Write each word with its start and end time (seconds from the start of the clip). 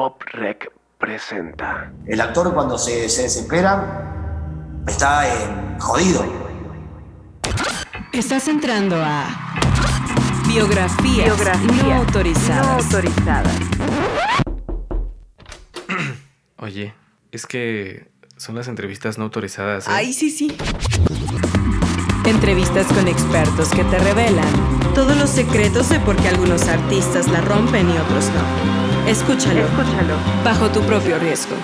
Pop 0.00 0.22
Rec 0.32 0.72
presenta. 0.96 1.92
El 2.06 2.22
actor 2.22 2.54
cuando 2.54 2.78
se, 2.78 3.06
se 3.10 3.24
desespera 3.24 4.80
está 4.88 5.28
eh, 5.28 5.76
jodido. 5.78 6.24
Estás 8.10 8.48
entrando 8.48 8.96
a 8.96 9.26
biografías, 10.48 11.38
no 11.66 11.92
autorizadas. 11.92 12.90
Oye, 16.56 16.94
es 17.30 17.44
que 17.44 18.08
son 18.38 18.54
las 18.54 18.68
entrevistas 18.68 19.18
no 19.18 19.24
autorizadas. 19.24 19.86
¿eh? 19.86 19.90
Ay, 19.92 20.14
sí, 20.14 20.30
sí. 20.30 20.56
Entrevistas 22.24 22.86
con 22.86 23.06
expertos 23.06 23.68
que 23.68 23.84
te 23.84 23.98
revelan 23.98 24.48
todos 24.94 25.14
los 25.18 25.28
secretos 25.28 25.90
de 25.90 26.00
por 26.00 26.16
qué 26.16 26.28
algunos 26.28 26.68
artistas 26.68 27.28
la 27.28 27.42
rompen 27.42 27.86
y 27.90 27.98
otros 27.98 28.30
no. 28.30 28.79
Escúchalo. 29.06 29.60
Escúchalo. 29.60 30.14
Bajo 30.44 30.68
tu 30.70 30.80
propio 30.82 31.18
riesgo. 31.18 31.56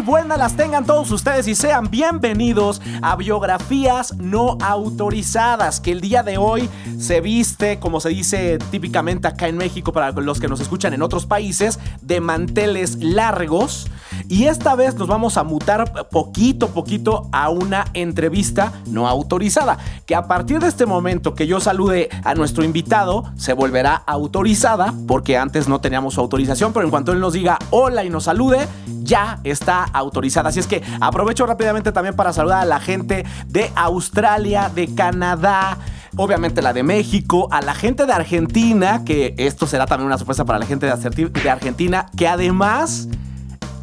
Buenas 0.00 0.38
las 0.38 0.56
tengan 0.56 0.84
todos 0.84 1.10
ustedes 1.12 1.46
y 1.46 1.54
sean 1.54 1.88
bienvenidos 1.88 2.82
a 3.00 3.14
Biografías 3.14 4.14
No 4.16 4.58
Autorizadas, 4.60 5.80
que 5.80 5.92
el 5.92 6.00
día 6.00 6.22
de 6.22 6.36
hoy 6.36 6.68
se 6.98 7.20
viste, 7.20 7.78
como 7.78 8.00
se 8.00 8.08
dice 8.08 8.58
típicamente 8.70 9.28
acá 9.28 9.46
en 9.46 9.56
México 9.56 9.92
para 9.92 10.10
los 10.10 10.40
que 10.40 10.48
nos 10.48 10.60
escuchan 10.60 10.94
en 10.94 11.02
otros 11.02 11.26
países, 11.26 11.78
de 12.02 12.20
manteles 12.20 12.96
largos. 13.02 13.86
Y 14.28 14.44
esta 14.44 14.74
vez 14.74 14.96
nos 14.96 15.06
vamos 15.06 15.36
a 15.36 15.44
mutar 15.44 16.08
poquito 16.08 16.66
a 16.66 16.68
poquito 16.70 17.28
a 17.32 17.50
una 17.50 17.84
entrevista 17.94 18.72
no 18.86 19.06
autorizada, 19.08 19.78
que 20.06 20.14
a 20.14 20.26
partir 20.26 20.58
de 20.60 20.68
este 20.68 20.86
momento 20.86 21.34
que 21.34 21.46
yo 21.46 21.60
salude 21.60 22.08
a 22.24 22.34
nuestro 22.34 22.64
invitado, 22.64 23.32
se 23.36 23.52
volverá 23.52 23.94
autorizada, 24.06 24.92
porque 25.06 25.38
antes 25.38 25.68
no 25.68 25.80
teníamos 25.80 26.14
su 26.14 26.20
autorización, 26.20 26.72
pero 26.72 26.84
en 26.84 26.90
cuanto 26.90 27.12
él 27.12 27.20
nos 27.20 27.32
diga 27.32 27.58
hola 27.70 28.04
y 28.04 28.10
nos 28.10 28.24
salude, 28.24 28.66
ya 29.02 29.40
está 29.44 29.83
autorizada. 29.92 30.48
Así 30.48 30.60
es 30.60 30.66
que 30.66 30.82
aprovecho 31.00 31.46
rápidamente 31.46 31.92
también 31.92 32.16
para 32.16 32.32
saludar 32.32 32.62
a 32.62 32.64
la 32.64 32.80
gente 32.80 33.24
de 33.48 33.70
Australia, 33.74 34.70
de 34.74 34.94
Canadá, 34.94 35.78
obviamente 36.16 36.62
la 36.62 36.72
de 36.72 36.82
México, 36.82 37.48
a 37.50 37.60
la 37.60 37.74
gente 37.74 38.06
de 38.06 38.12
Argentina, 38.12 39.02
que 39.04 39.34
esto 39.38 39.66
será 39.66 39.86
también 39.86 40.06
una 40.06 40.18
sorpresa 40.18 40.44
para 40.44 40.58
la 40.58 40.66
gente 40.66 40.86
de 40.86 41.50
Argentina, 41.50 42.06
que 42.16 42.28
además 42.28 43.08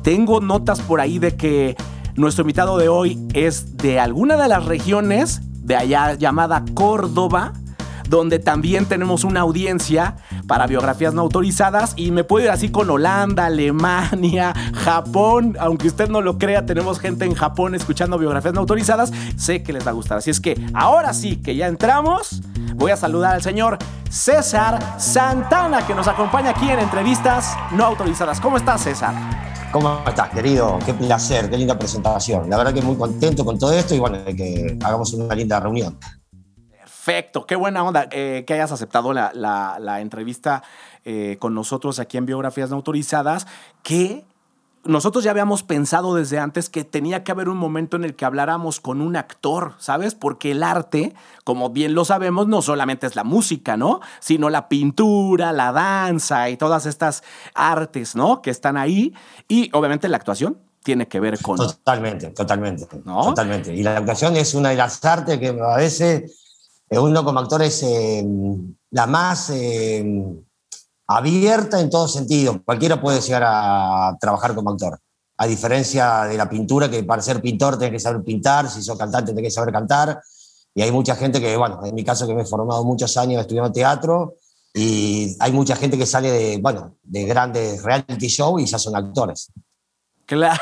tengo 0.03 0.41
notas 0.41 0.79
por 0.81 0.99
ahí 0.99 1.19
de 1.19 1.35
que 1.35 1.75
nuestro 2.15 2.41
invitado 2.41 2.77
de 2.77 2.89
hoy 2.89 3.19
es 3.33 3.77
de 3.77 3.99
alguna 3.99 4.35
de 4.35 4.47
las 4.47 4.65
regiones 4.65 5.41
de 5.43 5.75
allá 5.75 6.13
llamada 6.15 6.63
Córdoba 6.73 7.53
donde 8.11 8.39
también 8.39 8.85
tenemos 8.85 9.23
una 9.23 9.39
audiencia 9.39 10.17
para 10.51 10.67
biografías 10.67 11.13
no 11.13 11.21
autorizadas 11.21 11.93
y 11.95 12.11
me 12.11 12.25
puedo 12.25 12.43
ir 12.43 12.51
así 12.51 12.67
con 12.67 12.89
Holanda, 12.89 13.45
Alemania, 13.45 14.53
Japón, 14.73 15.55
aunque 15.57 15.87
usted 15.87 16.09
no 16.09 16.19
lo 16.19 16.37
crea, 16.37 16.65
tenemos 16.65 16.99
gente 16.99 17.23
en 17.23 17.35
Japón 17.35 17.73
escuchando 17.73 18.17
biografías 18.17 18.53
no 18.53 18.59
autorizadas, 18.59 19.13
sé 19.37 19.63
que 19.63 19.71
les 19.71 19.87
va 19.87 19.91
a 19.91 19.93
gustar. 19.93 20.17
Así 20.17 20.29
es 20.29 20.41
que 20.41 20.61
ahora 20.73 21.13
sí 21.13 21.37
que 21.37 21.55
ya 21.55 21.67
entramos, 21.67 22.41
voy 22.75 22.91
a 22.91 22.97
saludar 22.97 23.35
al 23.35 23.41
señor 23.41 23.77
César 24.09 24.99
Santana 24.99 25.87
que 25.87 25.95
nos 25.95 26.09
acompaña 26.09 26.49
aquí 26.49 26.69
en 26.69 26.79
entrevistas 26.79 27.55
no 27.71 27.85
autorizadas. 27.85 28.41
¿Cómo 28.41 28.57
estás, 28.57 28.81
César? 28.81 29.13
¿Cómo 29.71 30.03
estás, 30.05 30.31
querido? 30.31 30.79
Qué 30.85 30.93
placer, 30.93 31.49
qué 31.49 31.57
linda 31.57 31.79
presentación. 31.79 32.49
La 32.49 32.57
verdad 32.57 32.73
que 32.73 32.81
muy 32.81 32.97
contento 32.97 33.45
con 33.45 33.57
todo 33.57 33.71
esto 33.71 33.95
y 33.95 33.99
bueno, 33.99 34.17
que 34.35 34.77
hagamos 34.83 35.13
una 35.13 35.33
linda 35.33 35.61
reunión. 35.61 35.97
Perfecto, 37.03 37.47
qué 37.47 37.55
buena 37.55 37.83
onda 37.83 38.07
eh, 38.11 38.43
que 38.45 38.53
hayas 38.53 38.71
aceptado 38.71 39.11
la, 39.11 40.01
entrevista 40.01 40.61
eh, 41.03 41.37
con 41.39 41.55
nosotros 41.55 41.97
aquí 41.97 42.17
en 42.17 42.27
Biografías 42.27 42.69
No 42.69 42.75
Autorizadas, 42.75 43.47
que 43.81 44.23
nosotros 44.83 45.23
ya 45.23 45.31
habíamos 45.31 45.63
pensado 45.63 46.13
desde 46.13 46.37
antes 46.37 46.69
que 46.69 46.83
tenía 46.83 47.23
que 47.23 47.31
haber 47.31 47.49
un 47.49 47.57
momento 47.57 47.97
en 47.97 48.03
el 48.03 48.15
que 48.15 48.25
habláramos 48.25 48.79
con 48.79 49.01
un 49.01 49.15
actor, 49.15 49.73
¿sabes? 49.79 50.13
Porque 50.13 50.51
el 50.51 50.61
arte, 50.61 51.15
como 51.43 51.71
bien 51.71 51.95
lo 51.95 52.05
sabemos, 52.05 52.47
no 52.47 52.61
solamente 52.61 53.07
es 53.07 53.15
la 53.15 53.23
música, 53.23 53.77
¿no? 53.77 53.99
Sino 54.19 54.51
la 54.51 54.69
pintura, 54.69 55.53
la 55.53 55.71
danza 55.71 56.51
y 56.51 56.57
todas 56.57 56.85
estas 56.85 57.23
artes, 57.55 58.15
¿no? 58.15 58.43
Que 58.43 58.51
están 58.51 58.77
ahí. 58.77 59.15
Y 59.47 59.71
obviamente 59.73 60.07
la 60.07 60.17
actuación 60.17 60.59
tiene 60.83 61.07
que 61.07 61.19
ver 61.19 61.41
con... 61.41 61.57
Totalmente, 61.57 62.27
totalmente. 62.27 62.87
¿no? 63.05 63.23
Totalmente. 63.23 63.73
Y 63.73 63.81
la 63.81 63.97
actuación 63.97 64.35
es 64.35 64.53
una 64.53 64.69
de 64.69 64.75
las 64.75 65.03
artes 65.03 65.39
que 65.39 65.47
a 65.47 65.77
veces 65.77 66.37
uno 66.99 67.23
como 67.23 67.39
actor 67.39 67.61
es 67.61 67.83
eh, 67.83 68.25
la 68.91 69.07
más 69.07 69.49
eh, 69.51 70.03
abierta 71.07 71.79
en 71.79 71.89
todo 71.89 72.07
sentido. 72.07 72.61
Cualquiera 72.63 72.99
puede 72.99 73.21
llegar 73.21 73.43
a 73.45 74.17
trabajar 74.19 74.53
como 74.53 74.71
actor. 74.71 74.99
A 75.37 75.47
diferencia 75.47 76.23
de 76.25 76.37
la 76.37 76.49
pintura, 76.49 76.89
que 76.89 77.03
para 77.03 77.21
ser 77.21 77.41
pintor 77.41 77.77
tenés 77.77 77.93
que 77.93 77.99
saber 77.99 78.23
pintar, 78.23 78.69
si 78.69 78.81
sos 78.81 78.97
cantante 78.97 79.31
tenés 79.31 79.49
que 79.49 79.51
saber 79.51 79.73
cantar. 79.73 80.21
Y 80.75 80.81
hay 80.81 80.91
mucha 80.91 81.15
gente 81.15 81.39
que, 81.39 81.57
bueno, 81.57 81.79
en 81.85 81.95
mi 81.95 82.03
caso 82.03 82.27
que 82.27 82.35
me 82.35 82.43
he 82.43 82.45
formado 82.45 82.83
muchos 82.83 83.17
años 83.17 83.41
estudiando 83.41 83.71
teatro, 83.71 84.35
y 84.73 85.35
hay 85.39 85.51
mucha 85.51 85.75
gente 85.75 85.97
que 85.97 86.05
sale 86.05 86.31
de, 86.31 86.57
bueno, 86.57 86.95
de 87.03 87.25
grandes 87.25 87.83
reality 87.83 88.27
show 88.27 88.57
y 88.59 88.65
ya 88.65 88.79
son 88.79 88.95
actores. 88.95 89.51
Claro. 90.31 90.61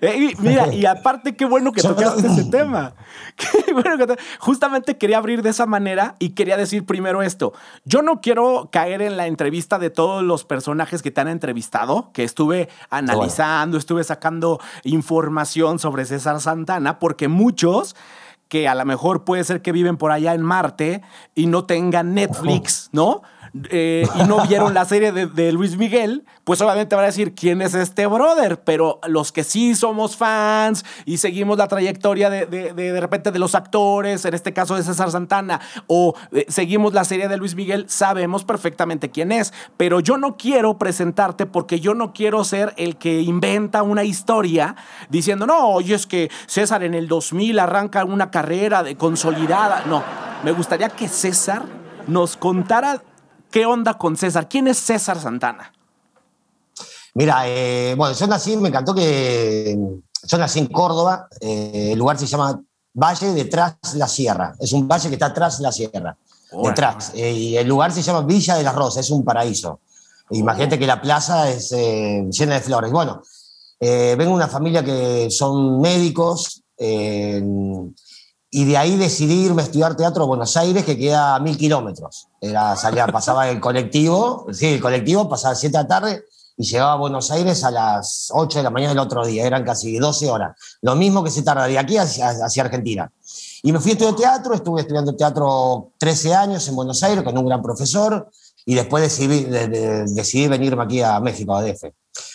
mira, 0.38 0.72
y 0.72 0.86
aparte, 0.86 1.36
qué 1.36 1.44
bueno 1.44 1.72
que 1.72 1.82
tocaste 1.82 2.26
ese 2.26 2.44
tema. 2.50 2.94
Qué 3.36 3.74
bueno 3.74 3.98
que 3.98 4.16
Justamente 4.38 4.96
quería 4.96 5.18
abrir 5.18 5.42
de 5.42 5.50
esa 5.50 5.66
manera 5.66 6.16
y 6.18 6.30
quería 6.30 6.56
decir 6.56 6.86
primero 6.86 7.20
esto. 7.20 7.52
Yo 7.84 8.00
no 8.00 8.22
quiero 8.22 8.70
caer 8.72 9.02
en 9.02 9.18
la 9.18 9.26
entrevista 9.26 9.78
de 9.78 9.90
todos 9.90 10.22
los 10.22 10.44
personajes 10.44 11.02
que 11.02 11.10
te 11.10 11.20
han 11.20 11.28
entrevistado, 11.28 12.10
que 12.14 12.24
estuve 12.24 12.70
analizando, 12.88 13.76
estuve 13.76 14.02
sacando 14.02 14.60
información 14.84 15.78
sobre 15.78 16.06
César 16.06 16.40
Santana, 16.40 16.98
porque 16.98 17.28
muchos 17.28 17.96
que 18.48 18.66
a 18.66 18.74
lo 18.74 18.86
mejor 18.86 19.24
puede 19.24 19.44
ser 19.44 19.60
que 19.60 19.72
viven 19.72 19.98
por 19.98 20.10
allá 20.10 20.32
en 20.32 20.40
Marte 20.40 21.02
y 21.34 21.48
no 21.48 21.64
tengan 21.64 22.14
Netflix, 22.14 22.88
¿no? 22.92 23.22
Eh, 23.70 24.06
y 24.20 24.24
no 24.24 24.46
vieron 24.46 24.74
la 24.74 24.84
serie 24.84 25.12
de, 25.12 25.52
Luis 25.52 25.76
Miguel, 25.76 26.24
pues 26.44 26.60
obviamente 26.60 26.94
van 26.94 27.04
a 27.04 27.08
decir 27.08 27.34
quién 27.34 27.62
es 27.62 27.74
este 27.74 28.06
brother. 28.06 28.60
Pero 28.60 29.00
los 29.06 29.32
que 29.32 29.44
sí 29.44 29.74
somos 29.74 30.16
fans 30.16 30.84
y 31.04 31.18
seguimos 31.18 31.58
la 31.58 31.68
trayectoria 31.68 32.30
de, 32.30 32.46
de, 32.46 33.00
repente 33.00 33.30
de 33.30 33.38
los 33.38 33.54
actores, 33.54 34.24
en 34.24 34.34
este 34.34 34.52
caso 34.52 34.76
de 34.76 34.82
César 34.82 35.10
Santana, 35.10 35.60
o 35.86 36.14
eh, 36.32 36.46
seguimos 36.48 36.94
la 36.94 37.04
serie 37.04 37.28
de 37.28 37.36
Luis 37.36 37.54
Miguel, 37.54 37.86
sabemos 37.88 38.44
perfectamente 38.44 39.10
quién 39.10 39.32
es. 39.32 39.52
Pero 39.76 40.00
yo 40.00 40.16
no 40.18 40.36
quiero 40.36 40.78
presentarte 40.78 41.46
porque 41.46 41.80
yo 41.80 41.94
no 41.94 42.12
quiero 42.12 42.44
ser 42.44 42.74
el 42.76 42.96
que 42.96 43.20
inventa 43.20 43.82
una 43.82 44.04
historia 44.04 44.76
diciendo, 45.08 45.46
no, 45.46 45.68
oye, 45.68 45.94
es 45.94 46.06
que 46.06 46.30
César 46.46 46.84
en 46.84 46.94
el 46.94 47.08
2000 47.08 47.58
arranca 47.58 48.04
una 48.04 48.30
carrera 48.30 48.82
de 48.82 48.96
consolidada. 48.96 49.84
No, 49.86 50.02
me 50.44 50.52
gustaría 50.52 50.88
que 50.88 51.08
César 51.08 51.62
nos 52.06 52.36
contara 52.36 53.02
¿Qué 53.56 53.64
onda 53.64 53.94
con 53.94 54.18
César? 54.18 54.50
¿Quién 54.50 54.68
es 54.68 54.76
César 54.76 55.18
Santana? 55.18 55.72
Mira, 57.14 57.48
eh, 57.48 57.94
bueno, 57.96 58.14
yo 58.14 58.26
nací, 58.26 58.54
me 58.54 58.68
encantó 58.68 58.94
que 58.94 59.74
yo 60.24 60.36
nací 60.36 60.58
en 60.58 60.66
Córdoba, 60.66 61.26
eh, 61.40 61.92
el 61.92 61.98
lugar 61.98 62.18
se 62.18 62.26
llama 62.26 62.60
Valle 62.92 63.32
detrás 63.32 63.78
la 63.94 64.08
Sierra, 64.08 64.54
es 64.60 64.74
un 64.74 64.86
valle 64.86 65.08
que 65.08 65.14
está 65.14 65.28
atrás 65.28 65.56
de 65.56 65.62
la 65.62 65.72
sierra, 65.72 66.18
detrás, 66.64 67.12
eh, 67.14 67.32
y 67.32 67.56
el 67.56 67.66
lugar 67.66 67.92
se 67.92 68.02
llama 68.02 68.20
Villa 68.26 68.56
de 68.56 68.62
las 68.62 68.74
Rosas, 68.74 69.06
es 69.06 69.10
un 69.10 69.24
paraíso. 69.24 69.80
Imagínate 70.32 70.78
que 70.78 70.86
la 70.86 71.00
plaza 71.00 71.48
es 71.48 71.70
llena 71.70 72.56
de 72.56 72.60
flores. 72.60 72.92
Bueno, 72.92 73.22
vengo 73.80 74.22
de 74.22 74.28
una 74.34 74.48
familia 74.48 74.84
que 74.84 75.30
son 75.30 75.80
médicos, 75.80 76.62
y 78.56 78.64
de 78.64 78.78
ahí 78.78 78.96
decidí 78.96 79.44
irme 79.44 79.60
a 79.60 79.66
estudiar 79.66 79.98
teatro 79.98 80.22
a 80.22 80.26
Buenos 80.26 80.56
Aires, 80.56 80.82
que 80.82 80.96
queda 80.96 81.34
a 81.34 81.40
mil 81.40 81.58
kilómetros. 81.58 82.28
Era, 82.40 82.74
salía, 82.74 83.06
pasaba 83.12 83.50
el 83.50 83.60
colectivo, 83.60 84.46
sí, 84.50 84.68
el 84.68 84.80
colectivo 84.80 85.28
pasaba 85.28 85.52
a 85.52 85.56
7 85.56 85.76
de 85.76 85.82
la 85.82 85.86
tarde 85.86 86.24
y 86.56 86.64
llegaba 86.64 86.94
a 86.94 86.96
Buenos 86.96 87.30
Aires 87.30 87.62
a 87.64 87.70
las 87.70 88.28
8 88.32 88.60
de 88.60 88.62
la 88.62 88.70
mañana 88.70 88.94
del 88.94 89.00
otro 89.00 89.26
día, 89.26 89.44
eran 89.46 89.62
casi 89.62 89.98
12 89.98 90.30
horas. 90.30 90.56
Lo 90.80 90.96
mismo 90.96 91.22
que 91.22 91.30
se 91.30 91.42
tarda 91.42 91.66
de 91.66 91.78
aquí 91.78 91.98
hacia, 91.98 92.30
hacia 92.30 92.62
Argentina. 92.62 93.12
Y 93.62 93.72
me 93.72 93.78
fui 93.78 93.90
a 93.90 93.92
estudiar 93.92 94.16
teatro, 94.16 94.54
estuve 94.54 94.80
estudiando 94.80 95.14
teatro 95.14 95.90
13 95.98 96.34
años 96.34 96.66
en 96.66 96.76
Buenos 96.76 97.02
Aires 97.02 97.22
con 97.24 97.36
un 97.36 97.44
gran 97.44 97.60
profesor 97.60 98.30
y 98.64 98.74
después 98.74 99.02
decidí, 99.02 99.44
decidí 99.44 100.48
venirme 100.48 100.82
aquí 100.82 101.02
a 101.02 101.20
México, 101.20 101.54
a 101.54 101.62
DF. 101.62 101.92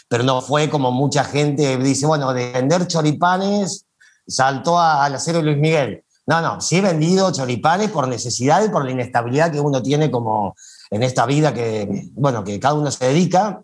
Pero 0.07 0.23
no 0.23 0.39
fue 0.43 0.69
como 0.69 0.91
mucha 0.91 1.23
gente 1.23 1.77
dice, 1.77 2.05
bueno, 2.05 2.31
de 2.31 2.51
vender 2.51 2.85
choripanes 2.85 3.87
saltó 4.27 4.79
a, 4.79 5.07
la 5.09 5.19
serie 5.19 5.41
Luis 5.41 5.57
Miguel. 5.57 6.03
No, 6.31 6.39
no, 6.39 6.61
sí 6.61 6.77
he 6.77 6.81
vendido 6.81 7.29
choripanes 7.33 7.91
por 7.91 8.07
necesidad 8.07 8.63
y 8.63 8.69
por 8.69 8.85
la 8.85 8.91
inestabilidad 8.91 9.51
que 9.51 9.59
uno 9.59 9.83
tiene 9.83 10.09
como 10.09 10.55
en 10.89 11.03
esta 11.03 11.25
vida 11.25 11.53
que, 11.53 12.07
bueno, 12.13 12.41
que 12.45 12.57
cada 12.57 12.75
uno 12.75 12.89
se 12.89 13.05
dedica 13.05 13.63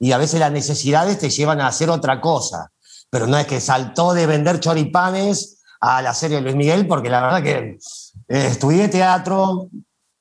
y 0.00 0.10
a 0.10 0.18
veces 0.18 0.40
las 0.40 0.50
necesidades 0.50 1.20
te 1.20 1.30
llevan 1.30 1.60
a 1.60 1.68
hacer 1.68 1.90
otra 1.90 2.20
cosa. 2.20 2.72
Pero 3.08 3.28
no 3.28 3.38
es 3.38 3.46
que 3.46 3.60
saltó 3.60 4.14
de 4.14 4.26
vender 4.26 4.58
choripanes 4.58 5.62
a 5.80 6.02
la 6.02 6.12
serie 6.12 6.40
Luis 6.40 6.56
Miguel, 6.56 6.88
porque 6.88 7.08
la 7.08 7.20
verdad 7.20 7.40
que 7.40 7.78
eh, 8.26 8.46
estudié 8.50 8.88
teatro, 8.88 9.68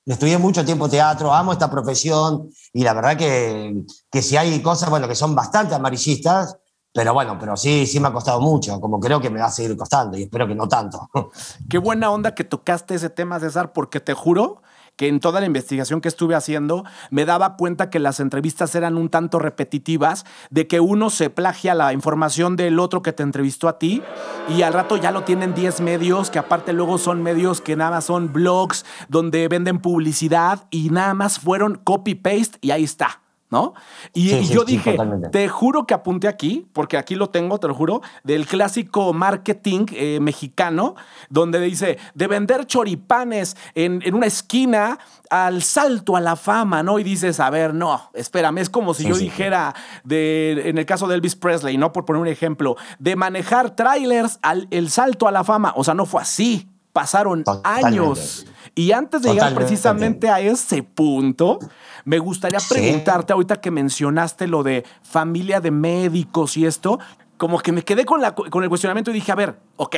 estudié 0.06 0.38
mucho 0.38 0.64
tiempo 0.64 0.88
teatro, 0.88 1.34
amo 1.34 1.54
esta 1.54 1.72
profesión 1.72 2.52
y 2.74 2.84
la 2.84 2.94
verdad 2.94 3.18
que, 3.18 3.74
que 4.12 4.22
si 4.22 4.38
hay 4.38 4.62
cosas, 4.62 4.92
bueno, 4.92 5.08
que 5.08 5.16
son 5.16 5.34
bastante 5.34 5.74
amarillistas, 5.74 6.58
pero 6.98 7.14
bueno, 7.14 7.38
pero 7.40 7.56
sí, 7.56 7.86
sí 7.86 8.00
me 8.00 8.08
ha 8.08 8.12
costado 8.12 8.42
mucho, 8.42 8.82
como 8.82 9.00
creo 9.00 9.22
que 9.22 9.30
me 9.30 9.40
va 9.40 9.46
a 9.46 9.52
seguir 9.52 9.78
costando 9.78 10.18
y 10.18 10.24
espero 10.24 10.48
que 10.48 10.56
no 10.56 10.68
tanto. 10.68 11.08
Qué 11.70 11.78
buena 11.78 12.10
onda 12.10 12.34
que 12.34 12.44
tocaste 12.44 12.96
ese 12.96 13.12
tema, 13.12 13.40
César, 13.40 13.72
porque 13.72 14.00
te 14.00 14.16
juro 14.16 14.64
que 14.96 15.08
en 15.08 15.20
toda 15.20 15.40
la 15.40 15.46
investigación 15.46 16.02
que 16.02 16.08
estuve 16.08 16.34
haciendo 16.34 16.86
me 17.12 17.26
daba 17.26 17.56
cuenta 17.56 17.92
que 17.92 18.00
las 18.00 18.20
entrevistas 18.20 18.74
eran 18.74 18.98
un 18.98 19.10
tanto 19.10 19.38
repetitivas, 19.38 20.26
de 20.50 20.66
que 20.66 20.80
uno 20.80 21.12
se 21.12 21.30
plagia 21.30 21.76
la 21.76 21.94
información 21.94 22.56
del 22.56 22.80
otro 22.80 23.04
que 23.04 23.14
te 23.14 23.22
entrevistó 23.22 23.68
a 23.68 23.78
ti 23.78 24.02
y 24.50 24.64
al 24.64 24.74
rato 24.74 24.98
ya 24.98 25.12
lo 25.12 25.24
tienen 25.24 25.54
10 25.54 25.82
medios, 25.82 26.32
que 26.32 26.40
aparte 26.40 26.74
luego 26.74 26.98
son 26.98 27.22
medios 27.22 27.62
que 27.62 27.76
nada 27.76 27.92
más 27.92 28.06
son 28.06 28.34
blogs 28.34 28.86
donde 29.08 29.48
venden 29.50 29.82
publicidad 29.84 30.66
y 30.72 30.90
nada 30.90 31.14
más 31.14 31.38
fueron 31.38 31.76
copy-paste 31.76 32.58
y 32.62 32.72
ahí 32.72 32.84
está. 32.84 33.22
¿No? 33.50 33.74
Y, 34.14 34.46
yo 34.48 34.66
dije, 34.66 34.98
te 35.32 35.48
juro 35.48 35.86
que 35.86 35.94
apunté 35.94 36.28
aquí, 36.28 36.68
porque 36.74 36.98
aquí 36.98 37.16
lo 37.16 37.30
tengo, 37.30 37.60
te 37.60 37.68
lo 37.68 37.74
juro, 37.74 38.02
del 38.24 38.46
clásico 38.46 39.14
marketing 39.14 39.86
eh, 39.94 40.20
mexicano, 40.20 40.96
donde 41.30 41.62
dice, 41.62 41.98
de 42.14 42.28
vender 42.28 42.66
choripanes 42.66 43.56
en, 43.74 44.04
una 44.14 44.26
esquina 44.26 45.00
al 45.30 45.64
salto 45.64 46.16
a 46.16 46.22
la 46.22 46.36
fama, 46.36 46.84
¿no? 46.84 47.00
Y 47.00 47.04
dices, 47.04 47.40
a 47.40 47.50
ver, 47.50 47.74
no, 47.74 48.10
espérame, 48.14 48.60
es 48.60 48.70
como 48.70 48.94
si 48.94 49.08
yo 49.08 49.18
dijera, 49.18 49.74
de, 50.04 50.70
en 50.70 50.78
el 50.78 50.86
caso 50.86 51.08
de 51.08 51.16
Elvis 51.16 51.36
Presley, 51.36 51.78
¿no? 51.78 51.94
Por 51.94 52.06
poner 52.06 52.22
un 52.22 52.28
ejemplo, 52.28 52.76
de 53.00 53.16
manejar 53.16 53.76
trailers 53.76 54.40
al 54.42 54.68
el 54.72 54.90
salto 54.90 55.28
a 55.28 55.32
la 55.32 55.44
fama, 55.44 55.74
o 55.76 55.84
sea, 55.84 55.94
no 55.94 56.06
fue 56.06 56.22
así, 56.22 56.68
pasaron 56.92 57.44
años. 57.64 58.46
Y 58.78 58.92
antes 58.92 59.24
de 59.24 59.34
llegar 59.34 59.56
precisamente 59.56 60.30
a 60.30 60.40
ese 60.40 60.84
punto, 60.84 61.58
me 62.06 62.20
gustaría 62.20 62.60
preguntarte 62.70 63.34
ahorita 63.34 63.60
que 63.60 63.72
mencionaste 63.72 64.46
lo 64.46 64.62
de 64.62 64.86
familia 65.02 65.60
de 65.60 65.72
médicos 65.72 66.56
y 66.58 66.68
esto, 66.68 67.00
como 67.38 67.58
que 67.58 67.72
me 67.72 67.82
quedé 67.82 68.06
con, 68.06 68.22
la, 68.22 68.36
con 68.36 68.62
el 68.62 68.70
cuestionamiento 68.70 69.10
y 69.10 69.16
dije, 69.16 69.32
a 69.32 69.36
ver, 69.36 69.60
ok, 69.78 69.96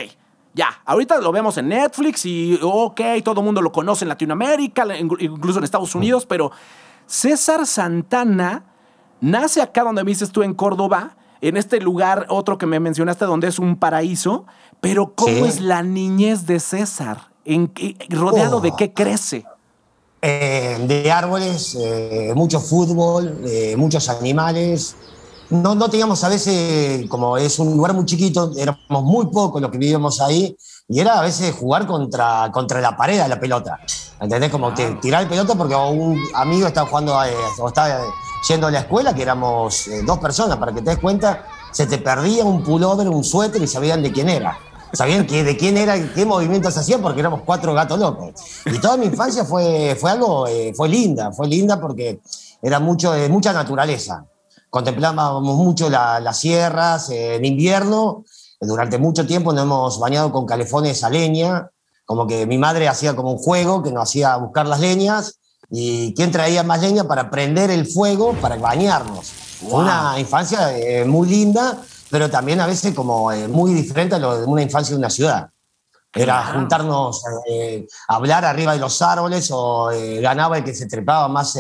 ya, 0.54 0.70
ahorita 0.86 1.20
lo 1.20 1.34
vemos 1.34 1.58
en 1.58 1.68
Netflix 1.68 2.26
y 2.26 2.58
ok, 2.62 3.02
todo 3.22 3.42
el 3.42 3.46
mundo 3.46 3.62
lo 3.62 3.74
conoce 3.74 4.06
en 4.06 4.10
Latinoamérica, 4.10 4.88
incluso 4.98 5.60
en 5.60 5.66
Estados 5.66 5.94
Unidos, 5.94 6.26
pero 6.26 6.54
César 7.06 7.68
Santana 7.68 8.64
nace 9.20 9.62
acá 9.62 9.84
donde 9.84 10.06
me 10.06 10.12
dices 10.12 10.32
tú 10.32 10.42
en 10.42 10.54
Córdoba, 10.54 11.18
en 11.42 11.58
este 11.58 11.82
lugar, 11.82 12.28
otro 12.30 12.58
que 12.58 12.66
me 12.66 12.80
mencionaste, 12.80 13.26
donde 13.26 13.50
es 13.50 13.60
un 13.60 13.76
paraíso, 13.76 14.46
pero 14.80 15.16
¿cómo 15.16 15.46
es 15.46 15.60
la 15.60 15.84
niñez 15.84 16.46
de 16.46 16.62
César? 16.62 17.29
¿En 17.50 17.74
¿Rodeado 18.10 18.62
de 18.62 18.70
oh. 18.70 18.76
qué 18.76 18.94
crece? 18.94 19.44
Eh, 20.22 20.78
de 20.88 21.12
árboles, 21.12 21.76
eh, 21.80 22.32
mucho 22.36 22.60
fútbol, 22.60 23.42
eh, 23.44 23.76
muchos 23.76 24.08
animales. 24.08 24.96
No, 25.50 25.74
no 25.74 25.90
teníamos 25.90 26.24
a 26.24 26.30
veces, 26.30 27.10
como 27.10 27.38
es 27.38 27.58
un 27.58 27.76
lugar 27.76 27.96
muy 27.96 28.06
chiquito, 28.06 28.52
éramos 28.56 29.04
muy 29.04 29.26
pocos 29.32 29.60
los 29.60 29.72
que 29.72 29.80
vivíamos 29.80 30.22
ahí, 30.22 30.56
y 30.88 31.00
era 31.00 31.18
a 31.18 31.24
veces 31.24 31.56
jugar 31.56 31.88
contra, 31.88 32.52
contra 32.54 32.82
la 32.82 32.96
pared 32.96 33.20
a 33.20 33.28
la 33.28 33.40
pelota. 33.40 33.80
¿Entendés? 34.22 34.52
Como 34.52 34.72
tirar 35.02 35.24
el 35.24 35.28
pelota 35.28 35.56
porque 35.56 35.74
un 35.74 36.22
amigo 36.36 36.68
estaba 36.68 36.88
jugando, 36.88 37.18
o 37.18 37.68
estaba 37.68 38.02
yendo 38.48 38.68
a 38.68 38.72
la 38.72 38.82
escuela, 38.82 39.16
que 39.16 39.24
éramos 39.24 39.90
dos 40.06 40.20
personas, 40.20 40.58
para 40.58 40.72
que 40.72 40.84
te 40.84 40.92
des 40.92 41.00
cuenta, 41.00 41.48
se 41.72 41.88
te 41.88 41.98
perdía 41.98 42.46
un 42.46 42.64
pullover, 42.64 43.10
un 43.10 43.24
suéter 43.24 43.60
y 43.60 43.66
sabían 43.66 44.04
de 44.04 44.12
quién 44.12 44.30
era 44.30 44.56
sabían 44.94 45.26
que, 45.28 45.44
de 45.44 45.58
quién 45.58 45.78
era, 45.78 46.14
qué 46.14 46.26
movimientos 46.26 46.78
hacían 46.78 47.02
porque 47.02 47.20
éramos 47.20 47.42
cuatro 47.46 47.74
gatos 47.74 48.00
locos. 48.00 48.34
Y 48.66 48.80
toda 48.80 48.98
mi 48.98 49.06
infancia 49.06 49.46
fue, 49.46 49.96
fue 50.00 50.12
algo, 50.12 50.48
eh, 50.48 50.74
fue 50.76 50.90
linda, 50.90 51.32
fue 51.32 51.48
linda 51.48 51.80
porque 51.80 52.22
era 52.62 52.80
mucho, 52.80 53.12
de 53.12 53.30
mucha 53.30 53.54
naturaleza. 53.54 54.26
Contemplábamos 54.70 55.56
mucho 55.56 55.90
las 55.90 56.40
sierras 56.40 57.10
en 57.10 57.44
invierno. 57.44 58.26
Durante 58.62 58.98
mucho 58.98 59.26
tiempo 59.26 59.54
nos 59.54 59.64
hemos 59.64 60.00
bañado 60.00 60.32
con 60.32 60.46
calefones 60.46 61.04
a 61.04 61.10
leña, 61.10 61.70
como 62.06 62.28
que 62.28 62.46
mi 62.46 62.58
madre 62.58 62.88
hacía 62.88 63.16
como 63.16 63.32
un 63.32 63.38
juego 63.38 63.82
que 63.82 63.92
nos 63.92 64.10
hacía 64.10 64.36
buscar 64.36 64.68
las 64.68 64.80
leñas 64.80 65.40
y 65.72 66.14
quién 66.14 66.32
traía 66.32 66.64
más 66.64 66.82
leña 66.82 67.04
para 67.06 67.30
prender 67.30 67.72
el 67.72 67.86
fuego 67.86 68.34
para 68.42 68.58
bañarnos. 68.58 69.32
Una 69.62 70.16
infancia 70.20 70.78
eh, 70.78 71.06
muy 71.06 71.28
linda 71.28 71.78
pero 72.10 72.30
también 72.30 72.60
a 72.60 72.68
veces 72.68 72.94
como 72.94 73.32
eh, 73.32 73.48
muy 73.48 73.74
diferente 73.74 74.16
a 74.16 74.20
lo 74.20 74.40
de 74.40 74.46
una 74.46 74.62
infancia 74.62 74.94
de 74.94 75.00
una 75.00 75.10
ciudad. 75.10 75.50
Era 76.12 76.54
juntarnos, 76.54 77.22
eh, 77.48 77.86
hablar 78.08 78.44
arriba 78.44 78.74
de 78.74 78.80
los 78.80 79.00
árboles 79.02 79.50
o 79.52 79.92
eh, 79.92 80.20
ganaba 80.20 80.58
el 80.58 80.64
que 80.64 80.74
se 80.74 80.88
trepaba 80.88 81.28
más, 81.28 81.56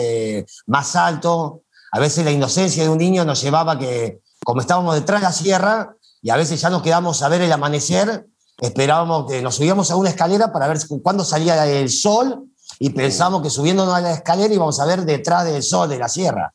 más 0.65 0.95
alto. 0.95 1.61
A 1.91 1.99
veces 1.99 2.25
la 2.25 2.31
inocencia 2.31 2.83
de 2.83 2.89
un 2.89 2.97
niño 2.97 3.25
nos 3.25 3.41
llevaba 3.41 3.77
que, 3.77 4.21
como 4.43 4.61
estábamos 4.61 4.95
detrás 4.95 5.21
de 5.21 5.27
la 5.27 5.31
sierra 5.31 5.95
y 6.21 6.31
a 6.31 6.35
veces 6.35 6.59
ya 6.59 6.71
nos 6.71 6.81
quedamos 6.81 7.21
a 7.21 7.29
ver 7.29 7.41
el 7.41 7.51
amanecer, 7.51 8.25
esperábamos 8.59 9.31
que 9.31 9.41
nos 9.43 9.55
subíamos 9.55 9.91
a 9.91 9.95
una 9.95 10.09
escalera 10.09 10.51
para 10.51 10.67
ver 10.67 10.79
cuándo 11.03 11.23
salía 11.23 11.65
el 11.67 11.89
sol 11.89 12.45
y 12.79 12.89
pensábamos 12.89 13.43
que 13.43 13.49
subiéndonos 13.51 13.93
a 13.93 14.01
la 14.01 14.13
escalera 14.13 14.53
íbamos 14.53 14.79
a 14.79 14.85
ver 14.85 15.03
detrás 15.03 15.45
del 15.45 15.61
sol 15.61 15.87
de 15.87 15.99
la 15.99 16.09
sierra. 16.09 16.51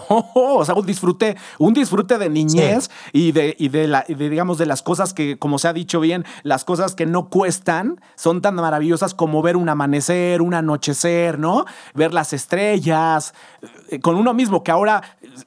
o 0.08 0.64
sea, 0.64 0.74
un 0.74 0.86
disfrute, 0.86 1.36
un 1.58 1.74
disfrute 1.74 2.18
de 2.18 2.28
niñez 2.28 2.90
y, 3.12 3.32
de, 3.32 3.56
y 3.58 3.68
de, 3.68 3.88
la, 3.88 4.04
digamos, 4.08 4.58
de 4.58 4.66
las 4.66 4.82
cosas 4.82 5.14
que, 5.14 5.38
como 5.38 5.58
se 5.58 5.68
ha 5.68 5.72
dicho 5.72 6.00
bien, 6.00 6.24
las 6.42 6.64
cosas 6.64 6.94
que 6.94 7.06
no 7.06 7.28
cuestan 7.28 8.00
son 8.14 8.42
tan 8.42 8.54
maravillosas 8.56 9.14
como 9.14 9.42
ver 9.42 9.56
un 9.56 9.68
amanecer, 9.68 10.42
un 10.42 10.54
anochecer, 10.54 11.38
¿no? 11.38 11.64
Ver 11.94 12.12
las 12.12 12.32
estrellas, 12.32 13.34
eh, 13.90 14.00
con 14.00 14.16
uno 14.16 14.34
mismo, 14.34 14.62
que 14.62 14.70
ahora, 14.70 15.02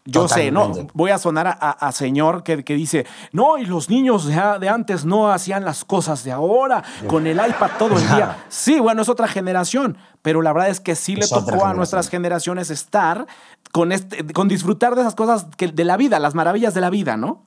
yo 0.05 0.27
sé, 0.27 0.51
¿no? 0.51 0.71
Voy 0.93 1.11
a 1.11 1.17
sonar 1.17 1.57
a, 1.59 1.91
señor 1.91 2.43
que, 2.43 2.63
que, 2.63 2.75
dice, 2.75 3.05
no, 3.31 3.57
y 3.57 3.65
los 3.65 3.89
niños 3.89 4.25
de, 4.25 4.69
antes 4.69 5.05
no 5.05 5.31
hacían 5.31 5.65
las 5.65 5.85
cosas 5.85 6.23
de 6.23 6.31
ahora, 6.31 6.83
con 7.07 7.27
el 7.27 7.37
iPad 7.37 7.71
todo 7.77 7.97
el 7.97 8.07
día. 8.07 8.37
Sí, 8.49 8.79
bueno, 8.79 9.01
es 9.01 9.09
otra 9.09 9.27
generación, 9.27 9.97
pero 10.21 10.41
la 10.41 10.53
verdad 10.53 10.69
es 10.69 10.79
que 10.79 10.95
sí 10.95 11.15
le 11.15 11.27
tocó 11.27 11.65
a 11.65 11.73
nuestras 11.73 12.09
generaciones 12.09 12.69
estar 12.69 13.25
con, 13.71 13.91
este, 13.91 14.25
con 14.33 14.47
disfrutar 14.47 14.95
de 14.95 15.01
esas 15.01 15.15
cosas 15.15 15.47
que, 15.57 15.67
de 15.67 15.83
la 15.85 15.97
vida, 15.97 16.19
las 16.19 16.35
maravillas 16.35 16.73
de 16.73 16.81
la 16.81 16.89
vida, 16.89 17.17
¿no? 17.17 17.45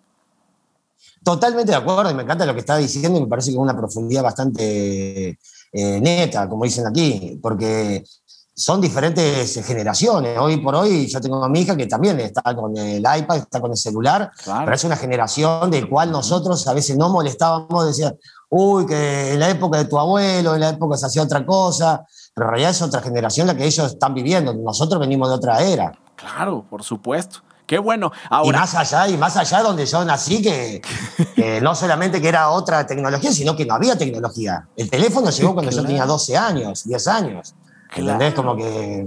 Totalmente 1.24 1.70
de 1.70 1.76
acuerdo 1.76 2.10
y 2.10 2.14
me 2.14 2.22
encanta 2.22 2.46
lo 2.46 2.54
que 2.54 2.60
está 2.60 2.76
diciendo 2.76 3.18
y 3.18 3.22
me 3.22 3.28
parece 3.28 3.50
que 3.50 3.56
es 3.56 3.60
una 3.60 3.76
profundidad 3.76 4.22
bastante 4.22 5.38
eh, 5.72 6.00
neta, 6.00 6.48
como 6.48 6.64
dicen 6.64 6.86
aquí, 6.86 7.38
porque 7.40 8.04
son 8.54 8.80
diferentes 8.80 9.64
generaciones. 9.64 10.36
Hoy 10.38 10.58
por 10.58 10.74
hoy 10.74 11.06
yo 11.06 11.20
tengo 11.20 11.42
a 11.42 11.48
mi 11.48 11.60
hija 11.60 11.76
que 11.76 11.86
también 11.86 12.18
está 12.20 12.54
con 12.54 12.76
el 12.76 12.98
iPad, 12.98 13.36
está 13.36 13.60
con 13.60 13.70
el 13.70 13.76
celular, 13.76 14.30
pero 14.44 14.74
es 14.74 14.84
una 14.84 14.96
generación 14.96 15.70
de 15.70 15.88
cual 15.88 16.10
nosotros 16.10 16.66
a 16.66 16.74
veces 16.74 16.96
no 16.96 17.08
molestábamos, 17.08 17.86
decía, 17.86 18.14
uy, 18.50 18.84
que 18.86 19.32
en 19.32 19.40
la 19.40 19.48
época 19.48 19.78
de 19.78 19.86
tu 19.86 19.98
abuelo, 19.98 20.54
en 20.54 20.60
la 20.60 20.70
época 20.70 20.96
se 20.96 21.06
hacía 21.06 21.22
otra 21.22 21.46
cosa, 21.46 22.04
pero 22.34 22.46
en 22.46 22.50
realidad 22.50 22.70
es 22.72 22.82
otra 22.82 23.00
generación 23.00 23.46
la 23.46 23.56
que 23.56 23.64
ellos 23.64 23.92
están 23.92 24.12
viviendo. 24.12 24.52
Nosotros 24.54 25.00
venimos 25.00 25.28
de 25.28 25.34
otra 25.34 25.62
era. 25.62 25.92
Claro, 26.22 26.64
por 26.70 26.82
supuesto. 26.84 27.40
Qué 27.66 27.78
bueno. 27.78 28.12
Ahora, 28.30 28.58
y 28.58 28.60
más 28.60 28.74
allá, 28.74 29.08
y 29.08 29.16
más 29.16 29.36
allá 29.36 29.62
donde 29.62 29.86
yo 29.86 30.04
nací, 30.04 30.42
que, 30.42 31.60
no 31.60 31.74
solamente 31.74 32.20
que 32.20 32.28
era 32.28 32.50
otra 32.50 32.86
tecnología, 32.86 33.32
sino 33.32 33.56
que 33.56 33.66
no 33.66 33.74
había 33.74 33.96
tecnología. 33.96 34.68
El 34.76 34.88
teléfono 34.88 35.30
llegó 35.30 35.54
cuando 35.54 35.70
yo 35.70 35.82
tenía 35.82 36.06
12 36.06 36.36
años, 36.36 36.84
10 36.84 37.08
años. 37.08 37.54
¿Entendés? 37.94 38.34
Como 38.34 38.56
que 38.56 39.06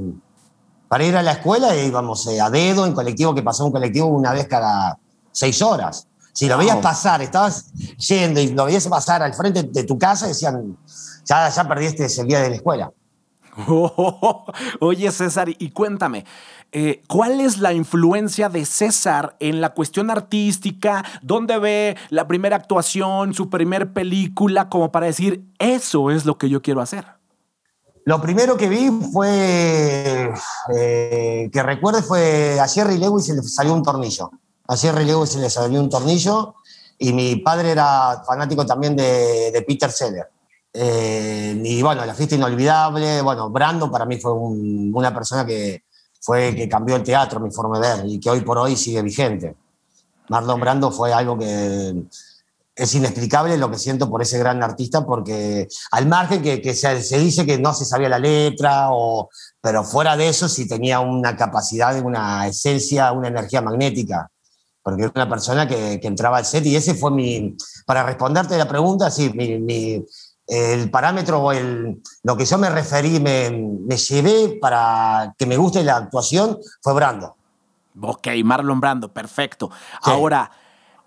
para 0.87 1.03
ir 1.03 1.15
a 1.15 1.23
la 1.23 1.33
escuela 1.33 1.75
íbamos 1.75 2.27
eh, 2.27 2.39
a 2.39 2.49
dedo, 2.49 2.85
en 2.85 2.93
colectivo, 2.93 3.33
que 3.33 3.41
pasó 3.41 3.65
un 3.65 3.71
colectivo 3.71 4.07
una 4.07 4.31
vez 4.31 4.47
cada 4.47 4.97
seis 5.31 5.61
horas. 5.61 6.07
Si 6.33 6.47
lo 6.47 6.57
veías 6.57 6.77
pasar, 6.77 7.21
estabas 7.21 7.71
yendo 7.97 8.41
y 8.41 8.47
lo 8.47 8.65
veías 8.65 8.87
pasar 8.87 9.23
al 9.23 9.33
frente 9.33 9.63
de 9.63 9.83
tu 9.83 9.97
casa, 9.97 10.27
decían, 10.27 10.77
ya, 11.23 11.49
ya 11.49 11.67
perdiste 11.67 12.07
el 12.21 12.27
día 12.27 12.41
de 12.41 12.49
la 12.49 12.55
escuela. 12.55 12.91
oye, 14.79 15.11
César, 15.11 15.49
y 15.49 15.69
cuéntame, 15.71 16.25
eh, 16.71 17.03
¿cuál 17.07 17.39
es 17.39 17.59
la 17.59 17.73
influencia 17.73 18.49
de 18.49 18.65
César 18.65 19.35
en 19.39 19.61
la 19.61 19.73
cuestión 19.73 20.09
artística? 20.09 21.03
¿Dónde 21.21 21.57
ve 21.59 21.97
la 22.09 22.27
primera 22.27 22.57
actuación, 22.57 23.33
su 23.33 23.49
primer 23.49 23.93
película, 23.93 24.69
como 24.69 24.91
para 24.91 25.05
decir, 25.05 25.45
eso 25.59 26.11
es 26.11 26.25
lo 26.25 26.37
que 26.37 26.49
yo 26.49 26.61
quiero 26.61 26.81
hacer? 26.81 27.05
Lo 28.05 28.21
primero 28.21 28.55
que 28.55 28.69
vi 28.69 28.91
fue, 29.11 30.31
eh, 30.75 31.49
que 31.51 31.63
recuerde, 31.63 32.03
fue 32.03 32.59
a 32.59 32.67
Jerry 32.67 32.99
Lewis 32.99 33.25
se 33.25 33.33
le 33.33 33.41
salió 33.41 33.73
un 33.73 33.81
tornillo. 33.81 34.29
A 34.67 34.77
Jerry 34.77 35.05
Lewis 35.05 35.31
se 35.31 35.39
le 35.39 35.49
salió 35.49 35.79
un 35.79 35.89
tornillo 35.89 36.55
y 36.99 37.13
mi 37.13 37.37
padre 37.37 37.71
era 37.71 38.23
fanático 38.25 38.63
también 38.63 38.95
de, 38.95 39.63
Peter 39.67 39.91
Seller. 39.91 40.27
Eh, 40.77 41.61
y 41.63 41.81
bueno, 41.81 42.05
la 42.05 42.13
fiesta 42.13 42.35
inolvidable, 42.35 43.21
bueno, 43.21 43.49
Brando 43.49 43.89
para 43.89 44.05
mí 44.05 44.19
fue 44.19 44.33
una 44.33 45.13
persona 45.13 45.45
que, 45.45 45.83
fue 46.19 46.53
que 46.53 46.67
cambió 46.67 46.95
el 46.97 47.03
teatro, 47.03 47.39
mi 47.39 47.49
forma 47.49 47.79
de 47.79 47.87
ver, 47.87 48.05
y 48.07 48.19
que 48.19 48.29
hoy 48.29 48.41
por 48.41 48.57
hoy 48.57 48.75
sigue 48.75 49.01
vigente. 49.01 49.55
Marlon 50.27 50.59
Brando 50.59 50.91
fue 50.91 51.13
algo 51.13 51.37
que 51.37 51.93
es 52.75 52.93
inexplicable 52.93 53.57
lo 53.57 53.71
que 53.71 53.77
siento 53.77 54.09
por 54.09 54.21
ese 54.21 54.37
gran 54.37 54.61
artista, 54.61 55.05
porque 55.05 55.67
al 55.91 56.07
margen 56.07 56.41
que, 56.41 56.73
se, 56.73 57.19
dice 57.19 57.45
que 57.45 57.57
no 57.57 57.73
se 57.73 57.85
sabía 57.85 58.09
la 58.09 58.19
letra, 58.19 58.89
o, 58.91 59.29
pero 59.61 59.83
fuera 59.83 60.17
de 60.17 60.27
eso 60.27 60.49
sí 60.49 60.67
tenía 60.67 60.99
una 60.99 61.37
capacidad, 61.37 61.97
una 62.03 62.47
esencia, 62.47 63.13
una 63.13 63.29
energía 63.29 63.61
magnética, 63.61 64.29
porque 64.83 65.03
era 65.03 65.11
una 65.15 65.29
persona 65.29 65.67
que, 65.67 66.01
entraba 66.03 66.39
al 66.39 66.45
set 66.45 66.65
y 66.65 66.75
ese 66.75 66.95
fue 66.95 67.11
mi, 67.11 67.55
para 67.85 68.03
responderte 68.03 68.57
la 68.57 68.67
pregunta, 68.67 69.09
sí, 69.09 69.29
el 70.47 70.89
parámetro 70.89 71.39
o 71.39 71.51
el, 71.51 72.01
lo 72.23 72.37
que 72.37 72.45
yo 72.45 72.57
me 72.57 72.69
referí, 72.69 73.19
me, 73.19 73.49
me 73.51 73.97
llevé 73.97 74.57
para 74.61 75.33
que 75.37 75.45
me 75.45 75.57
guste 75.57 75.83
la 75.83 75.97
actuación 75.97 76.59
fue 76.81 76.93
Brando. 76.93 77.35
Ok, 78.01 78.27
Marlon 78.43 78.79
Brando, 78.79 79.11
perfecto. 79.13 79.71
Ahora, 80.01 80.51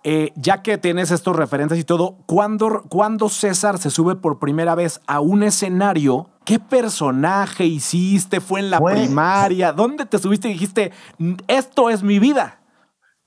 eh, 0.05 0.33
ya 0.37 0.63
que 0.63 0.79
tienes 0.79 1.11
estos 1.11 1.37
referentes 1.37 1.79
y 1.79 1.85
todo, 1.85 2.17
¿cuándo, 2.27 3.29
César 3.29 3.79
se 3.79 3.91
sube 3.91 4.17
por 4.17 4.39
primera 4.39 4.75
vez 4.75 5.01
a 5.07 5.21
un 5.21 5.43
escenario? 5.43 6.31
¿Qué 6.45 6.59
personaje 6.59 7.65
hiciste? 7.67 8.41
¿Fue 8.41 8.61
en 8.61 8.71
la 8.71 8.81
primaria? 8.81 9.73
¿Dónde 9.73 10.07
te 10.07 10.19
subiste 10.19 10.49
y 10.49 10.53
dijiste, 10.53 10.93
esto 11.47 11.91
es 11.91 12.03
mi 12.03 12.19
vida? 12.19 12.61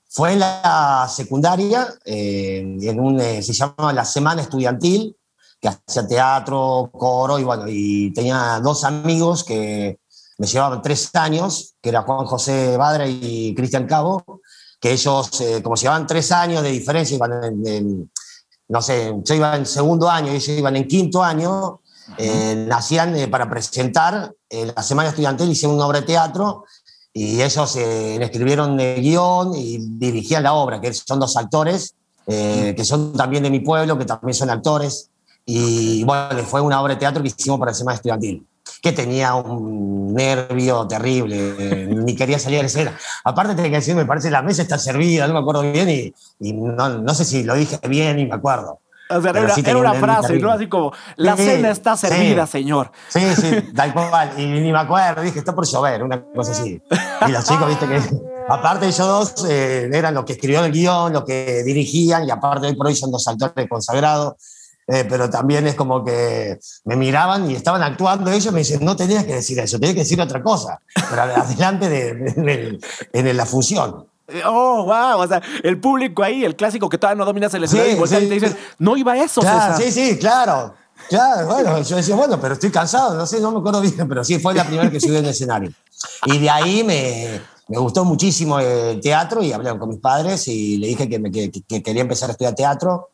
Fue 0.09 0.33
en 0.33 0.39
la 0.39 1.07
secundaria, 1.09 1.87
eh, 2.03 2.77
en 2.81 2.99
un, 2.99 3.19
eh, 3.21 3.43
se 3.43 3.53
llama 3.53 3.93
la 3.93 4.03
Semana 4.03 4.41
Estudiantil, 4.41 5.15
que 5.61 5.69
hacía 5.69 6.07
teatro, 6.07 6.89
coro, 6.91 7.37
y 7.37 7.43
bueno, 7.43 7.65
y 7.67 8.11
tenía 8.13 8.59
dos 8.61 8.83
amigos 8.83 9.43
que 9.43 9.99
me 10.39 10.47
llevaban 10.47 10.81
tres 10.81 11.13
años, 11.13 11.75
que 11.79 11.89
era 11.89 12.01
Juan 12.01 12.25
José 12.25 12.75
Badra 12.75 13.07
y 13.07 13.53
Cristian 13.53 13.85
Cabo, 13.85 14.23
que 14.79 14.91
ellos, 14.91 15.39
eh, 15.41 15.61
como 15.61 15.77
se 15.77 15.83
llevaban 15.83 16.07
tres 16.07 16.31
años 16.31 16.63
de 16.63 16.71
diferencia, 16.71 17.15
iban 17.15 17.43
en, 17.63 18.11
no 18.69 18.81
sé, 18.81 19.13
yo 19.23 19.35
iba 19.35 19.55
en 19.55 19.67
segundo 19.67 20.09
año 20.09 20.31
y 20.31 20.37
ellos 20.37 20.57
iban 20.57 20.75
en 20.75 20.87
quinto 20.87 21.23
año, 21.23 21.81
eh, 22.17 22.65
nacían 22.67 23.15
eh, 23.15 23.27
para 23.27 23.47
presentar 23.47 24.33
la 24.49 24.83
Semana 24.83 25.09
Estudiantil, 25.09 25.51
hicieron 25.51 25.75
una 25.75 25.85
obra 25.85 26.01
de 26.01 26.07
teatro 26.07 26.65
y 27.13 27.41
ellos 27.41 27.75
escribieron 27.75 28.79
el 28.79 29.01
guion 29.01 29.53
y 29.55 29.77
dirigían 29.79 30.43
la 30.43 30.53
obra, 30.53 30.81
que 30.81 30.91
son 30.93 31.19
dos 31.19 31.37
actores, 31.37 31.93
que 32.25 32.83
son 32.83 33.13
también 33.13 33.43
de 33.43 33.49
mi 33.49 33.59
pueblo, 33.59 33.97
que 33.97 34.05
también 34.05 34.33
son 34.33 34.49
actores. 34.49 35.09
Y 35.45 36.03
bueno, 36.03 36.43
fue 36.43 36.61
una 36.61 36.81
obra 36.81 36.93
de 36.93 36.99
teatro 36.99 37.21
que 37.21 37.29
hicimos 37.29 37.59
para 37.59 37.71
la 37.71 37.75
Semana 37.75 37.95
Estudiantil 37.95 38.47
que 38.81 38.91
tenía 38.91 39.35
un 39.35 40.13
nervio 40.13 40.87
terrible, 40.87 41.87
ni 41.89 42.15
quería 42.15 42.39
salir 42.39 42.59
la 42.59 42.65
escena. 42.65 42.97
Aparte 43.23 43.55
tenía 43.55 43.69
que 43.69 43.77
decir, 43.77 43.95
me 43.95 44.05
parece 44.05 44.31
la 44.31 44.41
mesa 44.41 44.63
está 44.63 44.77
servida, 44.77 45.27
no 45.27 45.33
me 45.33 45.39
acuerdo 45.39 45.61
bien 45.71 45.89
y, 46.39 46.53
no, 46.53 47.13
sé 47.13 47.25
si 47.25 47.43
lo 47.43 47.53
dije 47.55 47.79
bien 47.87 48.19
y 48.19 48.25
me 48.25 48.35
acuerdo. 48.35 48.79
O 49.09 49.21
sea, 49.21 49.31
era, 49.31 49.77
una 49.77 49.93
frase, 49.93 50.39
¿no? 50.39 50.51
Así 50.51 50.67
como, 50.67 50.93
la 51.17 51.35
cena 51.35 51.69
está 51.69 51.97
servida, 51.97 52.47
señor. 52.47 52.91
Sí, 53.09 53.19
sí, 53.35 53.61
tal 53.75 53.93
cual. 53.93 54.31
Y 54.37 54.45
ni 54.45 54.71
me 54.71 54.79
acuerdo, 54.79 55.21
dije, 55.21 55.39
está 55.39 55.53
por 55.53 55.67
llover, 55.67 56.01
una 56.01 56.23
cosa 56.23 56.51
así. 56.51 56.81
Y 57.27 57.31
los 57.31 57.45
chicos, 57.45 57.67
viste 57.67 57.87
que, 57.87 58.01
aparte 58.49 58.85
ellos 58.85 58.99
dos, 58.99 59.45
eh, 59.49 59.89
eran 59.91 60.13
los 60.13 60.23
que 60.23 60.33
escribieron 60.33 60.65
el 60.65 60.71
guion, 60.71 61.11
los 61.11 61.25
que 61.25 61.61
dirigían, 61.63 62.25
y 62.25 62.31
aparte 62.31 62.67
hoy 62.67 62.75
por 62.75 62.87
hoy 62.87 62.95
son 62.95 63.11
dos 63.11 63.27
actores 63.27 63.67
consagrados. 63.67 64.35
Eh, 64.93 65.05
pero 65.07 65.29
también 65.29 65.65
es 65.67 65.75
como 65.75 66.03
que 66.03 66.59
me 66.83 66.97
miraban 66.97 67.49
y 67.49 67.55
estaban 67.55 67.81
actuando 67.81 68.29
ellos, 68.29 68.51
me 68.51 68.59
dicen, 68.59 68.83
no 68.83 68.93
tenías 68.93 69.23
que 69.23 69.35
decir 69.35 69.57
eso, 69.57 69.79
tenías 69.79 69.93
que 69.93 70.01
decir 70.01 70.19
otra 70.19 70.43
cosa, 70.43 70.81
pero 71.09 71.21
adelante 71.21 71.87
de, 71.87 72.77
en 73.13 73.37
la 73.37 73.45
función. 73.45 74.05
Oh, 74.45 74.83
wow, 74.83 75.21
o 75.21 75.27
sea, 75.27 75.41
el 75.63 75.79
público 75.79 76.23
ahí, 76.23 76.43
el 76.43 76.57
clásico 76.57 76.89
que 76.89 76.97
todavía 76.97 77.19
no 77.19 77.25
dominas 77.25 77.53
el 77.53 77.63
escenario, 77.63 78.05
y 78.05 78.09
te 78.09 78.19
dicen, 78.19 78.57
no 78.79 78.97
iba 78.97 79.17
eso, 79.17 79.39
claro, 79.39 79.77
Sí, 79.77 79.91
sí, 79.93 80.17
claro. 80.17 80.73
Claro, 81.07 81.47
bueno, 81.47 81.81
yo 81.81 81.95
decía, 81.95 82.15
bueno, 82.15 82.39
pero 82.41 82.55
estoy 82.55 82.69
cansado, 82.69 83.15
no 83.15 83.25
sé, 83.25 83.39
no 83.39 83.51
me 83.51 83.59
acuerdo 83.59 83.79
bien, 83.79 84.07
pero 84.09 84.25
sí, 84.25 84.39
fue 84.39 84.53
la 84.53 84.65
primera 84.65 84.91
que 84.91 84.99
subí 84.99 85.15
en 85.15 85.23
el 85.23 85.31
escenario. 85.31 85.71
Y 86.25 86.37
de 86.37 86.49
ahí 86.49 86.83
me, 86.83 87.39
me, 87.69 87.77
gustó 87.77 88.03
muchísimo 88.03 88.59
el 88.59 88.99
teatro 88.99 89.41
y 89.41 89.53
hablé 89.53 89.77
con 89.79 89.89
mis 89.89 89.99
padres 89.99 90.47
y 90.49 90.77
le 90.77 90.87
dije 90.87 91.07
que, 91.07 91.17
me, 91.17 91.31
que, 91.31 91.49
que 91.49 91.81
quería 91.81 92.01
empezar 92.01 92.29
a 92.29 92.33
estudiar 92.33 92.55
teatro 92.55 93.09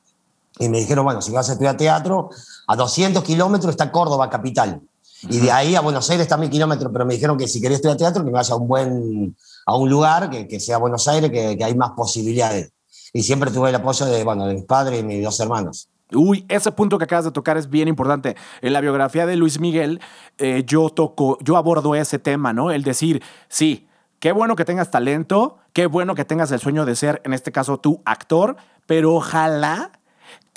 y 0.59 0.69
me 0.69 0.79
dijeron, 0.79 1.05
bueno, 1.05 1.21
si 1.21 1.31
vas 1.31 1.49
a 1.49 1.53
estudiar 1.53 1.77
teatro, 1.77 2.29
a 2.67 2.75
200 2.75 3.23
kilómetros 3.23 3.71
está 3.71 3.91
Córdoba, 3.91 4.29
capital. 4.29 4.81
Y 5.23 5.39
de 5.39 5.51
ahí 5.51 5.75
a 5.75 5.81
Buenos 5.81 6.09
Aires 6.09 6.23
está 6.23 6.37
1000 6.37 6.49
kilómetros, 6.49 6.91
pero 6.91 7.05
me 7.05 7.15
dijeron 7.15 7.37
que 7.37 7.47
si 7.47 7.59
quería 7.59 7.75
estudiar 7.75 7.97
teatro, 7.97 8.23
que 8.23 8.31
me 8.31 8.33
vaya 8.33 8.53
a 8.53 8.57
un 8.57 8.67
buen 8.67 9.35
a 9.65 9.75
un 9.75 9.89
lugar 9.89 10.29
que, 10.29 10.47
que 10.47 10.59
sea 10.59 10.77
Buenos 10.77 11.07
Aires, 11.07 11.29
que, 11.29 11.57
que, 11.57 11.63
hay 11.63 11.75
más 11.75 11.91
posibilidades. 11.91 12.71
Y 13.13 13.23
siempre 13.23 13.51
tuve 13.51 13.69
el 13.69 13.75
apoyo 13.75 14.05
de, 14.05 14.23
bueno, 14.23 14.47
de 14.47 14.53
mis 14.53 14.63
padres 14.63 15.01
y 15.01 15.03
mis 15.03 15.23
dos 15.23 15.39
hermanos. 15.39 15.89
Uy, 16.13 16.45
ese 16.47 16.71
punto 16.71 16.97
que 16.97 17.03
acabas 17.03 17.25
de 17.25 17.31
tocar 17.31 17.57
es 17.57 17.69
bien 17.69 17.89
importante. 17.89 18.37
En 18.61 18.71
la 18.71 18.79
biografía 18.79 19.25
de 19.25 19.35
Luis 19.35 19.59
Miguel, 19.59 19.99
eh, 20.37 20.63
yo 20.65 20.89
toco, 20.89 21.37
yo 21.41 21.57
abordo 21.57 21.95
ese 21.95 22.17
tema, 22.17 22.53
¿no? 22.53 22.71
El 22.71 22.83
decir, 22.83 23.21
sí, 23.49 23.87
qué 24.19 24.31
bueno 24.31 24.55
que 24.55 24.63
tengas 24.63 24.89
talento, 24.89 25.57
qué 25.73 25.85
bueno 25.85 26.15
que 26.15 26.23
tengas 26.23 26.49
el 26.53 26.59
sueño 26.61 26.85
de 26.85 26.95
ser, 26.95 27.21
en 27.25 27.33
este 27.33 27.51
caso, 27.51 27.77
tú 27.77 28.01
actor, 28.05 28.55
pero 28.85 29.15
ojalá 29.15 29.91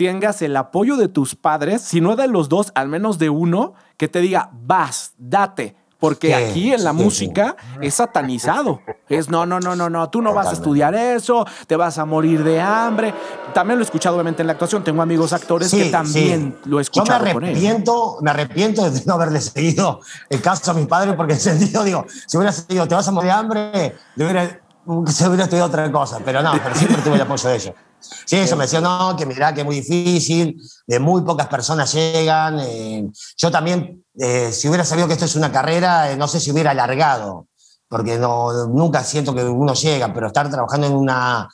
tengas 0.07 0.41
el 0.41 0.57
apoyo 0.57 0.97
de 0.97 1.09
tus 1.09 1.35
padres, 1.35 1.83
si 1.83 2.01
no 2.01 2.17
de 2.17 2.27
los 2.27 2.49
dos, 2.49 2.73
al 2.75 2.89
menos 2.89 3.19
de 3.19 3.29
uno, 3.29 3.75
que 3.99 4.09
te 4.09 4.21
diga, 4.21 4.49
vas, 4.55 5.13
date. 5.19 5.77
Porque 5.99 6.35
aquí 6.35 6.73
en 6.73 6.83
la 6.83 6.95
música 6.95 7.55
es 7.83 7.97
satanizado. 7.97 8.81
Es 9.11 9.29
no, 9.29 9.45
no, 9.45 9.61
no, 9.61 9.77
no, 9.77 9.91
no, 9.91 10.09
tú 10.09 10.23
no 10.23 10.33
vas 10.33 10.47
a 10.47 10.53
estudiar 10.53 10.95
eso, 10.95 11.45
te 11.67 11.77
vas 11.77 11.99
a 11.99 12.07
morir 12.07 12.43
de 12.43 12.59
hambre. 12.59 13.13
También 13.53 13.79
lo 13.79 13.83
he 13.83 13.85
escuchado 13.85 14.15
obviamente 14.17 14.43
en 14.43 14.47
la 14.47 14.55
actuación. 14.55 14.83
Tengo 14.83 15.03
amigos 15.03 15.35
actores 15.35 15.71
que 15.71 15.91
también 15.91 16.57
lo 16.65 16.79
he 16.79 16.83
escuchado. 16.83 17.27
Yo 17.27 17.39
me 17.39 17.49
arrepiento, 17.49 18.17
me 18.23 18.31
arrepiento 18.31 18.91
de 18.91 19.03
no 19.05 19.13
haberle 19.13 19.43
seguido 19.43 20.01
el 20.31 20.41
caso 20.41 20.71
a 20.71 20.75
mis 20.75 20.87
padres 20.87 21.15
porque 21.15 21.33
en 21.35 21.41
sentido 21.41 21.85
digo, 21.85 22.07
si 22.27 22.39
hubiera 22.39 22.53
seguido, 22.53 22.89
te 22.89 22.95
vas 22.95 23.07
a 23.07 23.11
morir 23.11 23.27
de 23.27 23.33
hambre, 23.33 23.97
hubiera, 24.17 24.63
se 25.09 25.29
hubiera 25.29 25.45
estudiado 25.45 25.69
otra 25.69 25.93
cosa. 25.93 26.21
Pero 26.25 26.41
no, 26.41 26.53
pero 26.65 26.75
siempre 26.75 27.03
tuve 27.03 27.17
el 27.17 27.21
apoyo 27.21 27.47
de 27.51 27.57
ellos. 27.57 27.75
Sí, 28.01 28.37
eso 28.37 28.57
me 28.57 28.65
decía, 28.65 28.81
no, 28.81 29.15
que 29.17 29.27
mirá 29.27 29.53
que 29.55 29.61
es 29.61 29.67
muy 29.67 29.77
difícil, 29.77 30.61
de 30.87 30.99
muy 30.99 31.23
pocas 31.23 31.49
personas 31.49 31.93
llegan. 31.93 32.59
Eh, 32.61 33.09
yo 33.37 33.51
también, 33.51 34.05
eh, 34.19 34.51
si 34.53 34.69
hubiera 34.69 34.85
sabido 34.85 35.07
que 35.07 35.15
esto 35.15 35.27
es 35.27 35.37
una 35.37 35.53
carrera, 35.53 36.11
eh, 36.11 36.17
no 36.17 36.29
sé 36.29 36.41
si 36.41 36.51
hubiera 36.51 36.71
alargado, 36.71 37.49
porque 37.89 38.19
no, 38.19 38.67
nunca 38.69 39.05
siento 39.05 39.35
que 39.35 39.45
uno 39.45 39.75
llega, 39.75 40.13
pero 40.13 40.29
estar 40.29 40.51
trabajando 40.51 40.87
en 40.87 40.95
una 40.95 41.49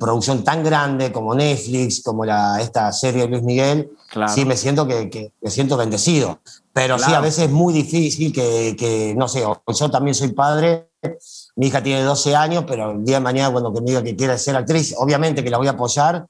producción 0.00 0.42
tan 0.42 0.64
grande 0.64 1.12
como 1.12 1.32
Netflix, 1.34 2.02
como 2.02 2.24
la, 2.24 2.60
esta 2.60 2.92
serie 2.92 3.22
de 3.22 3.28
Luis 3.28 3.42
Miguel, 3.42 3.90
sí 4.34 4.44
me 4.44 4.56
siento 4.56 4.86
que, 4.86 5.32
me 5.40 5.50
siento 5.50 5.76
bendecido. 5.76 6.40
Pero 6.72 6.98
sí, 6.98 7.12
a 7.14 7.20
veces 7.20 7.44
es 7.44 7.50
muy 7.50 7.72
difícil 7.72 8.32
que, 8.32 8.76
que, 8.78 9.14
no 9.16 9.28
sé, 9.28 9.40
yo 9.40 9.90
también 9.90 10.14
soy 10.14 10.32
padre 10.32 10.88
mi 11.58 11.66
hija 11.66 11.82
tiene 11.82 12.02
12 12.02 12.36
años, 12.36 12.64
pero 12.68 12.92
el 12.92 13.04
día 13.04 13.16
de 13.16 13.20
mañana 13.20 13.50
cuando 13.50 13.72
me 13.72 13.80
diga 13.80 14.00
que 14.00 14.14
quiera 14.14 14.38
ser 14.38 14.54
actriz, 14.54 14.94
obviamente 14.96 15.42
que 15.42 15.50
la 15.50 15.58
voy 15.58 15.66
a 15.66 15.72
apoyar, 15.72 16.28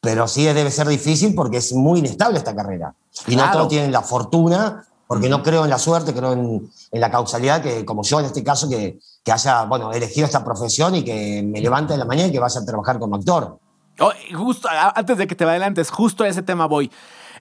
pero 0.00 0.26
sí 0.26 0.42
debe 0.44 0.70
ser 0.70 0.88
difícil 0.88 1.34
porque 1.34 1.58
es 1.58 1.74
muy 1.74 1.98
inestable 1.98 2.38
esta 2.38 2.56
carrera. 2.56 2.94
Y 3.26 3.36
no 3.36 3.50
todos 3.52 3.68
tienen 3.68 3.92
la 3.92 4.00
fortuna, 4.00 4.86
porque 5.06 5.28
no 5.28 5.42
creo 5.42 5.64
en 5.64 5.70
la 5.70 5.78
suerte, 5.78 6.14
creo 6.14 6.32
en, 6.32 6.70
la 6.92 7.10
causalidad, 7.10 7.60
que 7.62 7.84
como 7.84 8.02
yo 8.04 8.20
en 8.20 8.26
este 8.26 8.42
caso, 8.42 8.70
que, 8.70 8.98
que, 9.22 9.30
haya 9.30 9.64
bueno, 9.64 9.92
elegido 9.92 10.24
esta 10.24 10.42
profesión 10.42 10.94
y 10.94 11.04
que 11.04 11.42
me 11.42 11.60
levante 11.60 11.92
de 11.92 11.98
la 11.98 12.06
mañana 12.06 12.28
y 12.28 12.32
que 12.32 12.40
vaya 12.40 12.58
a 12.58 12.64
trabajar 12.64 12.98
como 12.98 13.16
actor. 13.16 13.58
Oh, 13.98 14.12
justo, 14.34 14.66
antes 14.94 15.18
de 15.18 15.26
que 15.26 15.34
te 15.34 15.44
adelantes, 15.44 15.90
justo 15.90 16.24
a 16.24 16.28
ese 16.28 16.40
tema 16.40 16.64
voy. 16.64 16.90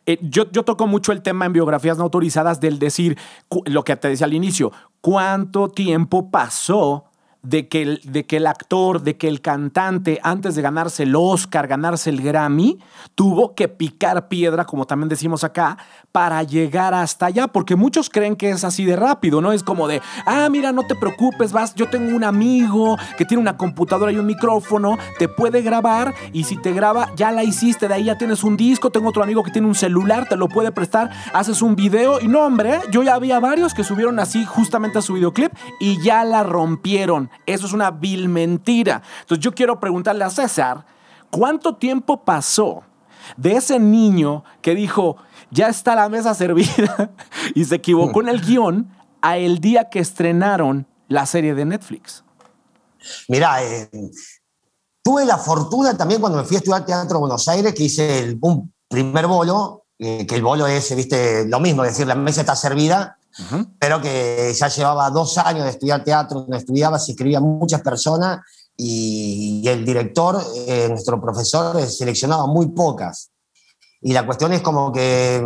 Eh, 0.05 0.17
yo, 0.21 0.51
yo, 0.51 0.65
toco 0.65 0.87
mucho 0.87 1.13
el 1.13 1.21
tema 1.21 1.45
en 1.45 1.53
biografías 1.53 1.97
no 1.97 2.03
autorizadas 2.03 2.59
del 2.59 2.79
decir, 2.79 3.17
lo 3.65 3.85
que 3.85 3.95
te 3.95 4.09
decía 4.09 4.25
al 4.25 4.33
inicio, 4.33 4.73
cuánto 4.99 5.69
tiempo 5.69 6.29
pasó 6.29 7.08
de 7.41 7.67
que, 7.67 7.81
el, 7.81 8.01
de 8.03 8.25
que 8.25 8.37
el 8.37 8.47
actor, 8.47 9.01
de 9.01 9.17
que 9.17 9.27
el 9.27 9.41
cantante, 9.41 10.19
antes 10.23 10.55
de 10.55 10.61
ganarse 10.61 11.03
el 11.03 11.15
Oscar, 11.15 11.67
ganarse 11.67 12.09
el 12.09 12.21
Grammy, 12.21 12.79
tuvo 13.15 13.55
que 13.55 13.69
picar 13.69 14.27
piedra, 14.27 14.65
como 14.65 14.85
también 14.85 15.09
decimos 15.09 15.43
acá, 15.43 15.77
para 16.11 16.43
llegar 16.43 16.93
hasta 16.93 17.27
allá, 17.27 17.47
porque 17.47 17.75
muchos 17.75 18.09
creen 18.09 18.35
que 18.35 18.49
es 18.49 18.63
así 18.63 18.83
de 18.83 18.95
rápido, 18.95 19.41
¿no? 19.41 19.51
Es 19.51 19.63
como 19.63 19.87
de, 19.87 20.01
ah, 20.25 20.49
mira, 20.49 20.71
no 20.71 20.83
te 20.83 20.95
preocupes, 20.95 21.53
vas, 21.53 21.75
yo 21.75 21.89
tengo 21.89 22.15
un 22.15 22.23
amigo 22.23 22.97
que 23.17 23.25
tiene 23.25 23.41
una 23.41 23.57
computadora 23.57 24.11
y 24.11 24.17
un 24.17 24.25
micrófono, 24.25 24.97
te 25.17 25.29
puede 25.29 25.61
grabar 25.61 26.13
y 26.33 26.43
si 26.43 26.57
te 26.57 26.73
graba, 26.73 27.13
ya 27.15 27.31
la 27.31 27.43
hiciste, 27.43 27.87
de 27.87 27.93
ahí 27.93 28.03
ya 28.05 28.17
tienes 28.17 28.43
un 28.43 28.57
disco, 28.57 28.89
tengo 28.89 29.09
otro 29.09 29.23
amigo 29.23 29.43
que 29.43 29.51
tiene 29.51 29.67
un 29.67 29.75
celular, 29.75 30.27
te 30.27 30.35
lo 30.35 30.49
puede 30.49 30.71
prestar, 30.71 31.09
haces 31.33 31.61
un 31.61 31.75
video 31.75 32.19
y 32.19 32.27
no, 32.27 32.41
hombre, 32.41 32.79
yo 32.91 33.03
ya 33.03 33.15
había 33.15 33.39
varios 33.39 33.73
que 33.73 33.83
subieron 33.83 34.19
así 34.19 34.45
justamente 34.45 34.99
a 34.99 35.01
su 35.01 35.13
videoclip 35.13 35.53
y 35.79 36.01
ya 36.01 36.23
la 36.25 36.43
rompieron. 36.43 37.28
Eso 37.45 37.65
es 37.65 37.73
una 37.73 37.91
vil 37.91 38.29
mentira. 38.29 39.01
Entonces 39.21 39.43
yo 39.43 39.53
quiero 39.53 39.79
preguntarle 39.79 40.23
a 40.23 40.29
César, 40.29 40.85
¿cuánto 41.31 41.75
tiempo 41.75 42.23
pasó 42.23 42.83
de 43.37 43.53
ese 43.53 43.79
niño 43.79 44.43
que 44.61 44.75
dijo, 44.75 45.17
ya 45.51 45.67
está 45.67 45.95
la 45.95 46.09
mesa 46.09 46.33
servida 46.33 47.11
y 47.55 47.65
se 47.65 47.75
equivocó 47.75 48.21
en 48.21 48.29
el 48.29 48.41
guion 48.41 48.91
a 49.21 49.37
el 49.37 49.59
día 49.59 49.89
que 49.89 49.99
estrenaron 49.99 50.87
la 51.07 51.25
serie 51.25 51.55
de 51.55 51.65
Netflix? 51.65 52.23
Mira, 53.27 53.63
eh, 53.63 53.89
tuve 55.03 55.25
la 55.25 55.37
fortuna 55.37 55.97
también 55.97 56.21
cuando 56.21 56.37
me 56.37 56.43
fui 56.43 56.55
a 56.55 56.59
estudiar 56.59 56.85
teatro 56.85 57.17
en 57.17 57.21
Buenos 57.21 57.47
Aires, 57.47 57.73
que 57.73 57.83
hice 57.83 58.19
el, 58.19 58.37
un 58.41 58.73
primer 58.87 59.27
bolo, 59.27 59.85
eh, 59.97 60.25
que 60.25 60.35
el 60.35 60.43
bolo 60.43 60.67
es, 60.67 60.95
viste, 60.95 61.45
lo 61.47 61.59
mismo, 61.59 61.83
es 61.83 61.91
decir, 61.91 62.07
la 62.07 62.15
mesa 62.15 62.41
está 62.41 62.55
servida, 62.55 63.18
pero 63.79 64.01
que 64.01 64.53
ya 64.53 64.67
llevaba 64.67 65.09
dos 65.09 65.37
años 65.37 65.63
de 65.63 65.71
estudiar 65.71 66.03
teatro, 66.03 66.41
donde 66.41 66.57
estudiaba, 66.57 66.99
se 66.99 67.11
escribían 67.11 67.43
muchas 67.43 67.81
personas 67.81 68.39
y, 68.75 69.67
el 69.67 69.85
director, 69.85 70.41
eh, 70.67 70.87
nuestro 70.89 71.21
profesor, 71.21 71.81
seleccionaba 71.85 72.47
muy 72.47 72.67
pocas. 72.67 73.29
Y 74.01 74.13
la 74.13 74.25
cuestión 74.25 74.53
es 74.53 74.61
como 74.61 74.91
que 74.91 75.43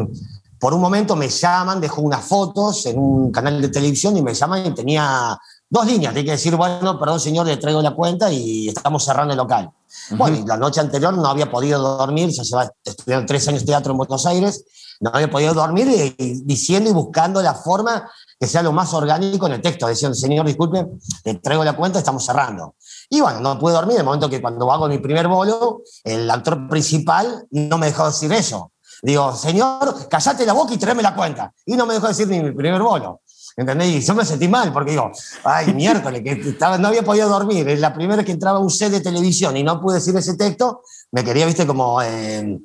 por 0.64 0.74
un 0.74 0.80
momento 0.80 1.16
me 1.18 1.28
llaman, 1.28 1.82
dejo 1.82 2.02
unas 2.02 2.24
fotos 2.24 2.86
en 2.86 2.98
un 2.98 3.32
canal 3.32 3.62
de 3.62 3.68
televisión 3.68 4.16
y 4.16 4.22
me 4.22 4.34
llaman 4.34 4.66
y 4.68 4.72
tenía 4.74 5.38
dos 5.70 5.86
líneas. 5.86 6.14
Tenía 6.14 6.26
que 6.26 6.38
decir, 6.38 6.56
bueno, 6.56 6.98
perdón 6.98 7.20
señor, 7.20 7.48
le 7.48 7.58
traigo 7.58 7.82
la 7.82 7.94
cuenta 7.94 8.32
y 8.32 8.70
estamos 8.70 9.04
cerrando 9.04 9.34
el 9.34 9.38
local. 9.38 9.72
Bueno, 10.12 10.38
y 10.38 10.46
la 10.46 10.56
noche 10.56 10.80
anterior 10.80 11.14
no 11.14 11.28
había 11.28 11.52
podido 11.52 11.80
dormir, 11.98 12.30
ya 12.30 12.44
llevaba 12.44 12.72
estudiando 12.84 13.26
tres 13.26 13.48
años 13.50 13.66
teatro 13.66 13.92
en 13.92 13.98
Buenos 13.98 14.26
Aires, 14.26 14.64
no 15.04 15.12
había 15.14 15.30
podido 15.30 15.54
dormir 15.54 16.16
y, 16.18 16.42
diciendo 16.46 16.90
y 16.90 16.94
buscando 16.94 17.42
la 17.42 17.54
forma 17.54 18.10
que 18.40 18.48
sea 18.48 18.64
lo 18.64 18.72
más 18.72 18.94
orgánico 18.94 19.48
en 19.48 19.54
el 19.54 19.62
texto, 19.62 19.88
diciendo, 19.88 20.16
señor, 20.16 20.46
disculpe, 20.46 20.86
le 21.26 21.34
traigo 21.36 21.64
la 21.64 21.74
cuenta, 21.74 22.00
estamos 22.00 22.26
cerrando. 22.26 22.76
Y 23.10 23.20
bueno, 23.20 23.42
no 23.42 23.60
pude 23.60 23.74
dormir, 23.74 23.96
en 23.96 24.00
el 24.00 24.06
momento 24.06 24.30
que 24.30 24.42
cuando 24.42 24.72
hago 24.72 24.88
mi 24.88 25.00
primer 25.00 25.28
bolo, 25.28 25.82
el 26.06 26.30
actor 26.32 26.70
principal 26.70 27.46
no 27.52 27.78
me 27.78 27.88
dejó 27.88 28.06
decir 28.08 28.32
eso. 28.32 28.72
Digo, 29.02 29.36
señor, 29.36 30.08
callate 30.08 30.46
la 30.46 30.54
boca 30.54 30.74
y 30.74 30.78
tráeme 30.78 31.04
la 31.04 31.14
cuenta. 31.14 31.54
Y 31.66 31.76
no 31.76 31.86
me 31.86 31.96
dejó 31.96 32.08
decir 32.08 32.30
ni 32.30 32.40
mi 32.42 32.52
primer 32.54 32.82
bolo. 32.82 33.20
¿Entendés? 33.58 33.90
Y 33.90 34.02
yo 34.02 34.16
me 34.16 34.24
sentí 34.24 34.48
mal 34.48 34.72
porque 34.72 34.92
digo, 34.92 35.12
ay, 35.44 35.74
miércoles, 35.76 36.22
que 36.24 36.32
estaba, 36.32 36.78
no 36.78 36.88
había 36.88 37.04
podido 37.04 37.28
dormir. 37.28 37.68
Es 37.68 37.82
la 37.82 37.94
primera 37.94 38.18
vez 38.18 38.26
que 38.26 38.32
entraba 38.32 38.60
un 38.60 38.70
set 38.70 38.92
de 38.92 39.02
televisión 39.02 39.58
y 39.58 39.64
no 39.64 39.82
pude 39.82 39.96
decir 39.96 40.16
ese 40.16 40.38
texto, 40.38 40.82
me 41.12 41.26
quería, 41.26 41.46
viste, 41.46 41.68
como. 41.68 42.02
Eh, 42.02 42.62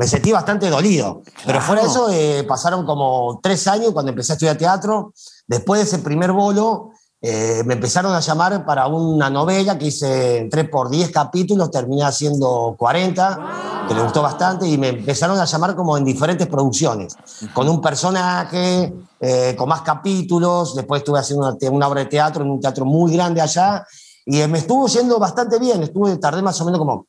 me 0.00 0.06
sentí 0.06 0.32
bastante 0.32 0.70
dolido. 0.70 1.20
Pero 1.44 1.60
fuera 1.60 1.82
de 1.82 1.88
eso, 1.88 2.08
eh, 2.08 2.42
pasaron 2.48 2.86
como 2.86 3.38
tres 3.42 3.66
años 3.66 3.92
cuando 3.92 4.08
empecé 4.08 4.32
a 4.32 4.36
estudiar 4.36 4.56
teatro. 4.56 5.12
Después 5.46 5.78
de 5.78 5.84
ese 5.86 5.98
primer 5.98 6.32
bolo, 6.32 6.92
eh, 7.20 7.62
me 7.66 7.74
empezaron 7.74 8.14
a 8.14 8.20
llamar 8.20 8.64
para 8.64 8.86
una 8.86 9.28
novela 9.28 9.76
que 9.76 9.88
hice, 9.88 10.38
entré 10.38 10.64
por 10.64 10.88
10 10.88 11.10
capítulos, 11.10 11.70
terminé 11.70 12.02
haciendo 12.02 12.74
40, 12.78 13.84
que 13.88 13.94
le 13.94 14.02
gustó 14.02 14.22
bastante, 14.22 14.66
y 14.66 14.78
me 14.78 14.88
empezaron 14.88 15.38
a 15.38 15.44
llamar 15.44 15.76
como 15.76 15.98
en 15.98 16.04
diferentes 16.06 16.46
producciones, 16.46 17.14
con 17.52 17.68
un 17.68 17.82
personaje, 17.82 18.94
eh, 19.20 19.54
con 19.54 19.68
más 19.68 19.82
capítulos, 19.82 20.76
después 20.76 21.00
estuve 21.00 21.18
haciendo 21.18 21.46
una, 21.46 21.70
una, 21.70 21.88
obra 21.88 22.00
de 22.00 22.06
teatro 22.06 22.42
en 22.42 22.52
un 22.52 22.60
teatro 22.60 22.86
muy 22.86 23.12
grande 23.12 23.42
allá, 23.42 23.86
y 24.24 24.38
me 24.46 24.60
estuvo 24.60 24.86
yendo 24.86 25.18
bastante 25.18 25.58
bien, 25.58 25.82
estuve, 25.82 26.16
tardé 26.16 26.40
más 26.40 26.58
o 26.62 26.64
menos 26.64 26.78
como, 26.78 27.06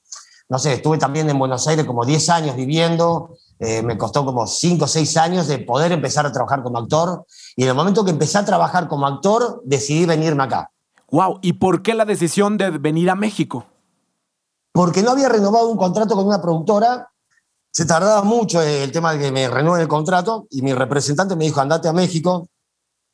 no 0.52 0.60
sé, 0.60 0.74
estuve 0.74 0.98
también 0.98 1.30
en 1.30 1.40
Buenos 1.40 1.66
Aires 1.66 1.86
como 1.86 2.04
10 2.04 2.30
años 2.30 2.58
viviendo, 2.58 3.38
eh, 3.58 3.82
me 3.82 3.98
costó 3.98 4.26
como 4.26 4.46
5 4.46 4.84
o 4.84 4.88
6 4.88 5.16
años 5.16 5.48
de 5.48 5.60
poder 5.60 5.94
empezar 5.94 6.26
a 6.26 6.32
trabajar 6.34 6.62
como 6.62 6.78
actor. 6.78 7.26
Y 7.56 7.64
en 7.64 7.70
el 7.70 7.74
momento 7.74 8.04
que 8.04 8.12
empecé 8.12 8.38
a 8.38 8.44
trabajar 8.44 8.90
como 8.90 9.08
actor, 9.08 9.62
decidí 9.64 10.06
venirme 10.06 10.44
acá. 10.44 10.70
Wow, 11.10 11.40
¿y 11.42 11.54
por 11.54 11.82
qué 11.82 11.96
la 11.96 12.04
decisión 12.04 12.58
de 12.58 12.70
venir 12.70 13.10
a 13.10 13.16
México? 13.16 13.66
Porque 14.74 15.02
no 15.02 15.12
había 15.12 15.30
renovado 15.30 15.70
un 15.70 15.78
contrato 15.78 16.16
con 16.18 16.28
una 16.28 16.42
productora. 16.42 17.10
Se 17.72 17.86
tardaba 17.86 18.22
mucho 18.24 18.62
el 18.62 18.92
tema 18.92 19.14
de 19.14 19.20
que 19.20 19.32
me 19.32 19.48
renueven 19.48 19.84
el 19.84 19.88
contrato 19.88 20.48
y 20.50 20.64
mi 20.64 20.74
representante 20.74 21.38
me 21.38 21.46
dijo, 21.46 21.62
andate 21.62 21.88
a 21.88 21.94
México. 21.94 22.50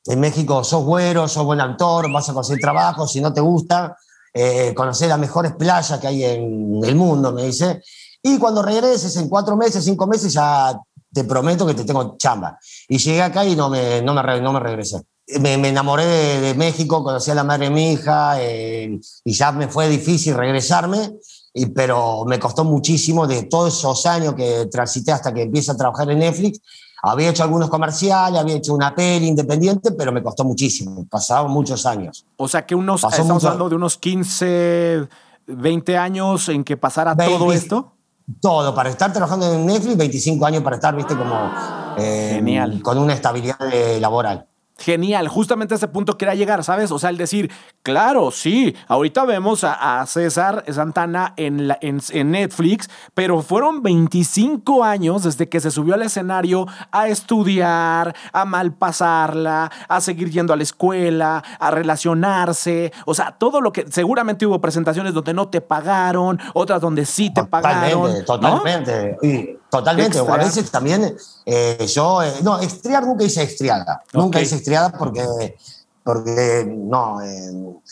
En 0.06 0.20
México 0.20 0.64
sos 0.64 0.84
güero, 0.84 1.28
sos 1.28 1.46
buen 1.46 1.62
actor, 1.62 2.12
vas 2.12 2.30
a 2.30 2.34
conseguir 2.34 2.62
trabajo, 2.62 3.08
si 3.08 3.22
no 3.22 3.32
te 3.32 3.42
gusta, 3.42 3.96
eh, 4.34 4.74
conocer 4.76 5.10
las 5.10 5.20
mejores 5.20 5.54
playas 5.54 6.00
que 6.00 6.08
hay 6.08 6.24
en 6.24 6.82
el 6.84 6.96
mundo, 6.96 7.32
me 7.32 7.44
dice. 7.44 7.82
Y 8.22 8.38
cuando 8.38 8.62
regreses 8.62 9.16
en 9.18 9.30
cuatro 9.30 9.56
meses, 9.56 9.84
cinco 9.84 10.08
meses, 10.08 10.34
ya 10.34 10.78
te 11.14 11.24
prometo 11.24 11.66
que 11.66 11.74
te 11.74 11.84
tengo 11.84 12.16
chamba. 12.18 12.60
Y 12.88 12.98
llegué 12.98 13.22
acá 13.22 13.46
y 13.46 13.56
no 13.56 13.70
me, 13.70 14.02
no 14.02 14.14
me, 14.14 14.42
no 14.42 14.54
me 14.54 14.60
regresé. 14.60 15.02
Me, 15.40 15.54
enamoré 15.56 16.06
de, 16.06 16.54
México, 16.54 17.04
conocí 17.04 17.32
a 17.32 17.36
la 17.36 17.44
madre 17.44 17.66
de 17.66 17.72
mi 17.72 17.94
hija 17.94 18.42
eh, 18.42 19.00
y 19.26 19.34
ya 19.34 19.52
me 19.52 19.68
fue 19.68 19.90
difícil 19.90 20.36
regresarme, 20.36 21.18
y, 21.54 21.66
pero 21.68 22.24
me 22.26 22.40
costó 22.40 22.64
muchísimo 22.64 23.28
de 23.28 23.44
todos 23.44 23.78
esos 23.78 24.06
años 24.06 24.36
que 24.36 24.68
transité 24.72 25.12
hasta 25.12 25.34
que 25.34 25.44
empiezo 25.44 25.74
a 25.74 25.78
trabajar 25.78 26.10
en 26.12 26.20
Netflix. 26.20 26.60
Había 27.04 27.30
hecho 27.30 27.44
algunos 27.44 27.70
comerciales, 27.70 28.40
había 28.40 28.56
hecho 28.56 28.74
una 28.74 28.94
peli 28.94 29.28
independiente, 29.28 29.92
pero 29.92 30.12
me 30.12 30.24
costó 30.24 30.44
muchísimo. 30.44 31.06
Pasaron 31.10 31.52
muchos 31.52 31.86
años. 31.86 32.26
O 32.38 32.48
sea 32.48 32.66
que 32.66 32.76
unos, 32.76 33.04
estamos 33.04 33.44
hablando 33.44 33.70
de 33.70 33.76
unos 33.76 33.98
15, 33.98 35.08
20 35.48 35.98
años 35.98 36.50
en 36.50 36.64
que 36.64 36.78
pasara 36.78 37.16
todo 37.16 37.52
esto 37.52 37.94
todo, 38.42 38.76
para 38.76 38.90
estar 38.90 39.12
trabajando 39.14 39.54
en 39.54 39.66
Netflix, 39.66 39.98
25 39.98 40.46
años 40.46 40.64
para 40.64 40.76
estar, 40.76 40.96
viste, 40.96 41.16
como 41.16 41.50
eh, 41.98 42.34
Genial. 42.36 42.82
con 42.82 42.98
una 42.98 43.14
estabilidad 43.14 43.58
laboral. 44.00 44.48
Genial, 44.80 45.28
justamente 45.28 45.74
a 45.74 45.78
ese 45.78 45.88
punto 45.88 46.18
quería 46.18 46.36
llegar, 46.36 46.64
¿sabes? 46.64 46.92
O 46.92 47.00
sea, 47.00 47.10
el 47.10 47.18
decir, 47.18 47.52
claro, 47.82 48.30
sí, 48.30 48.76
ahorita 48.88 49.26
vemos 49.26 49.64
a, 49.64 50.06
César 50.06 50.64
Santana 50.72 51.34
en, 51.36 51.72
en, 51.82 52.32
Netflix, 52.32 52.90
pero 53.14 53.42
fueron 53.42 53.82
25 53.82 54.84
años 54.84 55.24
desde 55.24 55.50
que 55.50 55.60
se 55.60 55.72
subió 55.72 55.96
al 55.96 56.04
escenario 56.04 56.68
a 56.92 57.08
estudiar, 57.08 58.16
a 58.32 58.46
malpasarla, 58.46 59.72
a 59.88 60.02
seguir 60.02 60.30
yendo 60.30 60.54
a 60.54 60.58
la 60.58 60.64
escuela, 60.64 61.44
a 61.60 61.72
relacionarse, 61.72 62.94
o 63.06 63.16
sea, 63.16 63.32
todo 63.32 63.62
lo 63.62 63.72
que 63.74 63.86
seguramente 63.90 64.46
hubo 64.46 64.62
presentaciones 64.62 65.14
donde 65.14 65.34
no 65.34 65.48
te 65.48 65.62
pagaron, 65.62 66.40
otras 66.54 66.82
donde 66.82 67.06
sí 67.06 67.34
te 67.34 67.44
pagaron. 67.44 68.24
Totalmente, 68.26 69.18
Totalmente, 69.20 69.60
o 69.72 70.34
a 70.34 70.38
veces 70.38 70.72
también 70.72 71.16
eh, 71.46 71.86
yo, 71.88 72.24
eh, 72.24 72.34
no, 72.42 72.60
estriar 72.60 73.06
nunca 73.06 73.24
hice 73.24 73.44
estriada, 73.44 74.02
nunca 74.14 74.40
hice 74.40 74.56
estriada 74.56 74.92
porque, 74.92 75.56
porque 76.04 76.66
no, 76.68 77.22
eh, 77.22 77.52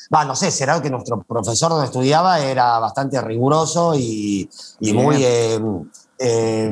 no 0.09 0.35
sé, 0.35 0.51
será 0.51 0.81
que 0.81 0.89
nuestro 0.89 1.21
profesor 1.23 1.69
donde 1.71 1.85
estudiaba 1.85 2.39
era 2.39 2.79
bastante 2.79 3.19
riguroso 3.21 3.93
y, 3.95 4.49
y 4.79 4.93
muy, 4.93 5.25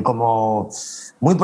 como, 0.02 0.70
muy, 1.20 1.36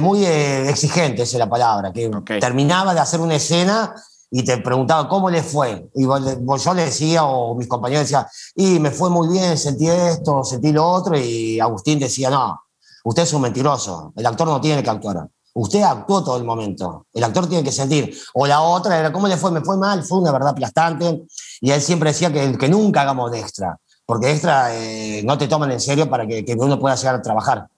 muy 0.00 0.24
exigente, 0.24 1.22
esa 1.22 1.36
es 1.36 1.38
la 1.40 1.50
palabra, 1.50 1.92
que 1.92 2.10
terminaba 2.40 2.94
de 2.94 3.00
hacer 3.00 3.20
una 3.20 3.34
escena 3.34 3.92
y 4.30 4.44
te 4.44 4.58
preguntaba 4.58 5.08
cómo 5.08 5.28
le 5.28 5.42
fue. 5.42 5.90
Y 5.94 6.04
yo 6.04 6.74
le 6.74 6.84
decía, 6.84 7.24
o 7.24 7.56
mis 7.56 7.66
compañeros 7.66 8.04
decían, 8.04 8.26
y 8.54 8.78
me 8.78 8.92
fue 8.92 9.10
muy 9.10 9.28
bien, 9.28 9.58
sentí 9.58 9.88
esto, 9.88 10.44
sentí 10.44 10.70
lo 10.70 10.88
otro, 10.88 11.18
y 11.18 11.58
Agustín 11.58 11.98
decía, 11.98 12.30
no, 12.30 12.60
Usted 13.04 13.22
es 13.22 13.32
un 13.32 13.42
mentiroso. 13.42 14.12
El 14.16 14.26
actor 14.26 14.46
no 14.48 14.60
tiene 14.60 14.82
que 14.82 14.90
actuar. 14.90 15.28
Usted 15.54 15.82
actuó 15.82 16.22
todo 16.22 16.36
el 16.36 16.44
momento. 16.44 17.06
El 17.12 17.24
actor 17.24 17.48
tiene 17.48 17.64
que 17.64 17.72
sentir. 17.72 18.16
O 18.34 18.46
la 18.46 18.60
otra 18.60 18.98
era, 18.98 19.12
¿cómo 19.12 19.26
le 19.26 19.36
fue? 19.36 19.50
Me 19.50 19.60
fue 19.60 19.76
mal, 19.76 20.02
fue 20.04 20.18
una 20.18 20.32
verdad 20.32 20.50
aplastante. 20.50 21.22
Y 21.60 21.70
él 21.70 21.80
siempre 21.80 22.10
decía 22.10 22.32
que, 22.32 22.56
que 22.56 22.68
nunca 22.68 23.02
hagamos 23.02 23.30
de 23.32 23.40
extra, 23.40 23.76
porque 24.06 24.30
extra 24.30 24.74
eh, 24.74 25.22
no 25.24 25.36
te 25.36 25.48
toman 25.48 25.70
en 25.72 25.80
serio 25.80 26.08
para 26.08 26.26
que, 26.26 26.44
que 26.44 26.54
uno 26.54 26.78
pueda 26.78 26.94
llegar 26.94 27.16
a 27.16 27.22
trabajar. 27.22 27.68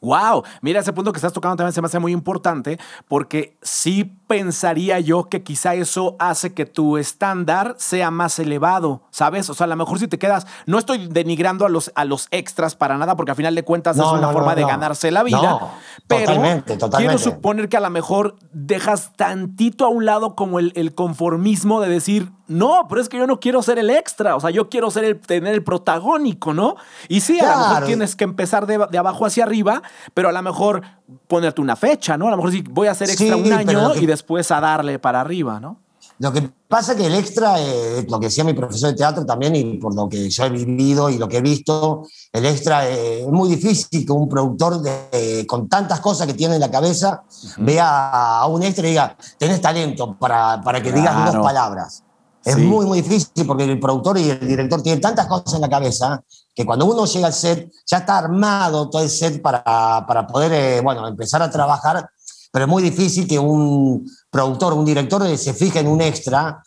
Wow, 0.00 0.44
mira 0.62 0.78
ese 0.78 0.92
punto 0.92 1.12
que 1.12 1.18
estás 1.18 1.32
tocando 1.32 1.56
también 1.56 1.72
se 1.72 1.80
me 1.80 1.86
hace 1.86 1.98
muy 1.98 2.12
importante 2.12 2.78
porque 3.08 3.56
sí 3.62 4.04
pensaría 4.28 5.00
yo 5.00 5.24
que 5.24 5.42
quizá 5.42 5.74
eso 5.74 6.14
hace 6.20 6.54
que 6.54 6.66
tu 6.66 6.98
estándar 6.98 7.74
sea 7.78 8.12
más 8.12 8.38
elevado, 8.38 9.02
¿sabes? 9.10 9.50
O 9.50 9.54
sea, 9.54 9.64
a 9.64 9.68
lo 9.68 9.74
mejor 9.74 9.98
si 9.98 10.06
te 10.06 10.16
quedas, 10.18 10.46
no 10.66 10.78
estoy 10.78 11.08
denigrando 11.08 11.66
a 11.66 11.68
los, 11.68 11.90
a 11.96 12.04
los 12.04 12.28
extras 12.30 12.76
para 12.76 12.96
nada 12.96 13.16
porque 13.16 13.32
al 13.32 13.36
final 13.36 13.56
de 13.56 13.64
cuentas 13.64 13.96
es 13.96 14.04
una 14.04 14.30
forma 14.30 14.54
de 14.54 14.62
ganarse 14.62 15.10
la 15.10 15.24
vida, 15.24 15.58
pero 16.06 16.26
totalmente, 16.26 16.76
totalmente. 16.76 17.16
quiero 17.16 17.18
suponer 17.18 17.68
que 17.68 17.76
a 17.76 17.80
lo 17.80 17.90
mejor 17.90 18.36
dejas 18.52 19.12
tantito 19.16 19.84
a 19.84 19.88
un 19.88 20.04
lado 20.04 20.36
como 20.36 20.60
el, 20.60 20.72
el 20.76 20.94
conformismo 20.94 21.80
de 21.80 21.88
decir, 21.88 22.30
no, 22.48 22.86
pero 22.88 23.00
es 23.00 23.08
que 23.08 23.18
yo 23.18 23.26
no 23.26 23.38
quiero 23.38 23.62
ser 23.62 23.78
el 23.78 23.90
extra, 23.90 24.34
o 24.34 24.40
sea, 24.40 24.50
yo 24.50 24.68
quiero 24.68 24.90
ser 24.90 25.04
el, 25.04 25.20
tener 25.20 25.54
el 25.54 25.62
protagónico, 25.62 26.54
¿no? 26.54 26.76
Y 27.08 27.20
sí, 27.20 27.38
a 27.38 27.52
lo 27.52 27.58
mejor 27.58 27.84
tienes 27.84 28.16
que 28.16 28.24
empezar 28.24 28.66
de, 28.66 28.98
abajo 28.98 29.26
hacia 29.26 29.44
arriba, 29.44 29.82
pero 30.14 30.30
a 30.30 30.32
lo 30.32 30.42
mejor 30.42 30.82
ponerte 31.26 31.60
una 31.60 31.76
fecha, 31.76 32.16
¿no? 32.16 32.28
A 32.28 32.30
lo 32.30 32.36
mejor 32.38 32.52
sí 32.52 32.64
voy 32.68 32.88
a 32.88 32.92
hacer 32.92 33.10
extra 33.10 33.36
un 33.36 33.52
año 33.52 33.94
y 33.94 34.06
después 34.06 34.50
a 34.50 34.60
darle 34.60 34.98
para 34.98 35.20
arriba, 35.20 35.60
¿no? 35.60 35.78
Lo 36.20 36.32
que 36.32 36.50
pasa 36.66 36.92
es 36.92 36.98
que 36.98 37.06
el 37.06 37.14
extra, 37.14 37.60
eh, 37.60 38.04
lo 38.08 38.18
que 38.18 38.26
decía 38.26 38.42
mi 38.42 38.52
profesor 38.52 38.90
de 38.90 38.96
teatro 38.96 39.24
también, 39.24 39.54
y 39.54 39.74
por 39.74 39.94
lo 39.94 40.08
que 40.08 40.28
yo 40.28 40.44
he 40.44 40.50
vivido 40.50 41.10
y 41.10 41.18
lo 41.18 41.28
que 41.28 41.36
he 41.36 41.40
visto, 41.40 42.08
el 42.32 42.44
extra 42.44 42.88
eh, 42.88 43.20
es 43.20 43.28
muy 43.28 43.48
difícil 43.48 44.04
que 44.04 44.12
un 44.12 44.28
productor 44.28 44.82
de, 44.82 45.46
con 45.46 45.68
tantas 45.68 46.00
cosas 46.00 46.26
que 46.26 46.34
tiene 46.34 46.54
en 46.54 46.60
la 46.60 46.70
cabeza 46.70 47.22
vea 47.58 48.40
a 48.40 48.46
un 48.46 48.64
extra 48.64 48.86
y 48.86 48.90
diga, 48.90 49.16
tenés 49.38 49.60
talento 49.60 50.16
para, 50.18 50.60
para 50.62 50.82
que 50.82 50.90
digas 50.90 51.32
dos 51.32 51.44
palabras. 51.44 52.02
Es 52.48 52.58
muy, 52.58 52.86
muy 52.86 53.02
difícil 53.02 53.46
porque 53.46 53.64
el 53.64 53.78
productor 53.78 54.18
y 54.18 54.30
el 54.30 54.40
director 54.40 54.82
tienen 54.82 55.00
tantas 55.00 55.26
cosas 55.26 55.54
en 55.54 55.60
la 55.60 55.68
cabeza 55.68 56.22
que 56.54 56.64
cuando 56.64 56.86
uno 56.86 57.04
llega 57.04 57.26
al 57.26 57.32
set 57.32 57.70
ya 57.86 57.98
está 57.98 58.18
armado 58.18 58.88
todo 58.88 59.02
el 59.02 59.10
set 59.10 59.42
para, 59.42 59.62
para 60.06 60.26
poder 60.26 60.52
eh, 60.52 60.80
bueno, 60.80 61.06
empezar 61.06 61.42
a 61.42 61.50
trabajar, 61.50 62.08
pero 62.50 62.64
es 62.64 62.68
muy 62.68 62.82
difícil 62.82 63.28
que 63.28 63.38
un 63.38 64.10
productor, 64.30 64.72
un 64.72 64.84
director 64.84 65.36
se 65.36 65.52
fije 65.54 65.80
en 65.80 65.88
un 65.88 66.00
extra 66.00 66.62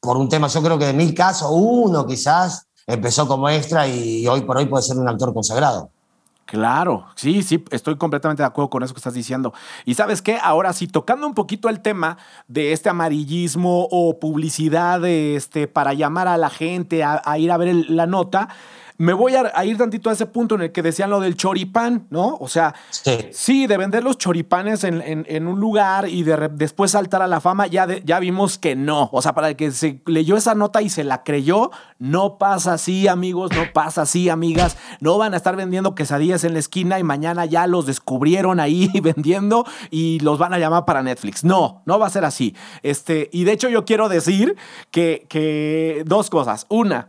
por 0.00 0.16
un 0.16 0.28
tema, 0.28 0.48
yo 0.48 0.60
creo 0.60 0.76
que 0.78 0.86
de 0.86 0.92
mil 0.92 1.14
casos, 1.14 1.48
uno 1.52 2.04
quizás 2.04 2.66
empezó 2.86 3.28
como 3.28 3.48
extra 3.48 3.86
y 3.86 4.26
hoy 4.26 4.40
por 4.40 4.56
hoy 4.56 4.66
puede 4.66 4.82
ser 4.82 4.96
un 4.96 5.08
actor 5.08 5.32
consagrado. 5.32 5.90
Claro, 6.44 7.06
sí, 7.14 7.42
sí, 7.42 7.64
estoy 7.70 7.96
completamente 7.96 8.42
de 8.42 8.46
acuerdo 8.46 8.68
con 8.68 8.82
eso 8.82 8.92
que 8.92 8.98
estás 8.98 9.14
diciendo. 9.14 9.54
Y 9.84 9.94
sabes 9.94 10.20
qué, 10.20 10.38
ahora 10.42 10.72
sí, 10.72 10.86
tocando 10.86 11.26
un 11.26 11.34
poquito 11.34 11.68
el 11.68 11.80
tema 11.80 12.18
de 12.46 12.72
este 12.72 12.90
amarillismo 12.90 13.88
o 13.90 14.18
publicidad 14.18 15.02
este, 15.06 15.66
para 15.66 15.94
llamar 15.94 16.28
a 16.28 16.36
la 16.36 16.50
gente 16.50 17.04
a, 17.04 17.22
ir 17.38 17.50
a 17.50 17.56
ver 17.56 17.74
la 17.88 18.06
nota, 18.06 18.48
me 18.98 19.12
voy 19.12 19.34
a, 19.34 19.64
ir 19.64 19.76
tantito 19.78 20.10
a 20.10 20.12
ese 20.12 20.26
punto 20.26 20.54
en 20.54 20.62
el 20.62 20.72
que 20.72 20.82
decían 20.82 21.10
lo 21.10 21.20
del 21.20 21.36
choripán, 21.36 22.06
¿no? 22.10 22.36
O 22.40 22.48
sea, 22.48 22.74
sí, 23.30 23.66
de 23.66 23.76
vender 23.76 24.04
los 24.04 24.18
choripanes 24.18 24.84
en, 24.84 25.46
un 25.46 25.58
lugar 25.58 26.08
y 26.08 26.22
de 26.22 26.50
después 26.52 26.92
saltar 26.92 27.22
a 27.22 27.26
la 27.26 27.40
fama, 27.40 27.66
ya, 27.66 27.86
ya 28.04 28.20
vimos 28.20 28.58
que 28.58 28.76
no. 28.76 29.08
O 29.12 29.22
sea, 29.22 29.34
para 29.34 29.48
el 29.48 29.56
que 29.56 29.70
se 29.72 30.00
leyó 30.06 30.36
esa 30.36 30.54
nota 30.54 30.82
y 30.82 30.88
se 30.88 31.04
la 31.04 31.22
creyó, 31.22 31.70
no 31.98 32.38
pasa 32.38 32.74
así, 32.74 33.08
amigos, 33.08 33.50
no 33.54 33.72
pasa 33.72 34.02
así, 34.02 34.28
amigas. 34.28 34.76
No 35.00 35.18
van 35.18 35.34
a 35.34 35.36
estar 35.36 35.56
vendiendo 35.56 35.94
quesadillas 35.94 36.44
en 36.44 36.52
la 36.52 36.58
esquina 36.58 36.98
y 36.98 37.02
mañana 37.02 37.46
ya 37.46 37.66
los 37.66 37.86
descubrieron 37.86 38.60
ahí 38.60 38.90
vendiendo 39.02 39.64
y 39.90 40.20
los 40.20 40.38
van 40.38 40.54
a 40.54 40.58
llamar 40.58 40.84
para 40.84 41.02
Netflix. 41.02 41.44
No, 41.44 41.82
no 41.86 41.98
va 41.98 42.06
a 42.06 42.10
ser 42.10 42.24
así. 42.24 42.54
Este, 42.82 43.28
y 43.32 43.44
de 43.44 43.52
hecho 43.52 43.68
yo 43.68 43.84
quiero 43.84 44.08
decir 44.08 44.56
que, 44.90 45.26
que 45.28 46.02
dos 46.06 46.30
cosas. 46.30 46.66
Una, 46.68 47.08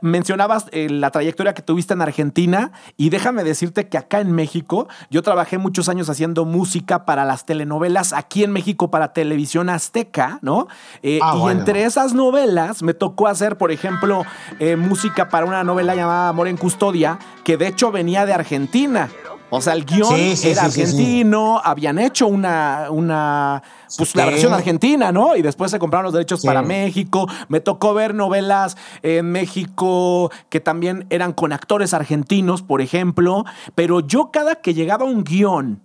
mencionabas 0.00 0.66
eh, 0.72 0.88
la 0.90 1.10
trayectoria 1.10 1.54
que 1.54 1.62
tuviste 1.62 1.94
en 1.94 2.02
Argentina 2.02 2.72
y 2.96 3.10
déjame 3.10 3.44
decirte 3.44 3.88
que 3.88 3.98
acá 3.98 4.20
en 4.20 4.32
México 4.32 4.88
yo 5.10 5.22
trabajé 5.22 5.58
muchos 5.58 5.88
años 5.88 6.08
haciendo 6.08 6.44
música 6.44 7.04
para 7.04 7.24
las 7.24 7.46
telenovelas 7.46 8.12
aquí 8.12 8.44
en 8.44 8.52
México 8.52 8.90
para 8.90 9.12
televisión 9.12 9.68
azteca, 9.68 10.38
¿no? 10.42 10.68
Eh, 11.02 11.18
ah, 11.22 11.36
y 11.36 11.50
entre 11.50 11.84
esas 11.84 12.14
novelas 12.14 12.82
me 12.82 12.94
tocó 12.94 13.26
hacer, 13.26 13.56
por 13.56 13.72
ejemplo, 13.72 14.24
eh, 14.58 14.76
música 14.76 15.28
para 15.28 15.46
una 15.46 15.64
novela 15.64 15.94
llamada 15.94 16.28
Amor 16.28 16.48
en 16.48 16.56
Custodia, 16.56 17.18
que 17.44 17.56
de 17.56 17.68
hecho 17.68 17.90
venía 17.90 18.26
de 18.26 18.34
Argentina. 18.34 19.08
O 19.50 19.60
sea, 19.60 19.72
el 19.74 19.84
guion 19.84 20.14
era 20.42 20.64
argentino, 20.64 21.60
habían 21.62 21.98
hecho 21.98 22.26
una, 22.28 22.86
una 22.90 23.62
pues 23.96 24.14
la 24.14 24.26
versión 24.26 24.54
argentina, 24.54 25.10
¿no? 25.12 25.36
Y 25.36 25.42
después 25.42 25.70
se 25.70 25.78
compraron 25.78 26.04
los 26.04 26.12
derechos 26.12 26.44
para 26.44 26.62
México. 26.62 27.28
Me 27.48 27.60
tocó 27.60 27.92
ver 27.92 28.14
novelas 28.14 28.76
en 29.02 29.30
México 29.32 30.30
que 30.48 30.60
también 30.60 31.06
eran 31.10 31.32
con 31.32 31.52
actores 31.52 31.92
argentinos, 31.94 32.62
por 32.62 32.80
ejemplo. 32.80 33.44
Pero 33.74 34.00
yo 34.00 34.30
cada 34.30 34.56
que 34.56 34.74
llegaba 34.74 35.04
un 35.04 35.24
guion 35.24 35.82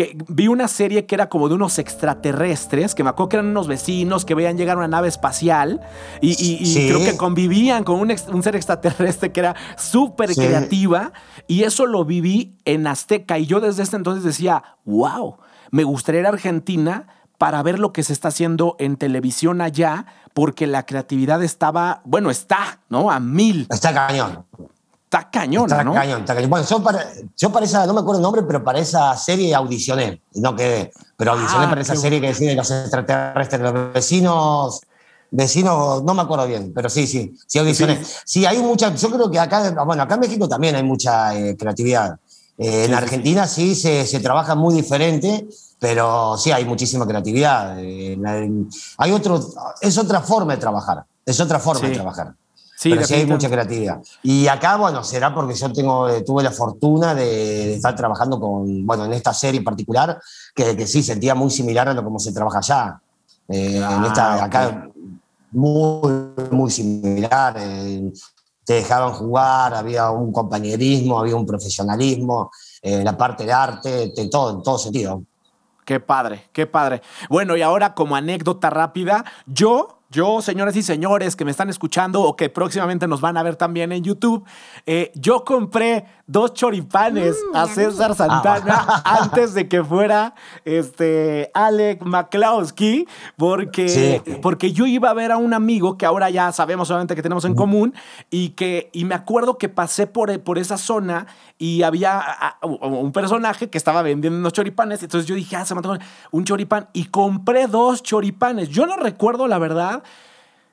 que 0.00 0.16
vi 0.28 0.48
una 0.48 0.66
serie 0.66 1.04
que 1.04 1.14
era 1.14 1.28
como 1.28 1.50
de 1.50 1.56
unos 1.56 1.78
extraterrestres, 1.78 2.94
que 2.94 3.04
me 3.04 3.10
acuerdo 3.10 3.28
que 3.28 3.36
eran 3.36 3.48
unos 3.48 3.68
vecinos 3.68 4.24
que 4.24 4.34
veían 4.34 4.56
llegar 4.56 4.78
una 4.78 4.88
nave 4.88 5.08
espacial 5.08 5.82
y, 6.22 6.86
creo 6.88 7.04
que 7.04 7.18
convivían 7.18 7.84
con 7.84 8.00
un, 8.00 8.42
ser 8.42 8.56
extraterrestre 8.56 9.30
que 9.30 9.40
era 9.40 9.54
súper 9.76 10.34
creativa 10.34 11.12
y 11.46 11.64
eso 11.64 11.84
lo 11.84 12.06
viví 12.06 12.56
en 12.64 12.86
Azteca 12.86 13.38
y 13.38 13.44
yo 13.44 13.60
desde 13.60 13.82
ese 13.82 13.96
entonces 13.96 14.24
decía, 14.24 14.62
wow, 14.86 15.36
me 15.70 15.84
gustaría 15.84 16.22
ir 16.22 16.26
a 16.26 16.30
Argentina 16.30 17.06
para 17.36 17.62
ver 17.62 17.78
lo 17.78 17.92
que 17.92 18.02
se 18.02 18.14
está 18.14 18.28
haciendo 18.28 18.76
en 18.78 18.96
televisión 18.96 19.60
allá, 19.60 20.06
porque 20.32 20.66
la 20.66 20.86
creatividad 20.86 21.42
estaba, 21.42 22.00
bueno, 22.06 22.30
está, 22.30 22.80
¿no? 22.88 23.10
A 23.10 23.20
mil. 23.20 23.66
Está 23.70 23.92
cañón. 23.92 24.46
Está 25.12 25.28
cañón, 25.28 25.68
¿no? 25.68 25.92
Cañón, 25.92 26.20
está 26.20 26.36
cañón. 26.36 26.50
Bueno, 26.50 26.64
yo 26.64 26.80
para, 26.84 27.04
yo 27.36 27.50
para 27.50 27.66
esa, 27.66 27.84
no 27.84 27.94
me 27.94 27.98
acuerdo 27.98 28.20
el 28.20 28.22
nombre, 28.22 28.44
pero 28.44 28.62
para 28.62 28.78
esa 28.78 29.16
serie 29.16 29.52
audicioné. 29.52 30.22
No 30.34 30.54
quedé, 30.54 30.92
pero 31.16 31.32
audicioné 31.32 31.64
ah, 31.64 31.68
para 31.68 31.80
esa 31.80 31.96
serie 31.96 32.20
que 32.20 32.28
decía 32.28 32.54
los 32.54 32.70
extraterrestres, 32.70 33.60
los 33.60 33.92
vecinos. 33.92 34.82
Vecinos, 35.32 36.04
no 36.04 36.14
me 36.14 36.22
acuerdo 36.22 36.46
bien, 36.46 36.72
pero 36.72 36.88
sí, 36.88 37.08
sí, 37.08 37.36
sí 37.44 37.58
audicioné. 37.58 38.00
Sí, 38.24 38.46
hay 38.46 38.58
mucha, 38.58 38.94
yo 38.94 39.10
creo 39.10 39.28
que 39.28 39.40
acá, 39.40 39.82
bueno, 39.84 40.04
acá 40.04 40.14
en 40.14 40.20
México 40.20 40.48
también 40.48 40.76
hay 40.76 40.84
mucha 40.84 41.36
eh, 41.36 41.56
creatividad. 41.56 42.16
Eh, 42.56 42.84
en 42.84 42.94
Argentina 42.94 43.48
sí, 43.48 43.74
se, 43.74 44.06
se, 44.06 44.20
trabaja 44.20 44.54
muy 44.54 44.76
diferente, 44.76 45.48
pero 45.80 46.38
sí 46.38 46.52
hay 46.52 46.64
muchísima 46.64 47.04
creatividad. 47.04 47.80
Eh, 47.80 48.16
hay 48.96 49.10
otro, 49.10 49.44
es 49.80 49.98
otra 49.98 50.20
forma 50.20 50.54
de 50.54 50.60
trabajar, 50.60 51.04
es 51.26 51.40
otra 51.40 51.58
forma 51.58 51.88
de 51.88 51.94
trabajar. 51.94 52.34
Sí, 52.80 52.88
pero 52.88 53.06
sí 53.06 53.12
hay 53.12 53.26
mucha 53.26 53.50
creatividad. 53.50 54.00
Y 54.22 54.48
acá, 54.48 54.76
bueno, 54.76 55.04
será 55.04 55.34
porque 55.34 55.52
yo 55.52 55.70
tengo, 55.70 56.08
eh, 56.08 56.22
tuve 56.22 56.42
la 56.42 56.50
fortuna 56.50 57.14
de, 57.14 57.74
estar 57.74 57.94
trabajando 57.94 58.40
con, 58.40 58.86
bueno, 58.86 59.04
en 59.04 59.12
esta 59.12 59.34
serie 59.34 59.58
en 59.58 59.64
particular, 59.64 60.18
que, 60.54 60.74
que 60.74 60.86
sí 60.86 61.02
sentía 61.02 61.34
muy 61.34 61.50
similar 61.50 61.90
a 61.90 61.92
lo 61.92 62.02
como 62.02 62.18
se 62.18 62.32
trabaja 62.32 62.56
allá. 62.56 63.00
Eh, 63.48 63.76
en 63.76 63.82
ah, 63.82 64.04
esta, 64.06 64.44
acá, 64.44 64.88
muy, 65.50 66.10
muy 66.50 66.70
similar. 66.70 67.54
Eh, 67.58 68.10
te 68.64 68.72
dejaban 68.72 69.12
jugar, 69.12 69.74
había 69.74 70.10
un 70.10 70.32
compañerismo, 70.32 71.18
había 71.18 71.36
un 71.36 71.44
profesionalismo, 71.44 72.50
la 72.82 73.14
parte 73.14 73.44
de 73.44 73.52
arte, 73.52 74.12
de 74.16 74.28
todo, 74.30 74.56
en 74.56 74.62
todo 74.62 74.78
sentido. 74.78 75.22
Qué 75.84 76.00
padre, 76.00 76.48
qué 76.52 76.66
padre. 76.66 77.02
Bueno, 77.28 77.58
y 77.58 77.62
ahora 77.62 77.94
como 77.94 78.16
anécdota 78.16 78.70
rápida, 78.70 79.24
yo 79.44 79.99
yo, 80.10 80.42
señoras 80.42 80.74
y 80.74 80.82
señores 80.82 81.36
que 81.36 81.44
me 81.44 81.52
están 81.52 81.70
escuchando 81.70 82.22
o 82.22 82.34
que 82.34 82.48
próximamente 82.48 83.06
nos 83.06 83.20
van 83.20 83.36
a 83.36 83.42
ver 83.44 83.54
también 83.54 83.92
en 83.92 84.02
YouTube, 84.02 84.44
eh, 84.84 85.12
yo 85.14 85.44
compré 85.44 86.04
dos 86.26 86.52
choripanes 86.54 87.36
mm, 87.52 87.56
a 87.56 87.66
César 87.68 88.16
Santana 88.16 88.84
ah. 88.88 89.02
antes 89.22 89.54
de 89.54 89.68
que 89.68 89.84
fuera 89.84 90.34
este 90.64 91.50
Alec 91.54 92.02
McClowski, 92.02 93.06
porque, 93.36 94.20
porque 94.42 94.72
yo 94.72 94.86
iba 94.86 95.10
a 95.10 95.14
ver 95.14 95.30
a 95.30 95.36
un 95.36 95.54
amigo 95.54 95.96
que 95.96 96.06
ahora 96.06 96.28
ya 96.28 96.50
sabemos 96.50 96.88
solamente 96.88 97.14
que 97.14 97.22
tenemos 97.22 97.44
en 97.44 97.54
común 97.54 97.94
y 98.30 98.50
que 98.50 98.90
y 98.92 99.04
me 99.04 99.14
acuerdo 99.14 99.58
que 99.58 99.68
pasé 99.68 100.06
por, 100.06 100.40
por 100.40 100.58
esa 100.58 100.76
zona 100.76 101.26
y 101.56 101.82
había 101.82 102.24
un 102.62 103.12
personaje 103.12 103.70
que 103.70 103.78
estaba 103.78 104.02
vendiendo 104.02 104.38
unos 104.38 104.54
choripanes, 104.54 105.02
entonces 105.02 105.28
yo 105.28 105.34
dije, 105.34 105.56
ah, 105.56 105.64
se 105.64 105.74
me 105.74 105.80
un 106.30 106.44
choripán 106.44 106.88
y 106.92 107.06
compré 107.06 107.66
dos 107.66 108.02
choripanes. 108.02 108.68
Yo 108.68 108.86
no 108.86 108.96
recuerdo 108.96 109.46
la 109.46 109.58
verdad 109.58 109.99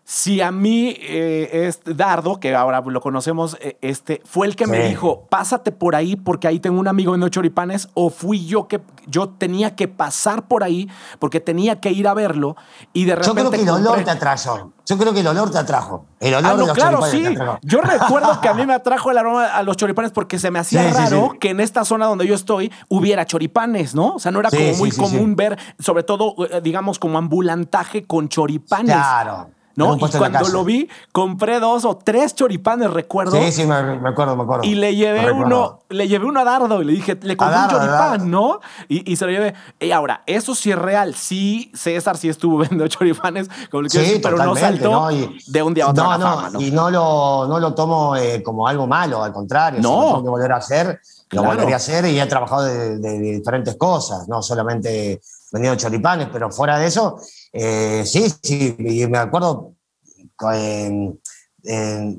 si 0.10 0.39
a 0.39 0.54
mí 0.54 0.96
eh, 1.02 1.65
este 1.67 1.93
Dardo, 1.93 2.39
que 2.39 2.56
ahora 2.56 2.80
lo 2.80 3.02
conocemos, 3.02 3.58
eh, 3.60 3.78
este, 3.82 4.22
fue 4.24 4.48
el 4.48 4.56
que 4.56 4.65
me 4.65 4.88
dijo, 4.88 5.28
pásate 5.30 5.74
por 5.74 5.98
ahí 5.98 6.15
porque 6.15 6.48
ahí 6.48 6.62
tengo 6.62 6.80
un 6.80 6.88
amigo 6.88 7.13
en 7.13 7.30
choripanes, 7.30 7.89
o 7.93 8.10
fui 8.10 8.46
yo 8.46 8.70
que 8.70 8.80
yo 9.08 9.28
tenía 9.28 9.76
que 9.76 9.89
pasar 9.89 10.48
por 10.48 10.63
ahí 10.63 10.89
porque 11.20 11.41
tenía 11.41 11.82
que 11.82 11.91
ir 11.91 12.08
a 12.08 12.13
verlo 12.13 12.56
y 12.93 13.04
de 13.04 13.15
repente... 13.15 13.28
Yo 13.28 13.50
creo 13.50 13.52
que 13.52 13.62
el 13.62 13.70
olor 13.70 14.02
te 14.06 14.10
atrajo. 14.10 14.72
Yo 14.86 14.98
creo 14.98 15.13
que 15.13 15.20
el 15.20 15.28
olor 15.28 15.52
te 15.52 15.58
atrajo. 15.58 16.06
El 16.22 16.36
olor 16.36 16.52
ah, 16.52 16.56
de 16.56 16.67
los 16.67 16.74
claro, 16.74 17.02
sí. 17.02 17.26
Yo 17.63 17.82
recuerdo 17.82 18.39
que 18.39 18.48
a 18.48 18.54
mí 18.54 18.65
me 18.65 18.76
atrajo 18.76 19.12
el 19.12 19.17
aroma 19.17 19.48
a 19.48 19.62
los 19.62 19.76
choripanes 19.76 20.12
porque 20.12 20.39
se 20.39 20.52
me 20.52 20.60
hacía 20.60 20.89
raro 20.89 21.34
que 21.38 21.50
en 21.50 21.60
esta 21.60 21.84
zona 21.84 22.06
donde 22.06 22.26
yo 22.26 22.34
estoy 22.34 22.72
hubiera 22.88 23.26
choripanes, 23.26 23.93
¿no? 23.93 24.15
O 24.15 24.20
sea, 24.20 24.32
no 24.32 24.39
era 24.39 24.52
como 24.52 24.74
muy 24.76 24.91
común 24.91 25.36
ver, 25.36 25.60
sobre 25.80 26.04
todo, 26.04 26.34
eh, 26.50 26.62
digamos, 26.63 26.98
como 26.98 27.17
ambulantaje 27.17 28.06
con 28.06 28.30
choripanes. 28.30 28.96
Claro. 28.96 29.57
¿No? 29.78 29.96
Y 29.96 30.00
cuando 30.00 30.50
lo 30.50 30.66
vi, 30.66 30.90
compré 31.12 31.60
dos 31.60 31.86
o 31.86 31.98
tres 31.98 32.34
choripanes, 32.34 32.90
recuerdo. 32.90 33.38
Sí, 33.38 33.52
sí, 33.52 33.66
me, 33.66 33.76
acuerdo, 33.76 34.36
me 34.36 34.42
acuerdo. 34.42 34.63
Y 34.63 34.74
le 34.74 34.96
llevé 34.96 35.32
uno, 35.32 35.82
le 35.90 36.08
llevé 36.08 36.26
uno 36.26 36.40
a 36.40 36.44
Dardo 36.44 36.82
y 36.82 36.86
le 36.86 36.94
dije, 36.94 37.16
le 37.22 37.38
compré 37.38 37.60
un 37.60 37.70
choripán, 37.70 38.32
¿no? 38.32 38.60
Y, 38.90 39.16
se 39.16 39.26
lo 39.26 39.32
llevé. 39.32 39.54
Y 39.80 39.92
ahora, 39.92 40.24
eso 40.26 40.56
sí 40.56 40.72
es 40.72 40.80
real. 40.80 41.13
Sí, 41.13 41.72
César 41.76 42.18
sí 42.18 42.28
estuvo 42.28 42.58
vendiendo 42.58 42.88
choripanes, 42.88 43.50
como 43.70 43.88
sí, 43.88 44.20
pero 44.22 44.38
no 44.38 44.56
saltó 44.56 45.10
de 45.10 45.62
un 45.62 45.74
día 45.76 45.86
a 45.86 45.90
otro 45.90 46.04
no, 46.04 46.18
no, 46.18 46.50
¿no? 46.50 46.60
Y 46.62 46.72
no 46.72 46.90
lo, 46.90 47.46
no 47.48 47.60
lo 47.60 47.76
tomo 47.76 48.16
eh, 48.16 48.42
como 48.42 48.68
algo 48.68 48.88
malo, 48.88 49.24
al 49.24 49.32
contrario. 49.32 49.80
No. 49.80 49.90
Si 49.90 49.96
lo 49.96 50.08
tengo 50.08 50.24
que 50.24 50.30
volver 50.30 50.52
a 50.54 50.58
hacer, 50.58 51.00
lo 51.30 51.44
volvería 51.44 51.76
a 51.76 51.78
hacer 51.78 52.06
y 52.06 52.20
he 52.20 52.26
trabajado 52.26 52.63
de, 52.63 52.98
de 52.98 53.20
diferentes 53.20 53.76
cosas, 53.76 54.28
no 54.28 54.42
solamente 54.42 55.22
vendiendo 55.52 55.80
choripanes, 55.80 56.30
pero 56.32 56.50
fuera 56.50 56.80
de 56.80 56.88
eso, 56.88 57.20
eh, 57.60 58.04
sí, 58.06 58.32
sí, 58.41 58.76
y 58.78 59.08
me 59.08 59.17
acuerdo 59.17 59.74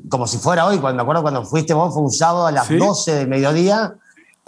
como 0.09 0.27
si 0.27 0.39
fuera 0.39 0.67
hoy, 0.67 0.79
cuando 0.79 0.97
me 0.97 1.03
acuerdo 1.03 1.23
cuando 1.23 1.45
fuiste 1.45 1.75
vos, 1.75 1.95
fue 1.95 2.03
un 2.03 2.11
sábado 2.11 2.47
a 2.47 2.53
las 2.53 2.69
12 2.69 3.15
de 3.15 3.27
mediodía. 3.27 3.95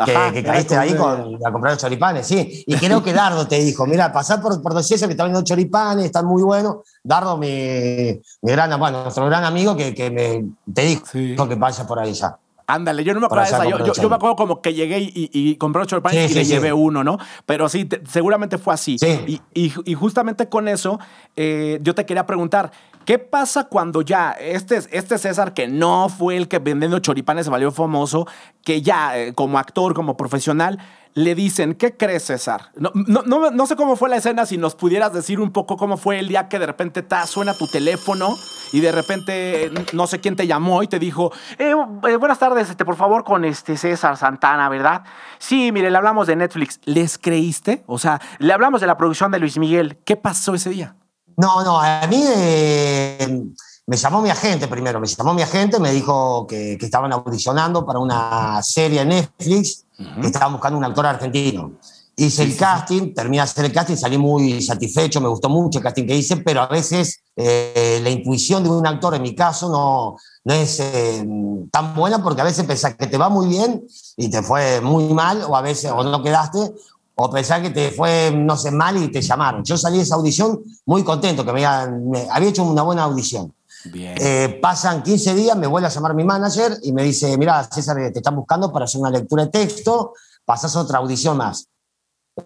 que, 0.04 0.42
caíste 0.42 0.76
ahí 0.76 0.94
con, 0.96 1.36
a 1.44 1.52
comprar 1.52 1.74
los 1.74 1.78
choripanes, 1.80 2.26
sí. 2.26 2.64
Y 2.66 2.74
creo 2.76 3.02
que 3.02 3.12
Dardo 3.12 3.46
te 3.46 3.60
dijo, 3.60 3.86
mira, 3.86 4.12
pasar 4.12 4.40
por, 4.40 4.60
por 4.62 4.74
Dos 4.74 4.88
que 4.88 4.94
está 4.94 5.24
vendiendo 5.24 5.42
choripanes, 5.42 6.06
están 6.06 6.26
muy 6.26 6.42
buenos. 6.42 6.78
Dardo, 7.04 7.36
mi, 7.36 8.20
mi 8.42 8.52
gran, 8.52 8.78
bueno, 8.80 9.04
nuestro 9.04 9.26
gran 9.26 9.44
amigo, 9.44 9.76
que, 9.76 9.94
que 9.94 10.10
me, 10.10 10.44
te 10.72 10.82
dijo 10.82 11.48
que 11.48 11.54
vaya 11.54 11.86
por 11.86 12.00
ahí 12.00 12.12
ya. 12.14 12.36
Ándale, 12.74 13.04
yo 13.04 13.14
no 13.14 13.20
me 13.20 13.26
acuerdo 13.26 13.44
de 13.44 13.50
esa. 13.50 13.64
Yo, 13.68 14.08
me 14.08 14.14
acuerdo 14.14 14.36
como 14.36 14.62
que 14.62 14.74
llegué 14.74 15.00
y, 15.00 15.30
y, 15.32 15.56
compré 15.56 15.82
ocho 15.82 16.00
panes 16.02 16.30
y 16.30 16.34
le 16.34 16.44
llevé 16.44 16.72
uno, 16.72 17.02
¿no? 17.02 17.18
Pero 17.46 17.68
sí, 17.68 17.88
seguramente 18.08 18.58
fue 18.58 18.74
así. 18.74 18.96
Y, 19.26 19.40
y, 19.54 19.94
justamente 19.94 20.48
con 20.48 20.68
eso, 20.68 20.98
eh, 21.36 21.78
yo 21.82 21.94
te 21.94 22.06
quería 22.06 22.26
preguntar, 22.26 22.70
¿Qué 23.04 23.18
pasa 23.18 23.64
cuando 23.64 24.02
ya 24.02 24.32
este, 24.32 24.80
este 24.90 25.18
César, 25.18 25.54
que 25.54 25.68
no 25.68 26.08
fue 26.08 26.36
el 26.36 26.48
que 26.48 26.58
vendiendo 26.58 26.98
choripanes 26.98 27.46
se 27.46 27.50
valió 27.50 27.72
famoso, 27.72 28.26
que 28.64 28.82
ya 28.82 29.18
eh, 29.18 29.32
como 29.34 29.58
actor, 29.58 29.94
como 29.94 30.16
profesional, 30.16 30.78
le 31.14 31.34
dicen, 31.34 31.74
¿qué 31.74 31.96
crees, 31.96 32.24
César? 32.24 32.70
No, 32.76 32.92
no, 32.94 33.22
no, 33.22 33.50
no, 33.50 33.66
sé 33.66 33.74
cómo 33.74 33.96
fue 33.96 34.08
la 34.08 34.16
escena, 34.16 34.46
si 34.46 34.58
nos 34.58 34.74
pudieras 34.74 35.12
decir 35.12 35.40
un 35.40 35.50
poco 35.50 35.76
cómo 35.76 35.96
fue 35.96 36.18
el 36.18 36.28
día 36.28 36.48
que 36.48 36.58
de 36.58 36.66
repente 36.66 37.02
ta, 37.02 37.26
suena 37.26 37.54
tu 37.54 37.66
teléfono 37.66 38.36
y 38.72 38.80
de 38.80 38.92
repente 38.92 39.70
no 39.92 40.06
sé 40.06 40.20
quién 40.20 40.36
te 40.36 40.46
llamó 40.46 40.82
y 40.82 40.86
te 40.86 40.98
dijo, 40.98 41.32
eh, 41.58 41.74
eh, 42.08 42.16
buenas 42.16 42.38
tardes, 42.38 42.70
este, 42.70 42.84
por 42.84 42.96
favor, 42.96 43.24
con 43.24 43.44
este 43.44 43.76
César 43.76 44.16
Santana, 44.16 44.68
¿verdad? 44.68 45.02
Sí, 45.38 45.72
mire, 45.72 45.90
le 45.90 45.96
hablamos 45.96 46.26
de 46.26 46.36
Netflix. 46.36 46.80
¿Les 46.84 47.18
creíste? 47.18 47.82
O 47.86 47.98
sea, 47.98 48.20
le 48.38 48.52
hablamos 48.52 48.80
de 48.80 48.86
la 48.86 48.96
producción 48.96 49.32
de 49.32 49.40
Luis 49.40 49.58
Miguel. 49.58 49.98
¿Qué 50.04 50.16
pasó 50.16 50.54
ese 50.54 50.70
día? 50.70 50.94
No, 51.40 51.64
no, 51.64 51.80
a 51.80 52.06
mí 52.06 52.22
eh, 52.22 53.44
me 53.86 53.96
llamó 53.96 54.20
mi 54.20 54.28
agente 54.28 54.68
primero, 54.68 55.00
me 55.00 55.06
llamó 55.06 55.32
mi 55.32 55.40
agente, 55.40 55.80
me 55.80 55.90
dijo 55.90 56.46
que, 56.46 56.76
que 56.78 56.84
estaban 56.84 57.10
audicionando 57.14 57.86
para 57.86 57.98
una 57.98 58.62
serie 58.62 59.00
en 59.00 59.08
Netflix, 59.08 59.86
que 60.20 60.26
estaban 60.26 60.52
buscando 60.52 60.76
un 60.76 60.84
actor 60.84 61.06
argentino. 61.06 61.72
Hice 62.14 62.42
el 62.42 62.54
casting, 62.58 63.14
terminé 63.14 63.38
de 63.38 63.44
hacer 63.44 63.64
el 63.64 63.72
casting, 63.72 63.96
salí 63.96 64.18
muy 64.18 64.60
satisfecho, 64.60 65.22
me 65.22 65.28
gustó 65.28 65.48
mucho 65.48 65.78
el 65.78 65.82
casting 65.82 66.06
que 66.06 66.14
hice, 66.14 66.36
pero 66.36 66.60
a 66.60 66.66
veces 66.66 67.22
eh, 67.34 68.00
la 68.02 68.10
intuición 68.10 68.62
de 68.62 68.68
un 68.68 68.86
actor, 68.86 69.14
en 69.14 69.22
mi 69.22 69.34
caso, 69.34 69.70
no, 69.70 70.16
no 70.44 70.52
es 70.52 70.78
eh, 70.80 71.26
tan 71.72 71.94
buena 71.94 72.22
porque 72.22 72.42
a 72.42 72.44
veces 72.44 72.66
pensás 72.66 72.96
que 72.96 73.06
te 73.06 73.16
va 73.16 73.30
muy 73.30 73.48
bien 73.48 73.82
y 74.18 74.28
te 74.28 74.42
fue 74.42 74.82
muy 74.82 75.04
mal, 75.14 75.42
o 75.48 75.56
a 75.56 75.62
veces 75.62 75.90
o 75.90 76.04
no 76.04 76.22
quedaste, 76.22 76.74
o 77.22 77.30
pensás 77.30 77.60
que 77.60 77.68
te 77.68 77.90
fue, 77.90 78.32
no 78.34 78.56
sé, 78.56 78.70
mal 78.70 78.96
y 78.96 79.08
te 79.08 79.20
llamaron. 79.20 79.62
Yo 79.62 79.76
salí 79.76 79.98
de 79.98 80.04
esa 80.04 80.14
audición 80.14 80.62
muy 80.86 81.04
contento, 81.04 81.44
que 81.44 81.52
me, 81.52 81.66
había 81.66 82.48
hecho 82.48 82.64
una 82.64 82.82
buena 82.82 83.02
audición. 83.02 83.52
Bien. 83.84 84.14
Eh, 84.18 84.58
pasan 84.60 85.02
15 85.02 85.34
días, 85.34 85.56
me 85.56 85.66
vuelve 85.66 85.88
a 85.88 85.90
llamar 85.90 86.14
mi 86.14 86.24
manager 86.24 86.78
y 86.82 86.92
me 86.92 87.02
dice, 87.02 87.36
mira, 87.36 87.62
César, 87.64 87.96
te 88.10 88.20
están 88.20 88.36
buscando 88.36 88.72
para 88.72 88.86
hacer 88.86 89.02
una 89.02 89.10
lectura 89.10 89.44
de 89.44 89.50
texto, 89.50 90.14
pasas 90.46 90.74
otra 90.76 90.98
audición 90.98 91.36
más. 91.36 91.68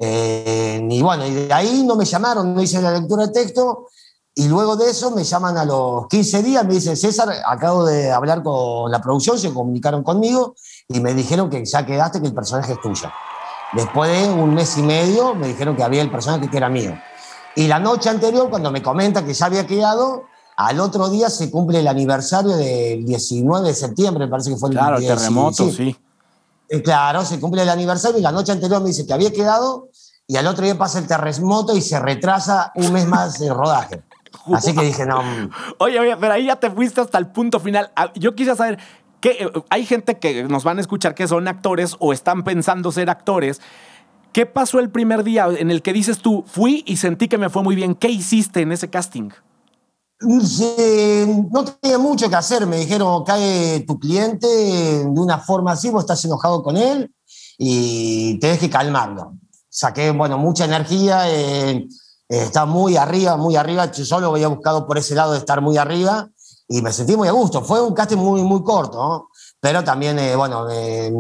Eh, 0.00 0.84
y 0.90 1.02
bueno, 1.02 1.24
y 1.24 1.32
de 1.32 1.52
ahí 1.52 1.84
no 1.84 1.94
me 1.94 2.04
llamaron, 2.04 2.52
no 2.52 2.60
hice 2.60 2.82
la 2.82 2.98
lectura 2.98 3.28
de 3.28 3.32
texto, 3.32 3.86
y 4.34 4.48
luego 4.48 4.74
de 4.74 4.90
eso 4.90 5.12
me 5.12 5.22
llaman 5.22 5.56
a 5.56 5.64
los 5.64 6.08
15 6.08 6.42
días, 6.42 6.66
me 6.66 6.74
dicen, 6.74 6.96
César, 6.96 7.32
acabo 7.46 7.84
de 7.84 8.10
hablar 8.10 8.42
con 8.42 8.90
la 8.90 9.00
producción, 9.00 9.38
se 9.38 9.54
comunicaron 9.54 10.02
conmigo 10.02 10.56
y 10.88 10.98
me 10.98 11.14
dijeron 11.14 11.48
que 11.48 11.64
ya 11.64 11.86
quedaste, 11.86 12.20
que 12.20 12.26
el 12.26 12.34
personaje 12.34 12.72
es 12.72 12.80
tuyo. 12.80 13.08
Después 13.72 14.10
de 14.10 14.32
un 14.32 14.54
mes 14.54 14.76
y 14.78 14.82
medio 14.82 15.34
me 15.34 15.48
dijeron 15.48 15.74
que 15.76 15.82
había 15.82 16.02
el 16.02 16.10
personaje 16.10 16.48
que 16.48 16.56
era 16.56 16.68
mío. 16.68 16.96
Y 17.56 17.66
la 17.68 17.78
noche 17.78 18.08
anterior, 18.10 18.50
cuando 18.50 18.70
me 18.70 18.82
comenta 18.82 19.24
que 19.24 19.32
ya 19.34 19.46
había 19.46 19.66
quedado, 19.66 20.24
al 20.56 20.78
otro 20.80 21.08
día 21.08 21.30
se 21.30 21.50
cumple 21.50 21.80
el 21.80 21.88
aniversario 21.88 22.56
del 22.56 23.04
19 23.04 23.68
de 23.68 23.74
septiembre, 23.74 24.24
me 24.26 24.30
parece 24.30 24.50
que 24.50 24.56
fue 24.56 24.68
el 24.70 24.76
Claro, 24.76 24.96
el 24.96 25.02
10, 25.02 25.14
terremoto, 25.16 25.70
sí. 25.70 25.96
Eh, 26.68 26.82
Claro, 26.82 27.24
se 27.24 27.40
cumple 27.40 27.62
el 27.62 27.68
aniversario 27.68 28.18
y 28.18 28.22
la 28.22 28.32
noche 28.32 28.52
anterior 28.52 28.80
me 28.80 28.88
dice 28.88 29.06
que 29.06 29.12
había 29.12 29.32
quedado 29.32 29.88
y 30.26 30.36
al 30.36 30.46
otro 30.46 30.64
día 30.64 30.76
pasa 30.78 30.98
el 30.98 31.06
terremoto 31.06 31.76
y 31.76 31.80
se 31.80 31.98
retrasa 31.98 32.72
un 32.76 32.92
mes 32.92 33.06
más 33.06 33.40
el 33.40 33.54
rodaje. 33.54 34.02
Así 34.54 34.74
que 34.74 34.82
dije, 34.82 35.06
no, 35.06 35.22
mm, 35.22 35.50
Oye, 35.78 36.00
oye, 36.00 36.16
pero 36.16 36.32
ahí 36.34 36.46
ya 36.46 36.56
te 36.56 36.70
fuiste 36.70 37.00
hasta 37.00 37.18
el 37.18 37.28
punto 37.28 37.60
final. 37.60 37.90
Ah, 37.96 38.10
Yo 38.14 38.34
quisiera 38.34 38.56
saber, 38.56 38.78
eh, 39.30 39.52
hay 39.70 39.86
gente 39.86 40.18
que 40.18 40.44
nos 40.44 40.64
van 40.64 40.78
a 40.78 40.80
escuchar 40.80 41.14
que 41.14 41.26
son 41.28 41.48
actores 41.48 41.96
o 41.98 42.12
están 42.12 42.44
pensando 42.44 42.92
ser 42.92 43.10
actores. 43.10 43.60
¿Qué 44.32 44.46
pasó 44.46 44.80
el 44.80 44.90
primer 44.90 45.22
día 45.22 45.46
en 45.56 45.70
el 45.70 45.80
que 45.82 45.92
dices 45.92 46.18
tú, 46.18 46.44
fui 46.46 46.82
y 46.86 46.96
sentí 46.96 47.28
que 47.28 47.38
me 47.38 47.50
fue 47.50 47.62
muy 47.62 47.76
bien? 47.76 47.94
¿Qué 47.94 48.08
hiciste 48.08 48.62
en 48.62 48.72
ese 48.72 48.90
casting? 48.90 49.30
se- 50.42 51.26
no 51.50 51.64
tenía 51.64 51.98
mucho 51.98 52.28
que 52.28 52.36
hacer. 52.36 52.66
Me 52.66 52.78
dijeron, 52.78 53.24
cae 53.24 53.80
tu 53.80 53.98
cliente 53.98 54.46
de 54.46 55.04
una 55.06 55.38
forma 55.38 55.72
así, 55.72 55.90
vos 55.90 56.02
estás 56.04 56.24
enojado 56.24 56.62
con 56.62 56.76
él 56.76 57.12
y 57.58 58.38
tenés 58.38 58.58
que 58.58 58.70
calmarlo. 58.70 59.34
Saqué, 59.68 60.10
bueno, 60.12 60.38
mucha 60.38 60.64
energía, 60.64 61.30
eh, 61.30 61.76
eh, 61.76 61.86
está 62.28 62.64
muy 62.64 62.96
arriba, 62.96 63.36
muy 63.36 63.56
arriba. 63.56 63.90
Yo 63.90 64.04
solo 64.04 64.28
había 64.28 64.48
buscado 64.48 64.86
por 64.86 64.98
ese 64.98 65.14
lado 65.14 65.32
de 65.32 65.38
estar 65.38 65.60
muy 65.60 65.76
arriba 65.76 66.30
y 66.68 66.82
me 66.82 66.92
sentí 66.92 67.16
muy 67.16 67.28
a 67.28 67.32
gusto. 67.32 67.62
Fue 67.62 67.80
un 67.80 67.94
casting 67.94 68.16
muy, 68.16 68.42
muy 68.42 68.62
corto, 68.62 68.98
¿no? 68.98 69.28
pero 69.60 69.82
también, 69.82 70.18
eh, 70.18 70.36
bueno, 70.36 70.68
eh, 70.70 71.12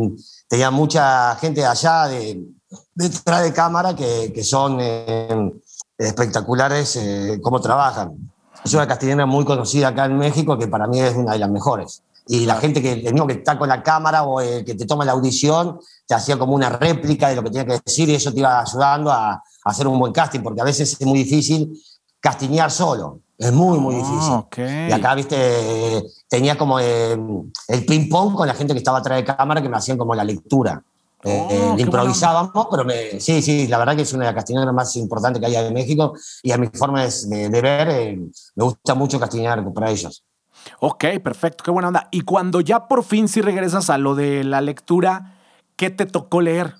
tenía 0.48 0.70
mucha 0.70 1.34
gente 1.36 1.64
allá, 1.64 2.06
de, 2.08 2.44
detrás 2.94 3.42
de 3.42 3.52
cámara, 3.52 3.94
que, 3.94 4.32
que 4.32 4.44
son 4.44 4.78
eh, 4.80 5.52
espectaculares 5.98 6.96
eh, 6.96 7.40
cómo 7.42 7.60
trabajan. 7.60 8.32
Es 8.64 8.72
una 8.74 8.86
castellana 8.86 9.26
muy 9.26 9.44
conocida 9.44 9.88
acá 9.88 10.06
en 10.06 10.16
México 10.16 10.58
que 10.58 10.68
para 10.68 10.86
mí 10.86 11.00
es 11.00 11.14
una 11.14 11.32
de 11.32 11.38
las 11.38 11.50
mejores. 11.50 12.02
Y 12.26 12.46
la 12.46 12.56
gente 12.56 12.80
que, 12.80 12.96
mismo 12.96 13.26
que 13.26 13.34
está 13.34 13.58
con 13.58 13.68
la 13.68 13.82
cámara 13.82 14.22
o 14.22 14.40
el 14.40 14.64
que 14.64 14.74
te 14.74 14.86
toma 14.86 15.04
la 15.04 15.12
audición 15.12 15.78
te 16.06 16.14
hacía 16.14 16.38
como 16.38 16.54
una 16.54 16.70
réplica 16.70 17.28
de 17.28 17.36
lo 17.36 17.42
que 17.42 17.50
tenía 17.50 17.66
que 17.66 17.82
decir 17.84 18.08
y 18.08 18.14
eso 18.14 18.32
te 18.32 18.40
iba 18.40 18.60
ayudando 18.60 19.10
a, 19.10 19.32
a 19.32 19.42
hacer 19.64 19.86
un 19.86 19.98
buen 19.98 20.12
casting, 20.12 20.40
porque 20.40 20.62
a 20.62 20.64
veces 20.64 20.96
es 20.98 21.06
muy 21.06 21.18
difícil 21.18 21.78
castinear 22.20 22.70
solo. 22.70 23.20
Es 23.36 23.52
muy, 23.52 23.78
muy 23.78 23.96
difícil. 23.96 24.34
Ah, 24.34 24.38
ok. 24.38 24.58
Y 24.88 24.92
acá, 24.92 25.14
viste, 25.14 26.02
tenía 26.28 26.56
como 26.56 26.78
eh, 26.78 27.18
el 27.68 27.84
ping-pong 27.86 28.34
con 28.34 28.46
la 28.46 28.54
gente 28.54 28.72
que 28.74 28.78
estaba 28.78 28.98
atrás 28.98 29.18
de 29.18 29.24
cámara 29.24 29.60
que 29.60 29.68
me 29.68 29.76
hacían 29.76 29.98
como 29.98 30.14
la 30.14 30.24
lectura. 30.24 30.82
Eh, 31.26 31.46
Oh, 31.72 31.78
eh, 31.78 31.80
improvisábamos, 31.80 32.66
pero 32.70 32.84
me- 32.84 33.18
sí, 33.18 33.40
sí, 33.40 33.66
la 33.66 33.78
verdad 33.78 33.96
que 33.96 34.02
es 34.02 34.12
una 34.12 34.24
de 34.26 34.32
las 34.32 34.34
castineras 34.34 34.74
más 34.74 34.94
importantes 34.96 35.40
que 35.40 35.46
hay 35.46 35.56
en 35.56 35.72
México 35.72 36.12
y 36.42 36.52
a 36.52 36.58
mi 36.58 36.66
forma 36.66 37.02
de, 37.02 37.48
de- 37.48 37.60
ver, 37.62 37.88
eh, 37.88 38.18
me 38.54 38.64
gusta 38.64 38.94
mucho 38.94 39.18
castinear 39.18 39.64
para 39.72 39.90
ellos. 39.90 40.22
Ok, 40.80 41.04
perfecto, 41.22 41.64
qué 41.64 41.70
buena 41.70 41.88
onda. 41.88 42.08
Y 42.10 42.20
cuando 42.22 42.60
ya 42.60 42.88
por 42.88 43.04
fin 43.04 43.26
sí 43.28 43.40
regresas 43.40 43.88
a 43.90 43.96
lo 43.98 44.14
de 44.14 44.44
la 44.44 44.60
lectura, 44.60 45.38
¿qué 45.76 45.88
te 45.90 46.04
tocó 46.06 46.42
leer? 46.42 46.74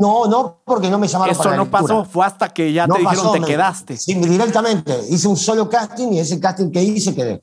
No, 0.00 0.26
no, 0.26 0.60
porque 0.64 0.88
no 0.90 0.98
me 0.98 1.06
llamaron 1.08 1.32
Eso 1.34 1.42
para 1.42 1.56
no 1.56 1.70
pasó, 1.70 2.04
fue 2.04 2.24
hasta 2.26 2.48
que 2.48 2.72
ya 2.72 2.86
No 2.86 2.94
te 2.94 3.00
dijeron 3.02 3.32
te 3.32 3.40
me- 3.40 3.46
quedaste. 3.46 3.96
Sí, 3.96 4.14
directamente. 4.14 4.96
Hice 5.10 5.28
un 5.28 5.36
solo 5.36 5.68
casting 5.68 6.08
y 6.12 6.18
ese 6.20 6.38
casting 6.40 6.70
que 6.70 6.82
hice 6.82 7.14
quedé. 7.14 7.42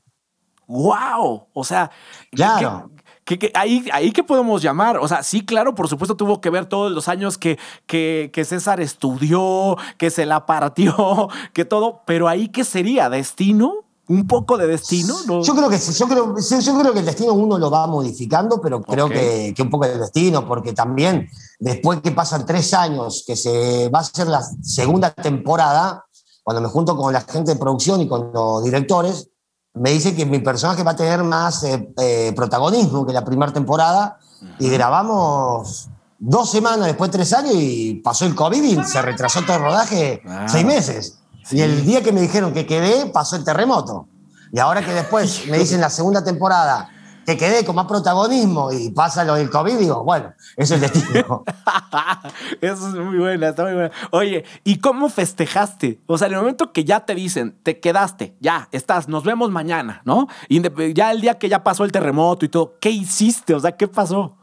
¡Wow! 0.66 1.46
O 1.52 1.64
sea, 1.64 1.90
¿qué- 2.30 2.36
Claro. 2.36 2.90
qué- 3.24 3.50
ahí, 3.54 3.84
ahí 3.92 4.12
que 4.12 4.22
podemos 4.22 4.62
llamar. 4.62 4.96
O 4.98 5.08
sea, 5.08 5.22
sí, 5.22 5.44
claro, 5.44 5.74
por 5.74 5.88
supuesto 5.88 6.16
tuvo 6.16 6.40
que 6.40 6.50
ver 6.50 6.66
todos 6.66 6.90
los 6.92 7.08
años 7.08 7.36
que, 7.38 7.58
que, 7.86 8.30
que 8.32 8.44
César 8.44 8.80
estudió, 8.80 9.76
que 9.98 10.10
se 10.10 10.24
la 10.26 10.46
partió, 10.46 11.28
que 11.52 11.64
todo, 11.64 12.02
pero 12.06 12.28
ahí 12.28 12.48
qué 12.48 12.64
sería, 12.64 13.10
destino, 13.10 13.74
un 14.08 14.26
poco 14.26 14.58
de 14.58 14.66
destino, 14.66 15.14
¿no? 15.26 15.42
Yo 15.42 15.54
creo 15.54 15.70
que 15.70 15.78
sí, 15.78 15.92
yo 15.92 16.06
creo, 16.08 16.34
yo 16.36 16.78
creo 16.78 16.92
que 16.92 16.98
el 16.98 17.06
destino 17.06 17.32
uno 17.34 17.56
lo 17.58 17.70
va 17.70 17.86
modificando, 17.86 18.60
pero 18.60 18.82
creo 18.82 19.08
que, 19.08 19.54
que 19.56 19.62
un 19.62 19.70
poco 19.70 19.84
el 19.86 19.98
destino, 19.98 20.46
porque 20.46 20.72
también 20.72 21.28
después 21.62 22.00
que 22.00 22.10
pasan 22.10 22.44
tres 22.44 22.74
años, 22.74 23.22
que 23.24 23.36
se 23.36 23.88
va 23.88 24.00
a 24.00 24.02
hacer 24.02 24.26
la 24.26 24.42
segunda 24.62 25.10
temporada, 25.10 26.04
cuando 26.42 26.60
me 26.60 26.68
junto 26.68 26.96
con 26.96 27.12
la 27.12 27.20
gente 27.20 27.52
de 27.52 27.56
producción 27.58 28.00
y 28.00 28.08
con 28.08 28.32
los 28.32 28.64
directores, 28.64 29.28
me 29.74 29.90
dice 29.90 30.14
que 30.14 30.26
mi 30.26 30.40
personaje 30.40 30.82
va 30.82 30.90
a 30.90 30.96
tener 30.96 31.22
más 31.22 31.62
eh, 31.62 31.88
eh, 31.98 32.32
protagonismo 32.34 33.06
que 33.06 33.12
la 33.12 33.24
primera 33.24 33.52
temporada, 33.52 34.18
y 34.58 34.68
grabamos 34.70 35.88
dos 36.18 36.50
semanas 36.50 36.86
después 36.86 37.12
de 37.12 37.18
tres 37.18 37.32
años 37.32 37.54
y 37.54 37.94
pasó 38.02 38.26
el 38.26 38.34
COVID 38.34 38.62
y 38.62 38.84
se 38.84 39.00
retrasó 39.00 39.42
todo 39.42 39.58
el 39.58 39.62
rodaje 39.62 40.20
seis 40.48 40.66
meses. 40.66 41.18
Y 41.52 41.60
el 41.60 41.86
día 41.86 42.02
que 42.02 42.10
me 42.10 42.20
dijeron 42.20 42.52
que 42.52 42.66
quedé, 42.66 43.06
pasó 43.06 43.36
el 43.36 43.44
terremoto. 43.44 44.08
Y 44.52 44.58
ahora 44.58 44.84
que 44.84 44.92
después 44.92 45.46
me 45.48 45.58
dicen 45.58 45.80
la 45.80 45.90
segunda 45.90 46.24
temporada 46.24 46.90
que 47.24 47.36
quedé 47.36 47.64
con 47.64 47.76
más 47.76 47.86
protagonismo 47.86 48.72
y 48.72 48.90
pasa 48.90 49.24
lo 49.24 49.34
del 49.34 49.50
COVID, 49.50 49.78
digo, 49.78 50.04
bueno, 50.04 50.32
eso 50.56 50.74
es 50.74 50.82
el 50.82 50.90
destino. 50.90 51.44
Eso 52.60 52.88
es 52.88 52.94
muy 52.94 53.18
buena, 53.18 53.48
está 53.48 53.64
muy 53.64 53.74
buena. 53.74 53.90
Oye, 54.10 54.44
¿y 54.64 54.78
cómo 54.78 55.08
festejaste? 55.08 56.00
O 56.06 56.16
sea, 56.18 56.28
en 56.28 56.34
el 56.34 56.40
momento 56.40 56.72
que 56.72 56.84
ya 56.84 57.04
te 57.04 57.14
dicen, 57.14 57.56
te 57.62 57.80
quedaste, 57.80 58.36
ya, 58.40 58.68
estás, 58.72 59.08
nos 59.08 59.24
vemos 59.24 59.50
mañana, 59.50 60.02
¿no? 60.04 60.28
Indep- 60.48 60.94
ya 60.94 61.10
el 61.10 61.20
día 61.20 61.38
que 61.38 61.48
ya 61.48 61.62
pasó 61.64 61.84
el 61.84 61.92
terremoto 61.92 62.44
y 62.44 62.48
todo, 62.48 62.74
¿qué 62.80 62.90
hiciste? 62.90 63.54
O 63.54 63.60
sea, 63.60 63.72
¿qué 63.76 63.88
pasó? 63.88 64.36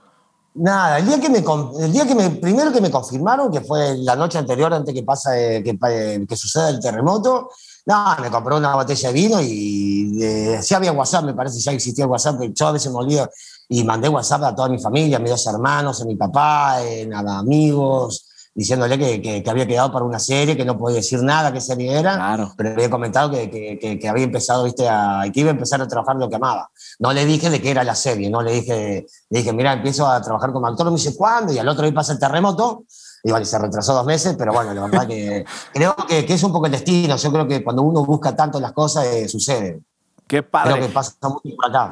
Nada, 0.54 0.98
el 1.00 1.06
día 1.06 1.20
que 1.22 1.30
me, 1.30 1.44
el 1.84 1.94
día 1.94 2.06
que 2.08 2.16
me, 2.16 2.30
primero 2.32 2.72
que 2.74 2.82
me 2.82 2.92
confirmaron, 2.92 3.52
que 3.52 3.62
fue 3.62 3.96
la 4.00 4.16
noche 4.16 4.38
anterior 4.38 4.74
antes 4.74 4.94
que 4.94 5.04
pasa, 5.04 5.40
eh, 5.40 5.64
que, 5.64 5.78
eh, 5.90 6.26
que 6.28 6.36
suceda 6.36 6.70
el 6.70 6.80
terremoto, 6.80 7.50
nada, 7.90 8.18
me 8.22 8.30
compré 8.30 8.56
una 8.56 8.76
botella 8.76 9.10
de 9.10 9.14
vino 9.14 9.42
y 9.42 10.18
eh, 10.22 10.60
sí 10.62 10.74
había 10.76 10.92
WhatsApp, 10.92 11.26
me 11.26 11.34
parece, 11.34 11.60
ya 11.60 11.72
existía 11.72 12.06
WhatsApp, 12.08 12.36
pero 12.40 12.54
yo 12.54 12.68
a 12.68 12.72
veces 12.72 12.92
me 12.92 13.00
olvido 13.00 13.28
y 13.68 13.84
mandé 13.84 14.08
WhatsApp 14.10 14.44
a 14.44 14.56
toda 14.56 14.70
mi 14.70 14.80
familia, 14.80 15.18
a 15.18 15.20
mis 15.20 15.32
dos 15.32 15.46
hermanos, 15.48 16.02
a 16.02 16.06
mi 16.06 16.16
papá, 16.16 16.84
eh, 16.84 17.10
a 17.14 17.40
amigos, 17.40 18.26
diciéndole 18.54 18.98
que, 18.98 19.22
que- 19.22 19.42
que 19.44 19.50
había 19.50 19.66
quedado 19.66 19.92
para 19.92 20.04
una 20.06 20.20
serie, 20.20 20.56
que 20.58 20.66
no 20.66 20.78
podía 20.78 20.98
decir 20.98 21.22
nada, 21.24 21.52
qué 21.54 21.62
serie 21.62 21.98
era, 21.98 22.16
Claro. 22.16 22.52
pero 22.58 22.72
había 22.72 22.90
comentado 22.90 23.32
que, 23.32 23.50
que- 23.50 23.80
que- 23.80 23.98
que 24.00 24.10
había 24.10 24.24
empezado, 24.26 24.64
viste, 24.66 24.88
a, 24.90 25.24
que 25.34 25.40
iba 25.40 25.50
a 25.50 25.54
empezar 25.54 25.82
a 25.82 25.88
trabajar 25.88 26.16
lo 26.18 26.30
que 26.30 26.36
amaba. 26.36 26.70
No 27.00 27.14
le 27.14 27.26
dije 27.26 27.50
de 27.50 27.62
qué 27.62 27.72
era 27.72 27.84
la 27.84 27.96
serie, 27.96 28.30
no 28.30 28.42
le 28.42 28.52
dije, 28.54 29.06
le 29.30 29.40
dije, 29.40 29.54
mira, 29.54 29.74
empiezo 29.74 30.08
a 30.08 30.22
trabajar 30.22 30.52
como 30.52 30.68
actor, 30.68 30.86
me 30.88 30.98
dice, 30.98 31.16
¿cuándo? 31.16 31.54
Y 31.54 31.58
al 31.58 31.68
otro 31.70 31.84
día 31.86 31.94
pasa 31.94 32.14
el 32.14 32.20
terremoto, 32.20 32.84
y 33.24 33.46
se 33.46 33.60
retrasó 33.60 33.94
dos 33.94 34.06
meses, 34.06 34.36
pero 34.38 34.54
bueno, 34.54 34.74
la 34.74 34.82
verdad 34.82 35.08
que 35.08 35.46
creo 35.74 35.96
que, 36.08 36.26
que 36.26 36.34
es 36.34 36.44
un 36.44 36.52
poco 36.52 36.68
el 36.68 36.72
destino, 36.72 37.16
yo 37.16 37.32
creo 37.32 37.48
que 37.48 37.64
cuando 37.64 37.82
uno 37.82 38.06
busca 38.06 38.36
tanto 38.36 38.60
las 38.60 38.72
cosas, 38.72 39.06
eh, 39.06 39.28
sucede. 39.28 39.82
Qué 40.28 40.44
padre. 40.44 40.74
Creo 40.74 40.88
que 40.88 40.94
pasa 40.94 41.16
mucho 41.24 41.56
por 41.56 41.70
acá. 41.70 41.92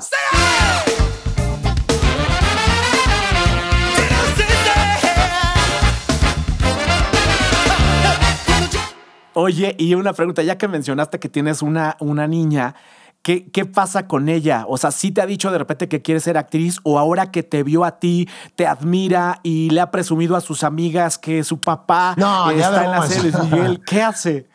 Oye, 9.40 9.76
y 9.78 9.94
una 9.94 10.14
pregunta, 10.14 10.42
ya 10.42 10.58
que 10.58 10.68
mencionaste 10.68 11.20
que 11.20 11.30
tienes 11.30 11.62
una, 11.62 11.96
una 12.00 12.28
niña, 12.28 12.74
¿qué, 13.22 13.50
¿qué 13.52 13.66
pasa 13.66 14.08
con 14.08 14.30
ella? 14.30 14.66
O 14.68 14.78
sea, 14.78 14.92
¿sí 14.92 15.12
te 15.12 15.22
ha 15.22 15.26
dicho 15.26 15.52
de 15.52 15.58
repente 15.58 15.88
que 15.90 16.02
quiere 16.02 16.20
ser 16.20 16.38
actriz 16.38 16.80
o 16.84 16.98
ahora 17.00 17.32
que 17.32 17.44
te 17.44 17.64
vio 17.64 17.84
a 17.84 18.00
ti, 18.00 18.28
te 18.56 18.66
admira 18.68 19.40
y 19.44 19.70
le 19.70 19.82
ha 19.82 19.92
presumido 19.92 20.36
a 20.36 20.42
sus 20.42 20.64
amigas 20.64 21.18
que 21.18 21.44
su 21.44 21.60
papá 21.60 22.14
No, 22.18 22.50
está 22.52 22.86
en 22.86 22.92
la 22.92 23.00
vergüenza. 23.00 23.22
serie 23.22 23.42
Miguel? 23.44 23.82
¿Qué 23.86 24.02
hace? 24.02 24.50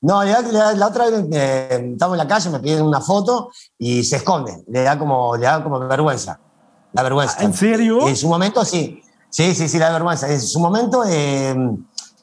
No, 0.00 0.22
le 0.22 0.30
da- 0.30 0.74
la 0.74 0.86
otra 0.86 1.10
vez 1.10 1.24
eh, 1.32 1.90
estamos 1.92 2.14
en 2.14 2.18
la 2.18 2.28
calle, 2.28 2.50
me 2.50 2.60
piden 2.60 2.82
una 2.84 3.00
foto 3.00 3.50
y 3.76 4.04
se 4.04 4.16
esconde. 4.16 4.62
Le 4.68 4.82
da 4.82 4.96
como, 4.96 5.36
le 5.36 5.42
da 5.44 5.62
como 5.62 5.80
vergüenza. 5.80 6.38
La 6.92 7.02
vergüenza. 7.02 7.42
¿En 7.42 7.52
serio? 7.52 8.06
En 8.06 8.16
su 8.16 8.28
momento 8.28 8.64
sí. 8.64 9.02
Sí, 9.30 9.54
sí, 9.54 9.68
sí, 9.68 9.78
la 9.78 9.90
vergüenza. 9.90 10.30
En 10.32 10.40
su 10.40 10.60
momento, 10.60 11.02
eh, 11.06 11.54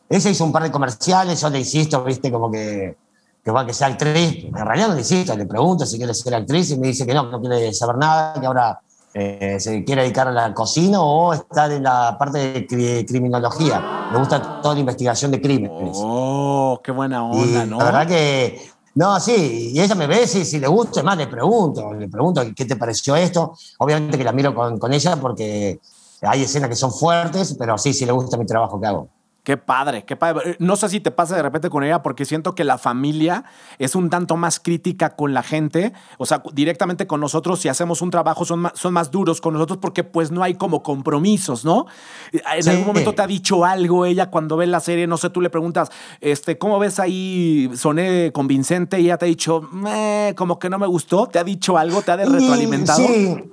ella 0.09 0.29
hizo 0.29 0.43
un 0.45 0.51
par 0.53 0.63
de 0.63 0.71
comerciales, 0.71 1.41
yo 1.41 1.49
le 1.49 1.59
insisto, 1.59 2.03
viste, 2.03 2.31
como 2.31 2.49
que, 2.49 2.97
que 3.45 3.51
va 3.51 3.61
a 3.61 3.65
que 3.67 3.73
sea 3.73 3.87
actriz. 3.87 4.45
En 4.45 4.53
realidad 4.55 4.87
no 4.87 4.95
le 4.95 5.01
insisto, 5.01 5.37
le 5.37 5.45
pregunto 5.45 5.85
si 5.85 5.97
quiere 5.97 6.15
ser 6.15 6.33
actriz 6.33 6.71
y 6.71 6.79
me 6.79 6.87
dice 6.87 7.05
que 7.05 7.13
no, 7.13 7.25
que 7.25 7.31
no 7.31 7.39
quiere 7.41 7.71
saber 7.75 7.97
nada, 7.97 8.33
que 8.39 8.47
ahora 8.47 8.79
eh, 9.13 9.57
se 9.59 9.83
quiere 9.83 10.01
dedicar 10.01 10.27
a 10.27 10.31
la 10.31 10.51
cocina 10.51 10.99
o 10.99 11.31
estar 11.31 11.71
en 11.71 11.83
la 11.83 12.17
parte 12.17 12.39
de 12.39 12.67
cri- 12.67 13.05
criminología. 13.07 14.09
Le 14.11 14.17
gusta 14.17 14.61
toda 14.63 14.73
la 14.73 14.79
investigación 14.79 15.29
de 15.29 15.39
crímenes. 15.41 15.95
Oh, 16.01 16.81
qué 16.83 16.91
buena 16.91 17.17
Y 17.33 17.43
onda, 17.43 17.65
¿no? 17.67 17.77
La 17.77 17.85
verdad 17.85 18.07
que, 18.07 18.59
no, 18.95 19.19
sí, 19.19 19.71
y 19.73 19.79
ella 19.79 19.93
me 19.93 20.07
ve, 20.07 20.25
sí, 20.25 20.43
si 20.43 20.59
le 20.59 20.67
gusta, 20.67 21.01
es 21.01 21.05
más, 21.05 21.15
le 21.15 21.27
pregunto, 21.27 21.93
le 21.93 22.09
pregunto 22.09 22.41
qué 22.55 22.65
te 22.65 22.75
pareció 22.75 23.15
esto. 23.15 23.53
Obviamente 23.77 24.17
que 24.17 24.23
la 24.23 24.31
miro 24.31 24.55
con, 24.55 24.79
con 24.79 24.91
ella 24.91 25.15
porque 25.17 25.79
hay 26.23 26.41
escenas 26.41 26.69
que 26.69 26.75
son 26.75 26.91
fuertes, 26.91 27.55
pero 27.59 27.77
sí, 27.77 27.93
sí 27.93 28.07
le 28.07 28.11
gusta 28.11 28.37
mi 28.37 28.45
trabajo 28.47 28.81
que 28.81 28.87
hago. 28.87 29.07
Qué 29.45 29.57
padre, 29.57 30.03
qué 30.05 30.15
padre. 30.15 30.51
Eh, 30.51 30.55
No 30.59 30.75
sé 30.75 30.89
si 30.89 30.99
te 30.99 31.11
pasa 31.11 31.35
de 31.35 31.43
repente 31.43 31.69
con 31.69 31.83
ella 31.83 32.01
porque 32.01 32.25
siento 32.25 32.55
que 32.55 32.63
la 32.63 32.79
familia 32.79 33.43
es 33.77 33.93
un 33.95 34.09
tanto 34.09 34.37
más 34.37 34.59
crítica 34.59 35.15
con 35.15 35.35
la 35.35 35.43
gente, 35.43 35.93
o 36.17 36.25
sea, 36.25 36.41
directamente 36.53 37.05
con 37.05 37.21
nosotros 37.21 37.59
si 37.59 37.69
hacemos 37.69 38.01
un 38.01 38.09
trabajo 38.09 38.43
son 38.43 38.61
más, 38.61 38.71
son 38.75 38.93
más 38.93 39.11
duros 39.11 39.41
con 39.41 39.53
nosotros 39.53 39.77
porque 39.79 40.03
pues 40.03 40.31
no 40.31 40.41
hay 40.41 40.55
como 40.55 40.81
compromisos, 40.81 41.63
¿no? 41.63 41.85
Eh, 42.33 42.41
En 42.55 42.63
Sí. 42.63 42.69
algún 42.71 42.87
momento 42.87 43.13
te 43.13 43.21
ha 43.21 43.27
dicho 43.27 43.63
algo 43.65 44.05
ella 44.05 44.31
cuando 44.31 44.57
ve 44.57 44.65
la 44.65 44.79
serie, 44.79 45.05
no 45.05 45.17
sé, 45.17 45.29
tú 45.29 45.41
le 45.41 45.51
preguntas, 45.51 45.91
este, 46.21 46.57
¿cómo 46.57 46.79
ves 46.79 46.99
ahí 46.99 47.69
soné 47.75 48.31
convincente? 48.33 48.99
Y 48.99 49.05
ella 49.05 49.17
te 49.19 49.25
ha 49.25 49.27
dicho, 49.27 49.61
"Meh, 49.71 50.33
como 50.35 50.57
que 50.57 50.71
no 50.71 50.79
me 50.79 50.87
gustó, 50.87 51.27
¿te 51.27 51.37
ha 51.37 51.43
dicho 51.43 51.77
algo? 51.77 52.01
¿Te 52.01 52.13
ha 52.13 52.17
retroalimentado? 52.17 53.07
Sí, 53.07 53.43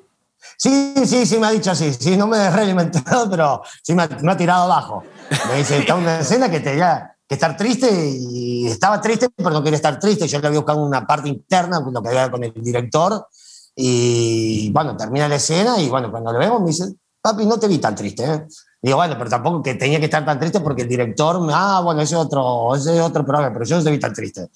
sí, 0.57 0.95
sí, 1.07 1.27
sí, 1.27 1.39
me 1.39 1.47
ha 1.47 1.51
dicho 1.51 1.71
así. 1.71 1.93
Sí, 1.93 2.17
no 2.17 2.27
me 2.27 2.39
he 2.39 2.51
realimentado, 2.51 3.29
pero 3.31 3.63
sí 3.83 3.95
me 3.95 4.05
ha, 4.05 4.09
me 4.23 4.33
ha 4.33 4.37
tirado 4.37 4.65
abajo. 4.65 5.03
Me 5.49 5.59
dice, 5.59 5.79
está 5.79 5.95
una 5.95 6.21
escena 6.21 6.51
que 6.51 6.61
tenía 6.61 7.17
que 7.27 7.35
estar 7.35 7.57
triste 7.57 7.89
y 7.91 8.67
estaba 8.67 9.01
triste, 9.01 9.29
pero 9.35 9.51
no 9.51 9.63
quería 9.63 9.77
estar 9.77 9.99
triste. 9.99 10.29
Yo 10.29 10.39
le 10.41 10.47
había 10.47 10.61
buscado 10.61 10.85
una 10.85 11.07
parte 11.07 11.29
interna, 11.29 11.81
lo 11.81 12.03
que 12.03 12.09
había 12.09 12.31
con 12.31 12.45
el 12.45 12.53
director. 12.55 13.27
Y 13.75 14.71
bueno, 14.71 14.97
termina 14.97 15.29
la 15.29 15.37
escena 15.37 15.79
y 15.79 15.89
bueno, 15.89 16.11
cuando 16.11 16.33
lo 16.33 16.39
vemos 16.39 16.61
me 16.61 16.67
dice, 16.67 16.95
papi, 17.23 17.47
no 17.47 17.59
te 17.59 17.69
vi 17.69 17.79
tan 17.79 17.95
triste. 17.95 18.25
¿eh?". 18.25 18.47
Digo, 18.83 18.97
bueno, 18.97 19.15
pero 19.17 19.31
tampoco 19.31 19.63
que 19.63 19.77
tenía 19.77 19.99
que 20.01 20.07
estar 20.07 20.25
tan 20.25 20.39
triste 20.39 20.61
porque 20.61 20.83
el 20.83 20.89
director, 20.89 21.41
ah, 21.53 21.81
bueno, 21.83 22.03
ese 22.03 22.17
es 22.17 22.21
otro, 22.21 22.75
ese 22.75 22.97
es 22.97 23.01
otro 23.01 23.25
programa, 23.25 23.53
pero 23.53 23.65
yo 23.65 23.77
no 23.77 23.85
te 23.85 23.91
vi 23.93 23.99
tan 23.99 24.13
triste. 24.13 24.49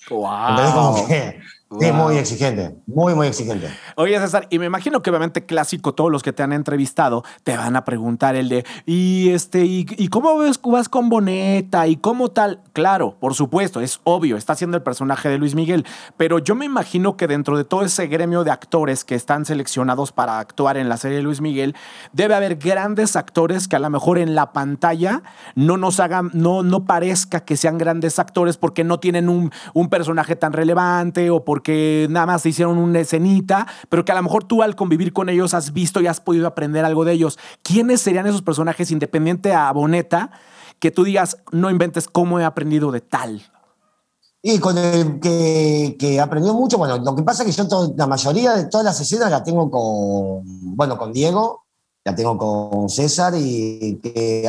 Entonces, 0.51 0.75
como 0.75 1.07
que, 1.07 1.41
sí, 1.81 1.93
muy 1.93 2.17
exigente, 2.17 2.77
muy, 2.87 3.15
muy 3.15 3.27
exigente. 3.27 3.69
Oye, 3.97 4.19
César, 4.19 4.47
y 4.51 4.59
me 4.59 4.67
imagino 4.67 5.03
que 5.03 5.11
obviamente 5.11 5.47
clásico, 5.47 5.95
todos 5.95 6.11
los 6.11 6.23
que 6.23 6.33
te 6.33 6.43
han 6.43 6.53
entrevistado 6.53 7.25
te 7.43 7.57
van 7.57 7.77
a 7.77 7.85
preguntar 7.85 8.37
el 8.37 8.49
de, 8.49 8.65
y 8.85 9.31
este, 9.31 9.65
y, 9.65 9.87
y 9.97 10.09
cómo 10.09 10.39
ves 10.39 10.61
vas 10.65 10.89
con 10.89 11.09
Boneta 11.09 11.87
y 11.87 11.97
cómo 11.97 12.31
tal. 12.31 12.61
Claro, 12.73 13.17
por 13.19 13.35
supuesto, 13.35 13.81
es 13.81 14.01
obvio, 14.05 14.37
está 14.37 14.53
haciendo 14.53 14.77
el 14.77 14.83
personaje 14.83 15.29
de 15.29 15.39
Luis 15.39 15.55
Miguel, 15.55 15.85
pero 16.17 16.39
yo 16.39 16.55
me 16.55 16.65
imagino 16.65 17.17
que 17.17 17.27
dentro 17.27 17.57
de 17.57 17.65
todo 17.65 17.83
ese 17.83 18.07
gremio 18.07 18.45
de 18.45 18.51
actores 18.51 19.05
que 19.05 19.15
están 19.15 19.45
seleccionados 19.45 20.13
para 20.13 20.39
actuar 20.39 20.77
en 20.77 20.89
la 20.89 20.97
serie 20.97 21.19
de 21.19 21.23
Luis 21.23 21.41
Miguel, 21.41 21.75
debe 22.13 22.35
haber 22.35 22.57
grandes 22.57 23.17
actores 23.17 23.69
que 23.69 23.77
a 23.77 23.79
lo 23.79 23.91
mejor 23.91 24.19
en 24.19 24.35
la 24.35 24.53
pantalla 24.53 25.23
no 25.55 25.77
nos 25.77 26.01
hagan, 26.01 26.31
no, 26.33 26.63
no 26.63 26.85
parezca 26.85 27.45
que 27.45 27.57
sean 27.57 27.79
grandes 27.79 28.19
actores 28.19 28.57
porque 28.57 28.85
no 28.85 29.01
tienen 29.01 29.29
un, 29.29 29.51
un 29.75 29.89
personaje 29.89 30.37
tan 30.37 30.53
relevante 30.53 31.31
o 31.31 31.45
porque 31.57 32.07
nada 32.11 32.27
más 32.27 32.45
hicieron 32.45 32.77
una 32.77 33.01
escenita, 33.01 33.67
pero 33.89 34.05
que 34.05 34.13
a 34.13 34.15
lo 34.15 34.23
mejor 34.23 34.45
tú 34.45 34.63
al 34.63 34.77
convivir 34.77 35.15
con 35.15 35.31
ellos 35.31 35.55
has 35.55 35.73
visto 35.73 36.03
y 36.03 36.07
has 36.07 36.21
podido 36.21 36.47
aprender 36.47 36.85
algo 36.85 37.07
de 37.07 37.15
ellos. 37.15 37.39
¿Quiénes 37.63 38.03
serían 38.03 38.27
esos 38.27 38.43
personajes 38.43 38.91
independiente 38.91 39.55
a 39.55 39.73
Boneta 39.73 40.33
que 40.81 40.91
tú 40.91 41.03
digas, 41.03 41.39
no 41.53 41.71
inventes 41.71 42.09
cómo 42.09 42.39
he 42.39 42.45
aprendido 42.45 42.93
de 42.93 43.01
tal? 43.01 43.43
Y 44.43 44.59
con 44.59 44.77
el 44.77 45.19
que, 45.19 45.97
que 45.99 46.21
aprendió 46.21 46.53
mucho, 46.53 46.77
bueno, 46.77 46.99
lo 46.99 47.17
que 47.17 47.23
pasa 47.23 47.43
es 47.43 47.47
que 47.49 47.63
yo 47.63 47.67
to- 47.67 47.95
la 47.97 48.07
mayoría 48.07 48.53
de 48.53 48.67
todas 48.67 48.85
las 48.85 49.01
escenas 49.01 49.31
la 49.31 49.43
tengo 49.43 49.71
con, 49.71 50.77
bueno, 50.77 50.99
con 50.99 51.11
Diego, 51.11 51.65
la 52.05 52.15
tengo 52.15 52.37
con 52.37 52.91
César 52.91 53.33
y 53.35 53.99
que 54.03 54.47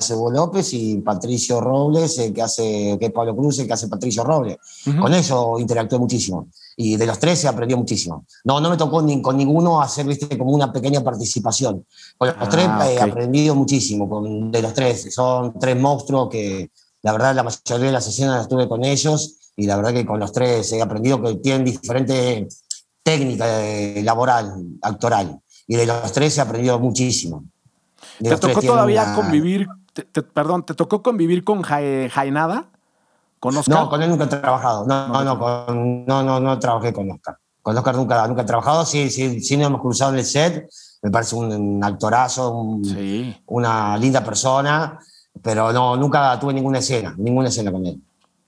Hugo 0.00 0.30
López 0.30 0.72
y 0.74 0.98
Patricio 0.98 1.60
Robles, 1.60 2.18
eh, 2.18 2.32
que 2.32 2.40
hace, 2.40 2.96
que 3.00 3.06
es 3.06 3.12
Pablo 3.12 3.34
Cruz, 3.34 3.58
el 3.58 3.66
que 3.66 3.72
hace 3.72 3.88
Patricio 3.88 4.22
Robles. 4.22 4.56
Ujú. 4.86 5.00
Con 5.00 5.12
eso 5.12 5.58
interactué 5.58 5.98
muchísimo. 5.98 6.48
Y 6.76 6.96
de 6.96 7.04
los 7.06 7.18
tres 7.18 7.40
se 7.40 7.48
aprendió 7.48 7.76
muchísimo. 7.76 8.24
No, 8.44 8.60
no 8.60 8.70
me 8.70 8.76
tocó 8.76 9.02
ni, 9.02 9.20
con 9.20 9.36
ninguno 9.36 9.80
hacer, 9.82 10.06
viste, 10.06 10.38
como 10.38 10.52
una 10.52 10.72
pequeña 10.72 11.02
participación. 11.02 11.84
Con 12.16 12.28
los 12.28 12.36
Ah, 12.38 12.48
tres 12.48 12.66
he 12.90 12.96
ok. 13.02 13.10
aprendido 13.10 13.54
muchísimo, 13.56 14.08
con, 14.08 14.52
de 14.52 14.62
los 14.62 14.72
tres. 14.72 15.12
Son 15.12 15.58
tres 15.58 15.76
monstruos 15.78 16.28
que, 16.28 16.70
la 17.02 17.10
verdad, 17.12 17.34
la 17.34 17.42
mayoría 17.42 17.86
de 17.86 17.92
las 17.92 18.06
escenas 18.06 18.36
las 18.36 18.48
tuve 18.48 18.68
con 18.68 18.84
ellos 18.84 19.34
y 19.56 19.66
la 19.66 19.76
verdad 19.76 19.92
que 19.92 20.06
con 20.06 20.20
los 20.20 20.30
tres 20.30 20.70
he 20.72 20.80
aprendido 20.80 21.20
que 21.20 21.34
tienen 21.36 21.64
diferente 21.64 22.46
técnica 23.02 23.46
eh, 23.66 24.00
laboral, 24.04 24.54
actoral. 24.82 25.40
Y 25.66 25.74
de 25.74 25.86
los 25.86 26.12
tres 26.12 26.38
he 26.38 26.40
aprendido 26.40 26.78
muchísimo. 26.78 27.44
De 28.20 28.30
¿Te 28.30 28.36
tocó 28.36 28.60
todavía 28.62 29.02
una- 29.02 29.14
convivir, 29.16 29.66
te- 29.98 30.04
te- 30.04 30.22
perdón, 30.22 30.64
¿te 30.64 30.74
tocó 30.74 31.02
convivir 31.02 31.42
con 31.42 31.62
Jai- 31.62 32.08
Jaenada? 32.08 32.66
¿Con 33.40 33.56
Oscar? 33.56 33.76
No, 33.76 33.88
con 33.88 34.02
él 34.02 34.10
nunca 34.10 34.24
he 34.24 34.28
trabajado. 34.28 34.86
No, 34.86 35.08
no, 35.08 35.24
no, 35.24 35.38
con- 35.38 36.04
no, 36.06 36.22
no, 36.22 36.38
no 36.40 36.58
trabajé 36.58 36.92
con 36.92 37.10
Oscar. 37.10 37.36
Con 37.62 37.76
Oscar 37.76 37.96
nunca, 37.96 38.26
nunca 38.28 38.42
he 38.42 38.46
trabajado. 38.46 38.84
Sí, 38.84 39.10
sí, 39.10 39.40
sí 39.40 39.56
nos 39.56 39.66
hemos 39.68 39.80
cruzado 39.80 40.12
en 40.12 40.18
el 40.18 40.24
set. 40.24 40.68
Me 41.02 41.10
parece 41.10 41.34
un, 41.36 41.52
un 41.52 41.84
actorazo, 41.84 42.50
un- 42.52 42.84
Sí. 42.84 43.36
una 43.46 43.96
linda 43.96 44.22
persona, 44.24 44.98
pero 45.42 45.72
no, 45.72 45.96
nunca 45.96 46.38
tuve 46.40 46.52
ninguna 46.54 46.78
escena, 46.78 47.14
ninguna 47.16 47.48
escena 47.48 47.70
con 47.72 47.86
él. 47.86 48.00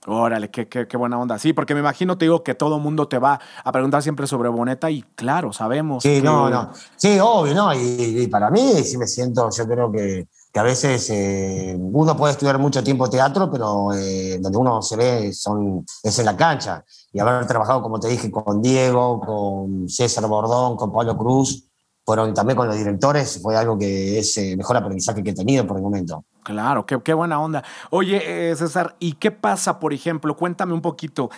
Órale, 0.07 0.49
qué, 0.49 0.67
qué, 0.67 0.87
qué 0.87 0.97
buena 0.97 1.19
onda. 1.19 1.37
Sí, 1.37 1.53
porque 1.53 1.75
me 1.75 1.79
imagino, 1.79 2.17
te 2.17 2.25
digo, 2.25 2.43
que 2.43 2.55
todo 2.55 2.79
mundo 2.79 3.07
te 3.07 3.19
va 3.19 3.39
a 3.63 3.71
preguntar 3.71 4.01
siempre 4.01 4.25
sobre 4.25 4.49
Boneta 4.49 4.89
y 4.89 5.03
claro, 5.15 5.53
sabemos. 5.53 6.01
Sí, 6.03 6.15
que- 6.15 6.21
no, 6.23 6.49
no. 6.49 6.71
Sí, 6.95 7.19
obvio, 7.21 7.53
¿no? 7.53 7.73
Y, 7.73 8.23
y 8.23 8.27
para 8.27 8.49
mí 8.49 8.59
sí 8.83 8.97
me 8.97 9.05
siento, 9.05 9.47
yo 9.55 9.67
creo 9.67 9.91
que, 9.91 10.27
que 10.51 10.59
a 10.59 10.63
veces 10.63 11.09
eh, 11.09 11.77
uno 11.79 12.17
puede 12.17 12.33
estudiar 12.33 12.59
mucho 12.59 12.83
tiempo 12.83 13.09
teatro, 13.09 13.49
pero 13.49 13.93
eh, 13.93 14.37
donde 14.39 14.57
uno 14.57 14.81
se 14.81 14.97
ve 14.97 15.33
son, 15.33 15.85
es 16.03 16.19
en 16.19 16.25
la 16.25 16.35
cancha. 16.35 16.83
Y 17.13 17.19
haber 17.19 17.45
trabajado, 17.47 17.81
como 17.81 17.99
te 17.99 18.09
dije, 18.09 18.29
con 18.29 18.61
Diego, 18.61 19.21
con 19.21 19.87
César 19.87 20.27
Bordón, 20.27 20.75
con 20.75 20.91
Pablo 20.91 21.17
Cruz, 21.17 21.67
fueron 22.03 22.33
también 22.33 22.57
con 22.57 22.67
los 22.67 22.77
directores, 22.77 23.39
fue 23.41 23.55
algo 23.55 23.77
que 23.77 24.19
es 24.19 24.37
el 24.37 24.57
mejor 24.57 24.75
aprendizaje 24.75 25.23
que 25.23 25.29
he 25.29 25.33
tenido 25.33 25.65
por 25.65 25.77
el 25.77 25.83
momento. 25.83 26.25
Claro, 26.43 26.85
qué, 26.85 26.99
qué 27.01 27.13
buena 27.13 27.39
onda. 27.39 27.63
Oye, 27.89 28.49
eh, 28.51 28.55
César, 28.55 28.95
¿y 28.99 29.13
qué 29.13 29.31
pasa, 29.31 29.79
por 29.79 29.93
ejemplo? 29.93 30.35
Cuéntame 30.35 30.73
un 30.73 30.81
poquito. 30.81 31.29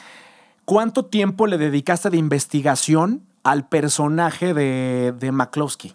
¿Cuánto 0.65 1.06
tiempo 1.06 1.45
le 1.45 1.58
dedicaste 1.58 2.10
de 2.10 2.17
investigación 2.17 3.28
al 3.43 3.67
personaje 3.67 4.54
de, 4.54 5.13
de 5.19 5.32
McCloskey? 5.32 5.93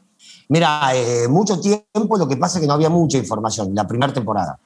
Mira, 0.49 0.95
eh, 0.95 1.29
mucho 1.29 1.61
tiempo, 1.61 2.17
lo 2.17 2.27
que 2.27 2.37
pasa 2.37 2.59
es 2.59 2.63
que 2.63 2.67
no 2.67 2.75
había 2.75 2.89
mucha 2.89 3.19
información, 3.19 3.75
la 3.75 3.87
primera 3.87 4.13
temporada. 4.13 4.59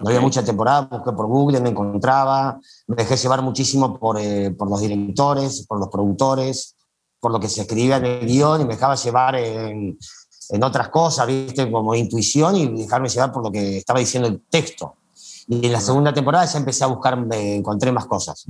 No 0.00 0.08
había 0.08 0.20
mucha 0.20 0.42
temporada, 0.42 0.88
busqué 0.90 1.12
por 1.12 1.26
Google, 1.26 1.60
me 1.60 1.68
encontraba, 1.68 2.58
me 2.86 2.96
dejé 2.96 3.16
llevar 3.16 3.42
muchísimo 3.42 3.98
por, 3.98 4.18
eh, 4.18 4.50
por 4.50 4.68
los 4.68 4.80
directores, 4.80 5.66
por 5.66 5.78
los 5.78 5.88
productores, 5.88 6.74
por 7.20 7.32
lo 7.32 7.38
que 7.38 7.48
se 7.48 7.60
escribía 7.60 7.98
en 7.98 8.06
el 8.06 8.26
guion 8.26 8.62
y 8.62 8.64
me 8.64 8.74
dejaba 8.74 8.94
llevar 8.94 9.36
en, 9.36 9.98
en 10.48 10.64
otras 10.64 10.88
cosas, 10.88 11.26
¿viste? 11.26 11.70
Como 11.70 11.94
intuición 11.94 12.56
y 12.56 12.68
dejarme 12.68 13.08
llevar 13.08 13.30
por 13.30 13.44
lo 13.44 13.52
que 13.52 13.78
estaba 13.78 14.00
diciendo 14.00 14.28
el 14.28 14.42
texto. 14.48 14.94
Y 15.52 15.66
en 15.66 15.72
la 15.72 15.80
segunda 15.80 16.14
temporada 16.14 16.44
ya 16.44 16.58
empecé 16.58 16.84
a 16.84 16.86
buscar, 16.86 17.16
me 17.16 17.56
encontré 17.56 17.90
más 17.90 18.06
cosas. 18.06 18.44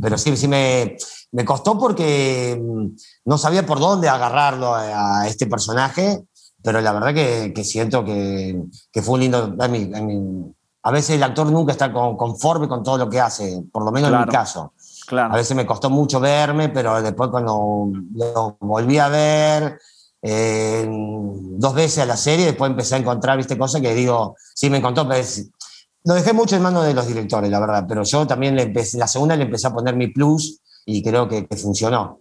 Pero 0.00 0.16
sí, 0.16 0.36
sí 0.36 0.46
me, 0.46 0.96
me 1.32 1.44
costó 1.44 1.76
porque 1.76 2.56
mm, 2.62 2.86
no 3.24 3.38
sabía 3.38 3.66
por 3.66 3.80
dónde 3.80 4.08
agarrarlo 4.08 4.72
a, 4.72 5.22
a 5.22 5.26
este 5.26 5.46
personaje, 5.48 6.22
pero 6.62 6.80
la 6.80 6.92
verdad 6.92 7.12
que, 7.12 7.52
que 7.52 7.64
siento 7.64 8.04
que, 8.04 8.62
que 8.92 9.02
fue 9.02 9.14
un 9.14 9.20
lindo... 9.20 9.54
A, 9.58 9.66
mí- 9.68 9.90
a 9.94 10.00
mí- 10.00 10.52
a 10.86 10.90
veces 10.90 11.16
el 11.16 11.22
actor 11.22 11.50
nunca 11.50 11.72
está 11.72 11.90
con- 11.92 12.14
conforme 12.16 12.68
con 12.68 12.82
todo 12.82 12.98
lo 12.98 13.08
que 13.08 13.18
hace, 13.18 13.64
por 13.72 13.82
lo 13.84 13.90
menos 13.90 14.08
en 14.08 14.12
Claro. 14.16 14.26
mi 14.26 14.32
caso. 14.32 14.72
A 15.32 15.36
veces 15.36 15.56
me 15.56 15.64
costó 15.66 15.88
mucho 15.90 16.20
verme, 16.20 16.68
pero 16.68 17.00
después 17.02 17.30
cuando 17.30 17.88
lo 18.14 18.56
volví 18.60 18.98
a 18.98 19.08
ver 19.08 19.78
eh, 20.22 20.86
dos 20.88 21.74
veces 21.74 21.98
a 21.98 22.06
la 22.06 22.16
serie, 22.18 22.46
después 22.46 22.70
empecé 22.70 22.94
a 22.94 22.98
encontrar, 22.98 23.36
viste, 23.38 23.56
cosas 23.58 23.80
que 23.80 23.94
digo, 23.94 24.36
sí 24.54 24.68
me 24.70 24.78
encontró, 24.78 25.08
pero 25.08 25.22
lo 26.04 26.14
dejé 26.14 26.32
mucho 26.32 26.56
en 26.56 26.62
manos 26.62 26.84
de 26.86 26.94
los 26.94 27.06
directores, 27.06 27.50
la 27.50 27.60
verdad, 27.60 27.86
pero 27.88 28.02
yo 28.02 28.26
también 28.26 28.54
le 28.54 28.62
empecé, 28.62 28.98
la 28.98 29.06
segunda 29.06 29.36
le 29.36 29.44
empecé 29.44 29.66
a 29.66 29.72
poner 29.72 29.96
mi 29.96 30.08
plus 30.08 30.60
y 30.84 31.02
creo 31.02 31.26
que, 31.28 31.46
funcionó. 31.56 32.20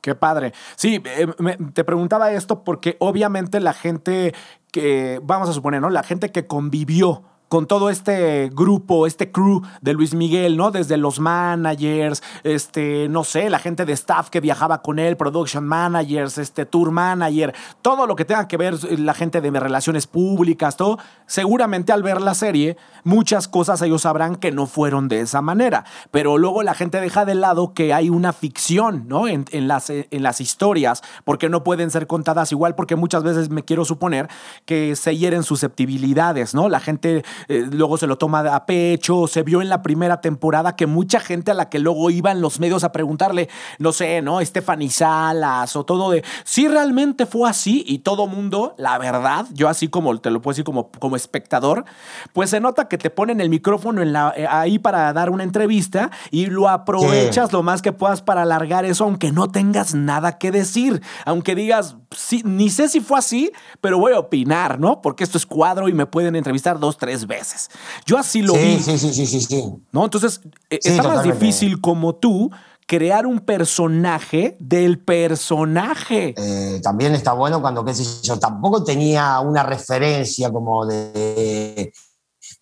Qué 0.00 0.14
padre. 0.14 0.52
Sí, 0.76 1.02
eh, 1.04 1.26
te 1.72 1.84
preguntaba 1.84 2.32
esto 2.32 2.64
porque 2.64 2.96
obviamente 3.00 3.60
la 3.60 3.74
gente 3.74 4.34
que, 4.72 5.20
vamos 5.22 5.48
a 5.48 5.52
suponer, 5.52 5.80
¿no? 5.80 5.90
La 5.90 6.02
gente 6.02 6.30
que 6.32 6.46
convivió 6.46 7.24
con 7.48 7.66
todo 7.66 7.90
este 7.90 8.50
grupo, 8.52 9.06
este 9.06 9.30
crew 9.30 9.62
de 9.80 9.92
Luis 9.92 10.14
Miguel, 10.14 10.56
¿no? 10.56 10.70
Desde 10.70 10.96
los 10.96 11.20
managers, 11.20 12.22
este, 12.42 13.08
no 13.08 13.22
sé, 13.24 13.50
la 13.50 13.58
gente 13.58 13.84
de 13.84 13.92
staff 13.92 14.30
que 14.30 14.40
viajaba 14.40 14.82
con 14.82 14.98
él, 14.98 15.16
production 15.16 15.64
managers, 15.66 16.38
este, 16.38 16.66
tour 16.66 16.90
manager, 16.90 17.54
todo 17.82 18.06
lo 18.06 18.16
que 18.16 18.24
tenga 18.24 18.48
que 18.48 18.56
ver 18.56 18.82
la 18.98 19.14
gente 19.14 19.40
de 19.40 19.50
relaciones 19.60 20.06
públicas, 20.06 20.76
todo, 20.76 20.98
seguramente 21.26 21.92
al 21.92 22.02
ver 22.02 22.20
la 22.20 22.34
serie, 22.34 22.76
muchas 23.04 23.46
cosas 23.46 23.80
ellos 23.82 24.02
sabrán 24.02 24.36
que 24.36 24.50
no 24.50 24.66
fueron 24.66 25.08
de 25.08 25.20
esa 25.20 25.42
manera, 25.42 25.84
pero 26.10 26.38
luego 26.38 26.62
la 26.62 26.74
gente 26.74 27.00
deja 27.00 27.24
de 27.24 27.34
lado 27.34 27.72
que 27.72 27.92
hay 27.92 28.10
una 28.10 28.32
ficción, 28.32 29.04
¿no? 29.06 29.28
En, 29.28 29.44
las, 29.68 29.90
en 29.90 30.22
las 30.22 30.40
historias, 30.40 31.02
porque 31.24 31.48
no 31.48 31.62
pueden 31.62 31.90
ser 31.90 32.06
contadas 32.06 32.52
igual, 32.52 32.74
porque 32.74 32.96
muchas 32.96 33.22
veces 33.22 33.50
me 33.50 33.64
quiero 33.64 33.84
suponer 33.84 34.28
que 34.64 34.96
se 34.96 35.16
hieren 35.16 35.42
susceptibilidades, 35.42 36.54
¿no? 36.54 36.68
La 36.68 36.80
gente 36.80 37.24
eh, 37.48 37.66
luego 37.70 37.96
se 37.96 38.06
lo 38.06 38.16
toma 38.16 38.40
a 38.40 38.66
pecho. 38.66 39.26
Se 39.26 39.42
vio 39.42 39.62
en 39.62 39.68
la 39.68 39.82
primera 39.82 40.20
temporada 40.20 40.76
que 40.76 40.86
mucha 40.86 41.20
gente 41.20 41.50
a 41.50 41.54
la 41.54 41.68
que 41.68 41.78
luego 41.78 42.10
iban 42.10 42.40
los 42.40 42.60
medios 42.60 42.84
a 42.84 42.92
preguntarle, 42.92 43.48
no 43.78 43.92
sé, 43.92 44.22
¿no? 44.22 44.44
Stephanie 44.44 44.90
Salas 44.90 45.76
o 45.76 45.84
todo 45.84 46.10
de, 46.10 46.24
si 46.44 46.68
realmente 46.68 47.26
fue 47.26 47.48
así 47.48 47.84
y 47.86 47.98
todo 47.98 48.26
mundo, 48.26 48.74
la 48.78 48.98
verdad, 48.98 49.46
yo 49.52 49.68
así 49.68 49.88
como 49.88 50.18
te 50.18 50.30
lo 50.30 50.40
puedo 50.40 50.52
decir 50.52 50.64
como, 50.64 50.90
como 50.98 51.16
espectador, 51.16 51.84
pues 52.32 52.50
se 52.50 52.60
nota 52.60 52.88
que 52.88 52.98
te 52.98 53.10
ponen 53.10 53.40
el 53.40 53.50
micrófono 53.50 54.02
en 54.02 54.12
la, 54.12 54.32
eh, 54.36 54.46
ahí 54.48 54.78
para 54.78 55.12
dar 55.12 55.30
una 55.30 55.44
entrevista 55.44 56.10
y 56.30 56.46
lo 56.46 56.68
aprovechas 56.68 57.52
lo 57.52 57.62
más 57.62 57.82
que 57.82 57.92
puedas 57.92 58.22
para 58.22 58.42
alargar 58.42 58.84
eso, 58.84 59.04
aunque 59.04 59.32
no 59.32 59.48
tengas 59.48 59.94
nada 59.94 60.38
que 60.38 60.50
decir, 60.50 61.02
aunque 61.24 61.54
digas, 61.54 61.96
sí, 62.10 62.42
ni 62.44 62.70
sé 62.70 62.88
si 62.88 63.00
fue 63.00 63.18
así, 63.18 63.52
pero 63.80 63.98
voy 63.98 64.12
a 64.12 64.18
opinar, 64.18 64.78
¿no? 64.78 65.00
Porque 65.00 65.24
esto 65.24 65.38
es 65.38 65.46
cuadro 65.46 65.88
y 65.88 65.92
me 65.92 66.06
pueden 66.06 66.36
entrevistar 66.36 66.78
dos, 66.78 66.98
tres 66.98 67.23
veces. 67.26 67.70
Yo 68.06 68.18
así 68.18 68.42
lo 68.42 68.54
vi. 68.54 68.78
Sí, 68.80 68.98
sí, 68.98 69.12
sí, 69.12 69.26
sí, 69.26 69.40
sí. 69.40 69.64
¿No? 69.92 70.04
Entonces, 70.04 70.40
eh, 70.70 70.80
está 70.82 71.02
más 71.02 71.22
difícil 71.22 71.80
como 71.80 72.14
tú 72.14 72.50
crear 72.86 73.26
un 73.26 73.40
personaje 73.40 74.56
del 74.60 74.98
personaje. 74.98 76.34
Eh, 76.36 76.80
también 76.82 77.14
está 77.14 77.32
bueno 77.32 77.60
cuando, 77.60 77.84
qué 77.84 77.94
sé 77.94 78.04
yo, 78.22 78.38
tampoco 78.38 78.84
tenía 78.84 79.40
una 79.40 79.62
referencia 79.62 80.50
como 80.50 80.86
de 80.86 81.92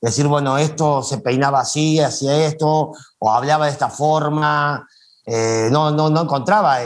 decir, 0.00 0.26
bueno, 0.26 0.58
esto 0.58 1.02
se 1.02 1.18
peinaba 1.18 1.60
así, 1.60 2.00
hacía 2.00 2.46
esto, 2.46 2.92
o 3.18 3.30
hablaba 3.30 3.66
de 3.66 3.72
esta 3.72 3.88
forma. 3.88 4.86
Eh, 5.24 5.68
no, 5.70 5.90
no, 5.92 6.10
no 6.10 6.22
encontraba 6.22 6.78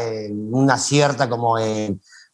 una 0.51 0.79
cierta 0.79 1.29
como 1.29 1.57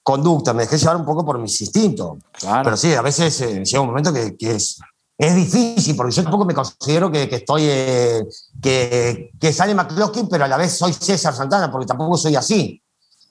conducta, 0.02 0.52
me 0.52 0.64
dejé 0.64 0.78
llevar 0.78 0.96
un 0.96 1.04
poco 1.04 1.24
por 1.24 1.38
mis 1.38 1.60
instintos. 1.60 2.18
Pero 2.40 2.76
sí, 2.76 2.94
a 2.94 3.02
veces 3.02 3.38
llega 3.38 3.80
un 3.80 3.88
momento 3.88 4.12
que, 4.12 4.36
que 4.36 4.56
es, 4.56 4.80
es 5.18 5.34
difícil, 5.34 5.94
porque 5.94 6.14
yo 6.14 6.22
tampoco 6.22 6.44
me 6.44 6.54
considero 6.54 7.10
que, 7.10 7.28
estoy, 7.30 7.62
eh, 7.66 8.24
que, 8.60 9.30
que, 9.38 9.52
sale 9.52 9.74
McCloskey, 9.74 10.24
pero 10.28 10.44
a 10.44 10.48
la 10.48 10.56
vez 10.56 10.72
soy 10.72 10.92
César 10.92 11.34
Santana, 11.34 11.70
porque 11.70 11.86
tampoco 11.86 12.16
soy 12.16 12.34
así. 12.34 12.82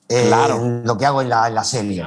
Eh, 0.07 0.25
claro. 0.27 0.81
lo 0.83 0.97
que 0.97 1.05
hago 1.05 1.21
en 1.21 1.29
la, 1.29 1.47
en 1.47 1.55
la 1.55 1.63
serie. 1.63 2.05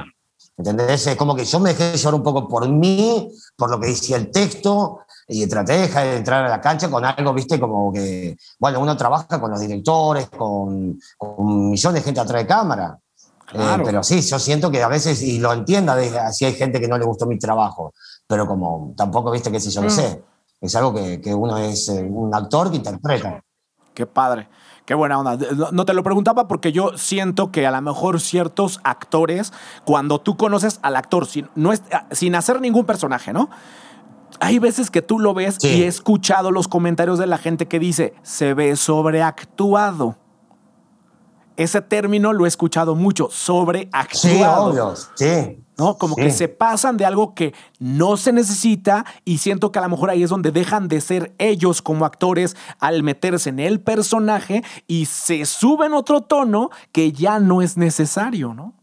¿Entendés? 0.57 1.07
Es 1.07 1.15
como 1.15 1.35
que 1.35 1.43
yo 1.43 1.59
me 1.59 1.73
dejé 1.73 1.97
llevar 1.97 2.15
un 2.15 2.23
poco 2.23 2.47
por 2.47 2.67
mí, 2.69 3.29
por 3.55 3.69
lo 3.69 3.79
que 3.79 3.87
decía 3.87 4.17
el 4.17 4.31
texto, 4.31 4.99
y 5.27 5.45
traté 5.47 5.73
de 5.73 5.79
dejar 5.81 6.05
de 6.05 6.17
entrar 6.17 6.45
a 6.45 6.49
la 6.49 6.61
cancha 6.61 6.89
con 6.89 7.03
algo, 7.03 7.33
viste, 7.33 7.59
como 7.59 7.91
que, 7.91 8.37
bueno, 8.59 8.79
uno 8.79 8.95
trabaja 8.95 9.41
con 9.41 9.51
los 9.51 9.59
directores, 9.59 10.29
con, 10.29 10.99
con 11.17 11.71
millones 11.71 12.01
de 12.01 12.05
gente 12.05 12.19
atrás 12.19 12.43
de 12.43 12.47
cámara. 12.47 12.97
Eh, 13.53 13.77
pero 13.83 14.03
sí, 14.03 14.21
yo 14.21 14.39
siento 14.39 14.71
que 14.71 14.81
a 14.81 14.87
veces, 14.87 15.21
y 15.21 15.39
lo 15.39 15.53
entienda, 15.53 15.97
si 16.31 16.45
hay 16.45 16.53
gente 16.53 16.79
que 16.79 16.87
no 16.87 16.97
le 16.97 17.05
gustó 17.05 17.25
mi 17.25 17.37
trabajo, 17.37 17.93
pero 18.27 18.47
como 18.47 18.93
tampoco 18.95 19.31
viste 19.31 19.51
que 19.51 19.59
si 19.59 19.69
yo 19.69 19.81
lo 19.81 19.87
mm. 19.87 19.91
sé. 19.91 20.23
Es 20.61 20.75
algo 20.75 20.93
que, 20.93 21.21
que 21.21 21.33
uno 21.33 21.57
es 21.57 21.89
eh, 21.89 22.01
un 22.01 22.33
actor 22.33 22.71
que 22.71 22.77
interpreta. 22.77 23.43
Qué 23.93 24.05
padre. 24.05 24.49
Qué 24.85 24.93
buena 24.93 25.19
onda. 25.19 25.37
No 25.71 25.85
te 25.85 25.93
lo 25.93 26.03
preguntaba 26.03 26.47
porque 26.47 26.71
yo 26.71 26.95
siento 26.95 27.51
que 27.51 27.65
a 27.65 27.71
lo 27.71 27.81
mejor 27.81 28.21
ciertos 28.21 28.79
actores, 28.83 29.51
cuando 29.83 30.21
tú 30.21 30.37
conoces 30.37 30.79
al 30.83 30.95
actor 30.95 31.25
sin, 31.25 31.49
no 31.55 31.73
es, 31.73 31.81
ah, 31.91 32.05
sin 32.11 32.35
hacer 32.35 32.61
ningún 32.61 32.85
personaje, 32.85 33.33
¿no? 33.33 33.49
Hay 34.39 34.59
veces 34.59 34.91
que 34.91 35.01
tú 35.01 35.17
lo 35.17 35.33
ves 35.33 35.57
y 35.63 35.83
he 35.83 35.87
escuchado 35.87 36.51
los 36.51 36.67
comentarios 36.67 37.17
de 37.17 37.25
la 37.25 37.37
gente 37.37 37.67
que 37.67 37.79
dice, 37.79 38.13
se 38.21 38.53
ve 38.53 38.75
sobreactuado. 38.75 40.17
Ese 41.57 41.81
término 41.81 42.33
lo 42.33 42.45
he 42.45 42.47
escuchado 42.47 42.95
mucho, 42.95 43.29
sobreactuado. 43.31 44.71
Sí, 44.71 44.79
obvio, 44.79 44.93
sí. 45.15 45.65
¿no? 45.77 45.97
Como 45.97 46.15
que 46.15 46.31
se 46.31 46.47
pasan 46.47 46.97
de 46.97 47.05
algo 47.05 47.33
que 47.33 47.53
no 47.79 48.17
se 48.17 48.31
necesita 48.31 49.05
y 49.25 49.39
siento 49.39 49.71
que 49.71 49.79
a 49.79 49.81
lo 49.83 49.89
mejor 49.89 50.09
ahí 50.09 50.23
es 50.23 50.29
donde 50.29 50.51
dejan 50.51 50.87
de 50.87 51.01
ser 51.01 51.33
ellos 51.37 51.81
como 51.81 52.05
actores 52.05 52.55
al 52.79 53.03
meterse 53.03 53.49
en 53.49 53.59
el 53.59 53.79
personaje 53.81 54.63
y 54.87 55.05
se 55.05 55.45
suben 55.45 55.93
otro 55.93 56.21
tono 56.21 56.69
que 56.91 57.11
ya 57.11 57.39
no 57.39 57.61
es 57.61 57.77
necesario, 57.77 58.53
¿no? 58.53 58.73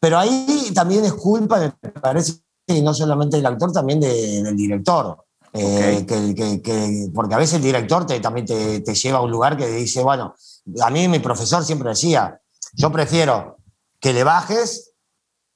Pero 0.00 0.18
ahí 0.18 0.70
también 0.74 1.04
es 1.04 1.14
culpa, 1.14 1.58
me 1.58 1.90
parece, 1.90 2.42
no 2.82 2.92
solamente 2.92 3.36
del 3.36 3.46
actor, 3.46 3.72
también 3.72 4.00
del 4.00 4.56
director. 4.56 5.25
Eh, 5.58 6.04
que, 6.06 7.08
porque 7.14 7.34
a 7.34 7.38
veces 7.38 7.54
el 7.54 7.62
director 7.62 8.06
te, 8.06 8.20
también 8.20 8.46
te, 8.46 8.80
te 8.80 8.94
lleva 8.94 9.18
a 9.18 9.22
un 9.22 9.30
lugar 9.30 9.56
que 9.56 9.66
dice, 9.68 10.02
bueno, 10.02 10.34
a 10.82 10.90
mí 10.90 11.08
mi 11.08 11.18
profesor 11.18 11.64
siempre 11.64 11.88
decía, 11.88 12.40
yo 12.74 12.92
prefiero 12.92 13.56
que 14.00 14.12
le 14.12 14.24
bajes 14.24 14.92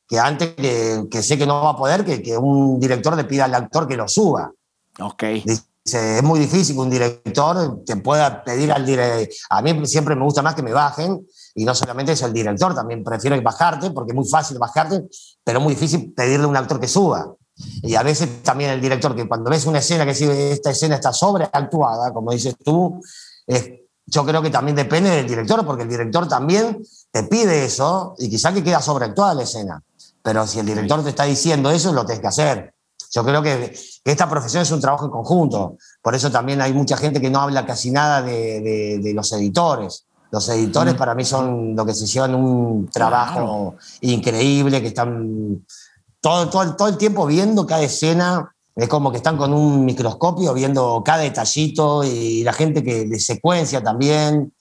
que 0.08 0.18
antes 0.18 0.54
que, 0.54 1.22
sé 1.22 1.38
que 1.38 1.46
no 1.46 1.62
va 1.62 1.70
a 1.70 1.76
poder, 1.76 2.04
que, 2.04 2.20
que, 2.20 2.36
un 2.36 2.80
director 2.80 3.16
le 3.16 3.24
pida 3.24 3.44
al 3.44 3.54
actor 3.54 3.86
que 3.86 3.96
lo 3.96 4.08
suba. 4.08 4.50
Ok. 4.98 5.22
Dice, 5.44 6.18
es 6.18 6.22
muy 6.22 6.40
difícil 6.40 6.74
que 6.74 6.80
un 6.80 6.90
director 6.90 7.84
te 7.86 7.96
pueda 7.96 8.42
pedir 8.42 8.72
al 8.72 8.84
director. 8.84 9.28
A 9.50 9.62
mí 9.62 9.86
siempre 9.86 10.16
me 10.16 10.24
gusta 10.24 10.42
más 10.42 10.56
que 10.56 10.64
me 10.64 10.72
bajen, 10.72 11.24
y 11.54 11.64
no 11.64 11.74
solamente 11.76 12.12
es 12.12 12.22
el 12.22 12.32
director, 12.32 12.74
también 12.74 13.04
prefiero 13.04 13.40
bajarte, 13.40 13.92
porque 13.92 14.10
es 14.10 14.16
muy 14.16 14.28
fácil 14.28 14.58
bajarte, 14.58 15.02
pero 15.44 15.58
es 15.58 15.64
muy 15.64 15.74
difícil 15.74 16.12
pedirle 16.12 16.46
a 16.46 16.48
un 16.48 16.56
actor 16.56 16.80
que 16.80 16.88
suba. 16.88 17.32
Y 17.82 17.94
a 17.94 18.02
veces 18.02 18.42
también 18.42 18.70
el 18.70 18.80
director, 18.80 19.14
que 19.14 19.26
cuando 19.26 19.50
ves 19.50 19.66
una 19.66 19.78
escena 19.78 20.04
que 20.04 20.12
dice, 20.12 20.52
esta 20.52 20.70
escena 20.70 20.96
está 20.96 21.12
sobreactuada, 21.12 22.12
como 22.12 22.32
dices 22.32 22.54
tú, 22.62 23.00
yo 24.06 24.24
creo 24.26 24.42
que 24.42 24.50
también 24.50 24.76
depende 24.76 25.10
del 25.10 25.26
director, 25.26 25.64
porque 25.64 25.84
el 25.84 25.88
director 25.88 26.26
también 26.28 26.82
te 27.10 27.22
pide 27.24 27.64
eso 27.64 28.14
y 28.18 28.28
quizá 28.28 28.52
que 28.52 28.62
queda 28.62 28.82
sobreactuada 28.82 29.34
la 29.34 29.42
escena. 29.42 29.82
Pero 30.22 30.46
si 30.46 30.58
el 30.58 30.66
director 30.66 31.02
te 31.02 31.10
está 31.10 31.24
diciendo 31.24 31.70
eso, 31.70 31.92
lo 31.92 32.04
tienes 32.04 32.20
que 32.20 32.28
hacer. 32.28 32.74
Yo 33.12 33.24
creo 33.24 33.42
que, 33.42 33.74
esta 34.04 34.28
profesión 34.28 34.62
es 34.62 34.70
un 34.70 34.80
trabajo 34.80 35.04
en 35.04 35.10
conjunto. 35.10 35.76
Por 36.02 36.14
eso 36.14 36.30
también 36.30 36.60
hay 36.60 36.72
mucha 36.72 36.96
gente 36.96 37.20
que 37.20 37.30
no 37.30 37.40
habla 37.40 37.66
casi 37.66 37.90
nada 37.90 38.22
de, 38.22 39.12
los 39.14 39.32
editores. 39.32 40.04
Los 40.30 40.48
editores 40.48 40.94
para 40.94 41.14
mí 41.14 41.24
son 41.24 41.74
lo 41.74 41.84
que 41.84 41.92
se 41.92 42.06
llevan 42.06 42.34
un 42.34 42.88
trabajo 42.88 43.76
increíble, 44.00 44.80
que 44.80 44.88
están 44.88 45.64
todo, 46.20 46.48
todo, 46.48 46.76
todo 46.76 46.88
el 46.88 46.96
tiempo 46.96 47.26
viendo 47.26 47.66
cada 47.66 47.82
escena. 47.82 48.54
Es 48.76 48.88
como 48.88 49.10
que 49.10 49.18
están 49.18 49.36
con 49.36 49.52
un 49.52 49.84
microscopio 49.84 50.54
viendo 50.54 51.02
cada 51.04 51.22
detallito 51.22 52.04
y 52.04 52.42
la 52.44 52.52
gente 52.52 52.82
que 52.82 53.06
de 53.06 53.18
secuencia 53.18 53.82
también. 53.82 54.52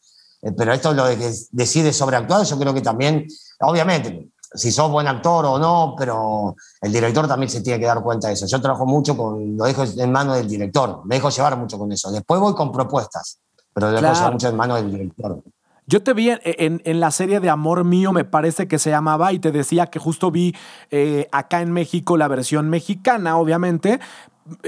Eh, 0.42 0.52
pero 0.52 0.74
esto 0.74 0.94
lo 0.94 1.06
de 1.06 1.18
que 1.18 1.32
decide 1.52 1.94
sobreactuar, 1.94 2.46
yo 2.46 2.58
creo 2.58 2.74
que 2.74 2.82
también, 2.82 3.28
obviamente, 3.60 4.30
si 4.54 4.72
sos 4.72 4.90
buen 4.90 5.08
actor 5.08 5.46
o 5.46 5.60
no, 5.60 5.96
pero 5.98 6.56
el 6.82 6.92
director 6.92 7.28
también 7.28 7.50
se 7.50 7.62
tiene 7.62 7.80
que 7.80 7.86
dar 7.86 8.02
cuenta 8.02 8.28
de 8.28 8.34
eso. 8.34 8.48
Yo 8.48 8.62
trabajo 8.62 8.86
mucho 8.86 9.16
con, 9.16 9.56
lo 9.56 9.66
dejo 9.66 9.84
en 9.84 10.12
manos 10.12 10.38
del 10.38 10.48
director, 10.48 11.06
me 11.06 11.16
dejo 11.16 11.30
llevar 11.30 11.58
mucho 11.58 11.78
con 11.78 11.92
eso. 11.92 12.12
Después 12.12 12.40
voy 12.40 12.56
con 12.56 12.72
propuestas, 12.72 13.40
pero 13.74 13.92
lo 13.92 14.02
dejo 14.02 14.14
llevar 14.14 14.32
mucho 14.32 14.50
en 14.50 14.56
manos 14.56 14.82
del 14.82 14.92
director. 14.92 15.42
Yo 15.90 16.04
te 16.04 16.14
vi 16.14 16.30
en, 16.30 17.00
la 17.00 17.10
serie 17.10 17.40
de 17.40 17.50
Amor 17.50 17.84
Mío, 17.84 18.12
me 18.12 18.24
parece 18.24 18.68
que 18.68 18.78
se 18.78 18.92
llamaba, 18.92 19.34
y 19.34 19.40
te 19.40 19.52
decía 19.52 19.88
que 19.88 19.98
justo 19.98 20.30
vi 20.30 20.56
eh, 20.92 21.28
acá 21.32 21.62
en 21.62 21.72
México 21.72 22.16
la 22.16 22.28
versión 22.28 22.70
mexicana, 22.70 23.38
obviamente. 23.38 24.00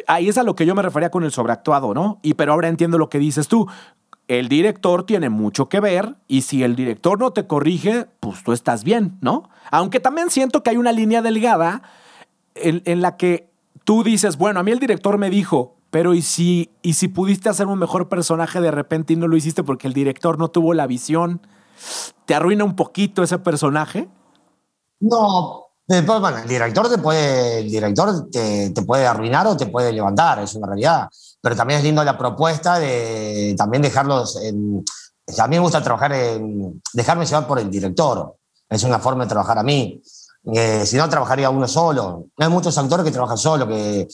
Ahí 0.08 0.30
es 0.30 0.40
a 0.40 0.44
lo 0.44 0.56
que 0.56 0.66
yo 0.66 0.74
me 0.74 0.82
refería 0.82 1.12
con 1.12 1.24
el 1.24 1.32
sobreactuado, 1.32 1.94
¿no? 1.94 2.20
Y 2.24 2.34
pero 2.34 2.54
ahora 2.54 2.70
entiendo 2.70 2.98
lo 2.98 3.10
que 3.10 3.20
dices 3.20 3.48
tú 3.48 3.68
el 4.28 4.48
director 4.48 5.06
tiene 5.06 5.28
mucho 5.28 5.68
que 5.68 5.82
ver 5.82 6.16
y 6.30 6.44
si 6.44 6.64
el 6.64 6.78
director 6.78 7.20
no 7.20 7.32
te 7.32 7.48
corrige, 7.48 8.08
pues 8.22 8.44
tú 8.44 8.54
estás 8.54 8.86
bien, 8.86 9.18
¿no? 9.20 9.50
Aunque 9.72 10.00
también 10.00 10.30
siento 10.30 10.64
que 10.64 10.70
hay 10.70 10.78
una 10.78 10.94
línea 10.94 11.22
delgada 11.22 11.82
en, 12.56 13.02
la 13.02 13.18
que 13.18 13.50
tú 13.84 14.04
dices, 14.06 14.38
bueno, 14.38 14.62
a 14.62 14.64
mí 14.64 14.72
el 14.72 14.80
director 14.80 15.18
me 15.18 15.30
dijo, 15.30 15.76
pero 15.92 16.14
¿y 16.14 16.22
si, 16.22 16.72
¿y 16.82 16.94
si 16.94 17.08
pudiste 17.08 17.50
hacer 17.50 17.68
un 17.68 17.78
mejor 17.78 18.10
personaje 18.10 18.60
de 18.60 18.72
repente 18.72 19.14
y 19.14 19.18
no 19.18 19.28
lo 19.28 19.38
hiciste 19.38 19.64
porque 19.64 19.88
el 19.88 19.94
director 19.94 20.40
no 20.40 20.50
tuvo 20.50 20.74
la 20.74 20.88
visión? 20.88 21.46
¿Te 22.26 22.34
arruina 22.34 22.64
un 22.64 22.76
poquito 22.76 23.22
ese 23.22 23.38
personaje? 23.38 24.10
No, 25.00 25.68
bueno, 25.88 26.38
el 26.38 26.48
director 26.48 26.90
te 26.90 26.98
puede, 26.98 27.64
director 27.64 28.30
te, 28.32 28.70
te, 28.70 28.82
puede 28.84 29.06
arruinar 29.06 29.48
o 29.48 29.58
te 29.58 29.66
puede 29.66 29.92
levantar, 29.92 30.40
es 30.40 30.56
una 30.56 30.68
realidad. 30.68 31.10
Pero 31.42 31.56
también 31.56 31.80
es 31.80 31.84
lindo 31.84 32.04
la 32.04 32.18
propuesta 32.18 32.80
de 32.80 33.54
también 33.58 33.82
dejarlos 33.82 34.42
en, 34.42 34.84
a 35.40 35.48
mí 35.48 35.56
me 35.56 35.62
gusta 35.62 35.82
trabajar 35.82 36.14
en 36.14 36.82
dejarme 36.94 37.26
llevar 37.26 37.48
por 37.48 37.60
el 37.60 37.70
director. 37.70 38.36
Es 38.70 38.84
una 38.84 39.00
forma 39.00 39.26
de 39.26 39.30
trabajar 39.30 39.58
a 39.58 39.64
mí. 39.64 40.02
Eh, 40.54 40.86
si 40.86 40.98
no, 40.98 41.08
trabajaría 41.10 41.50
uno 41.50 41.68
solo. 41.68 42.26
Hay 42.38 42.50
muchos 42.50 42.78
actores 42.78 43.06
que 43.06 43.12
trabajan 43.12 43.38
solo, 43.38 43.68
que, 43.68 44.08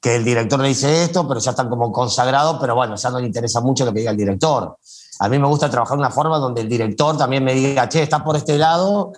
que 0.00 0.16
el 0.16 0.24
director 0.24 0.58
le 0.60 0.68
dice 0.68 1.04
esto, 1.04 1.28
pero 1.28 1.40
ya 1.40 1.50
están 1.50 1.68
como 1.68 1.92
consagrados, 1.92 2.56
pero 2.60 2.74
bueno, 2.74 2.96
ya 2.96 3.10
no 3.10 3.20
le 3.20 3.26
interesa 3.26 3.60
mucho 3.60 3.84
lo 3.84 3.92
que 3.92 4.00
diga 4.00 4.10
el 4.10 4.16
director. 4.16 4.76
A 5.18 5.28
mí 5.28 5.38
me 5.38 5.46
gusta 5.46 5.70
trabajar 5.70 5.96
de 5.98 6.00
una 6.00 6.10
forma 6.10 6.38
donde 6.38 6.62
el 6.62 6.68
director 6.68 7.16
también 7.18 7.44
me 7.44 7.52
diga, 7.52 7.88
che, 7.88 8.02
estás 8.02 8.22
por 8.22 8.36
este 8.36 8.56
lado, 8.56 9.12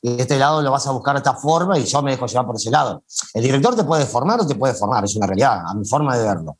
y 0.00 0.20
este 0.20 0.38
lado 0.38 0.62
lo 0.62 0.70
vas 0.70 0.86
a 0.86 0.92
buscar 0.92 1.14
de 1.14 1.18
esta 1.18 1.34
forma, 1.34 1.78
y 1.78 1.84
yo 1.84 2.00
me 2.02 2.12
dejo 2.12 2.26
llevar 2.26 2.46
por 2.46 2.56
ese 2.56 2.70
lado. 2.70 3.02
El 3.34 3.42
director 3.42 3.76
te 3.76 3.84
puede 3.84 4.06
formar 4.06 4.40
o 4.40 4.46
te 4.46 4.54
puede 4.54 4.72
formar, 4.72 5.04
es 5.04 5.14
una 5.16 5.26
realidad, 5.26 5.62
a 5.66 5.74
mi 5.74 5.84
forma 5.84 6.16
de 6.16 6.24
verlo. 6.24 6.56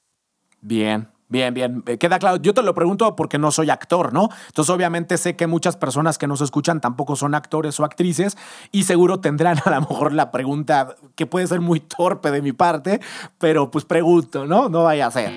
Bien, 0.61 1.11
Bien, 1.33 1.55
bien, 1.55 1.83
eh, 1.87 1.97
queda 1.97 2.19
claro. 2.19 2.37
Yo 2.37 2.53
te 2.53 2.63
lo 2.63 2.75
pregunto 2.75 3.17
porque 3.17 3.39
no 3.39 3.51
soy 3.51 3.71
actor, 3.71 4.13
¿no? 4.13 4.29
Entonces 4.49 4.69
obviamente 4.69 5.17
sé 5.17 5.35
que 5.35 5.47
muchas 5.47 5.79
personas 5.79 6.19
que 6.19 6.27
nos 6.27 6.43
escuchan 6.43 6.79
tampoco 6.79 7.17
son 7.17 7.35
actores 7.35 7.81
o 7.81 7.85
actrices 7.87 8.37
y 8.71 8.83
seguro 8.83 9.19
tendrán 9.21 9.57
a 9.65 9.71
lo 9.71 9.81
mejor 9.81 10.13
la 10.13 10.31
pregunta 10.31 10.95
que 11.15 11.25
puede 11.25 11.47
ser 11.47 11.63
muy 11.63 11.81
torpe 11.81 12.31
de 12.31 12.43
mi 12.43 12.53
parte, 12.53 13.01
pero 13.39 13.71
pues 13.71 13.87
pregunto, 13.87 14.45
¿no? 14.45 14.69
No 14.69 14.83
vaya 14.83 15.07
a 15.07 15.11
ser. 15.11 15.33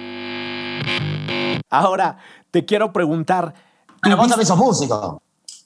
Ahora, 1.69 2.17
te 2.51 2.65
quiero 2.65 2.91
preguntar... 2.91 3.53
Pero 4.01 4.17
vos 4.17 4.27
también 4.27 4.47
sos 4.47 4.57
músico. 4.57 5.21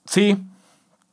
Sí, 0.06 0.46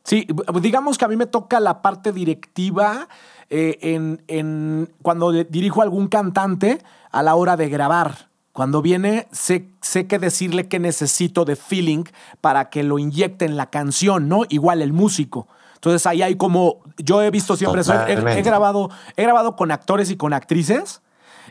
sí, 0.05 0.27
digamos 0.61 0.99
que 0.99 1.07
a 1.07 1.09
mí 1.09 1.17
me 1.17 1.25
toca 1.25 1.59
la 1.59 1.81
parte 1.81 2.13
directiva 2.13 3.09
eh, 3.49 3.79
en, 3.81 4.23
en 4.29 4.93
cuando 5.01 5.33
dirijo 5.33 5.81
a 5.81 5.85
algún 5.85 6.09
cantante 6.09 6.83
a 7.11 7.23
la 7.23 7.35
hora 7.35 7.57
de 7.57 7.71
grabar. 7.71 8.26
Cuando 8.57 8.81
viene, 8.81 9.29
sé, 9.33 9.69
sé 9.83 10.07
qué 10.07 10.19
decirle 10.19 10.67
que 10.67 10.79
necesito 10.79 11.45
de 11.45 11.57
feeling 11.57 12.05
para 12.41 12.71
que 12.71 12.83
lo 12.85 12.99
inyecte 12.99 13.45
en 13.45 13.59
la 13.59 13.69
canción, 13.69 14.31
¿no? 14.31 14.45
Igual 14.49 14.81
el 14.81 14.95
músico. 14.95 15.47
Entonces 15.75 16.07
ahí 16.07 16.23
hay 16.23 16.37
como, 16.37 16.79
yo 16.97 17.21
he 17.21 17.31
visto 17.31 17.55
siempre, 17.55 17.83
he, 17.83 18.41
grabado, 18.41 18.89
he 19.15 19.25
grabado 19.25 19.57
con 19.57 19.73
actores 19.73 20.11
y 20.11 20.17
con 20.17 20.33
actrices 20.33 21.03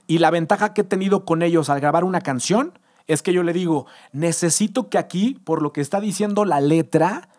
y 0.08 0.18
la 0.18 0.32
ventaja 0.32 0.74
que 0.74 0.82
he 0.82 0.84
tenido 0.84 1.26
con 1.26 1.44
ellos 1.44 1.70
al 1.70 1.80
grabar 1.80 2.06
una 2.06 2.22
canción 2.22 2.74
es 3.06 3.22
que 3.22 3.34
yo 3.34 3.44
le 3.44 3.54
digo, 3.54 3.86
necesito 4.12 4.90
que 4.90 4.98
aquí, 4.98 5.40
por 5.44 5.62
lo 5.62 5.74
que 5.74 5.82
está 5.82 6.00
diciendo 6.00 6.44
la 6.44 6.60
letra, 6.60 7.30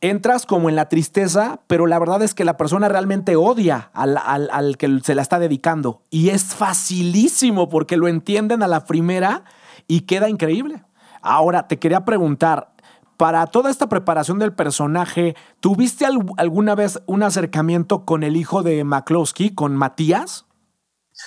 entras 0.00 0.46
como 0.46 0.68
en 0.68 0.76
la 0.76 0.88
tristeza, 0.88 1.60
pero 1.66 1.86
la 1.86 1.98
verdad 1.98 2.22
es 2.22 2.34
que 2.34 2.44
la 2.44 2.56
persona 2.56 2.88
realmente 2.88 3.36
odia 3.36 3.90
al, 3.92 4.76
que 4.76 5.00
se 5.02 5.14
la 5.14 5.22
está 5.22 5.38
dedicando. 5.38 6.02
Y 6.10 6.30
es 6.30 6.44
facilísimo 6.44 7.68
porque 7.68 7.96
lo 7.96 8.08
entienden 8.08 8.62
a 8.62 8.68
la 8.68 8.84
primera 8.84 9.44
y 9.86 10.02
queda 10.02 10.28
increíble. 10.28 10.84
Ahora, 11.22 11.66
te 11.66 11.78
quería 11.78 12.04
preguntar, 12.04 12.72
para 13.16 13.46
toda 13.46 13.70
esta 13.70 13.88
preparación 13.88 14.38
del 14.38 14.52
personaje, 14.52 15.34
¿tuviste 15.60 16.04
alguna 16.04 16.74
vez 16.74 17.02
un 17.06 17.22
acercamiento 17.22 18.04
con 18.04 18.22
el 18.22 18.36
hijo 18.36 18.62
de 18.62 18.84
McCloskey, 18.84 19.54
con 19.54 19.74
Matías? 19.74 20.44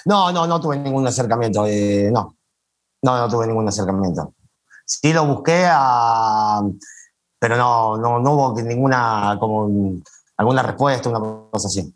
No, 0.06 0.32
no, 0.32 0.46
no 0.46 0.62
tuve 0.62 0.78
ningún 0.78 1.08
acercamiento. 1.08 1.66
Eh, 1.66 2.12
no. 2.14 2.38
no, 3.02 3.18
no 3.18 3.28
tuve 3.28 3.48
ningún 3.48 3.68
acercamiento. 3.68 4.34
Sí 4.86 5.14
lo 5.14 5.26
busqué 5.26 5.68
a 5.70 6.62
pero 7.40 7.56
no, 7.56 7.98
no, 7.98 8.20
no 8.20 8.32
hubo 8.34 8.62
ninguna, 8.62 9.38
como 9.40 10.02
alguna 10.38 10.62
respuesta, 10.62 11.10
una 11.10 11.20
cosa 11.20 11.68
así. 11.68 11.94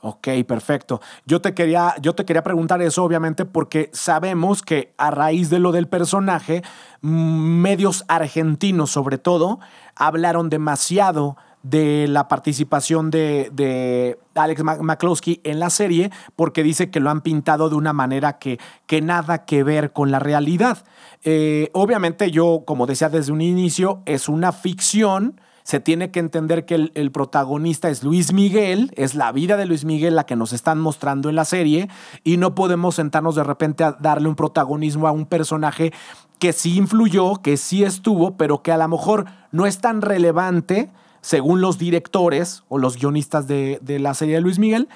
Ok, 0.00 0.28
perfecto. 0.46 1.00
Yo 1.24 1.40
te, 1.40 1.54
quería, 1.54 1.94
yo 2.00 2.14
te 2.14 2.24
quería 2.24 2.42
preguntar 2.42 2.80
eso, 2.82 3.02
obviamente, 3.02 3.44
porque 3.44 3.90
sabemos 3.92 4.62
que 4.62 4.94
a 4.98 5.10
raíz 5.10 5.50
de 5.50 5.58
lo 5.58 5.72
del 5.72 5.88
personaje, 5.88 6.62
medios 7.00 8.04
argentinos 8.08 8.90
sobre 8.90 9.18
todo, 9.18 9.60
hablaron 9.96 10.50
demasiado 10.50 11.36
de 11.64 12.06
la 12.08 12.28
participación 12.28 13.10
de, 13.10 13.50
de 13.52 14.18
Alex 14.34 14.62
McCloskey 14.62 15.40
en 15.44 15.58
la 15.58 15.70
serie 15.70 16.10
porque 16.36 16.62
dice 16.62 16.90
que 16.90 17.00
lo 17.00 17.10
han 17.10 17.22
pintado 17.22 17.70
de 17.70 17.74
una 17.74 17.94
manera 17.94 18.38
que, 18.38 18.60
que 18.86 19.00
nada 19.00 19.46
que 19.46 19.64
ver 19.64 19.92
con 19.92 20.10
la 20.10 20.18
realidad. 20.18 20.84
Eh, 21.24 21.70
obviamente 21.72 22.30
yo, 22.30 22.62
como 22.66 22.86
decía 22.86 23.08
desde 23.08 23.32
un 23.32 23.40
inicio, 23.40 24.02
es 24.04 24.28
una 24.28 24.52
ficción. 24.52 25.40
Se 25.62 25.80
tiene 25.80 26.10
que 26.10 26.20
entender 26.20 26.66
que 26.66 26.90
el, 26.92 27.10
protagonista 27.10 27.88
es 27.88 28.04
Luis 28.04 28.34
Miguel, 28.34 28.92
es 28.96 29.14
la 29.14 29.32
vida 29.32 29.56
de 29.56 29.64
Luis 29.64 29.86
Miguel 29.86 30.14
la 30.14 30.26
que 30.26 30.36
nos 30.36 30.52
están 30.52 30.78
mostrando 30.78 31.30
en 31.30 31.36
la 31.36 31.46
serie 31.46 31.88
y 32.22 32.36
no 32.36 32.54
podemos 32.54 32.96
sentarnos 32.96 33.34
de 33.34 33.44
repente 33.44 33.82
a 33.82 33.92
darle 33.92 34.28
un 34.28 34.36
protagonismo 34.36 35.08
a 35.08 35.12
un 35.12 35.24
personaje 35.24 35.94
que 36.38 36.52
sí 36.52 36.76
influyó, 36.76 37.36
que 37.36 37.56
sí 37.56 37.82
estuvo, 37.82 38.36
pero 38.36 38.62
que 38.62 38.72
a 38.72 38.76
lo 38.76 38.86
mejor 38.88 39.24
no 39.52 39.64
es 39.64 39.78
tan 39.78 40.02
relevante 40.02 40.92
según 41.24 41.62
los 41.62 41.78
directores 41.78 42.64
o 42.68 42.76
los 42.76 42.98
guionistas 42.98 43.48
de, 43.48 43.80
la 43.98 44.12
serie 44.12 44.34
de 44.34 44.40
Luis 44.42 44.58
Miguel, 44.58 44.90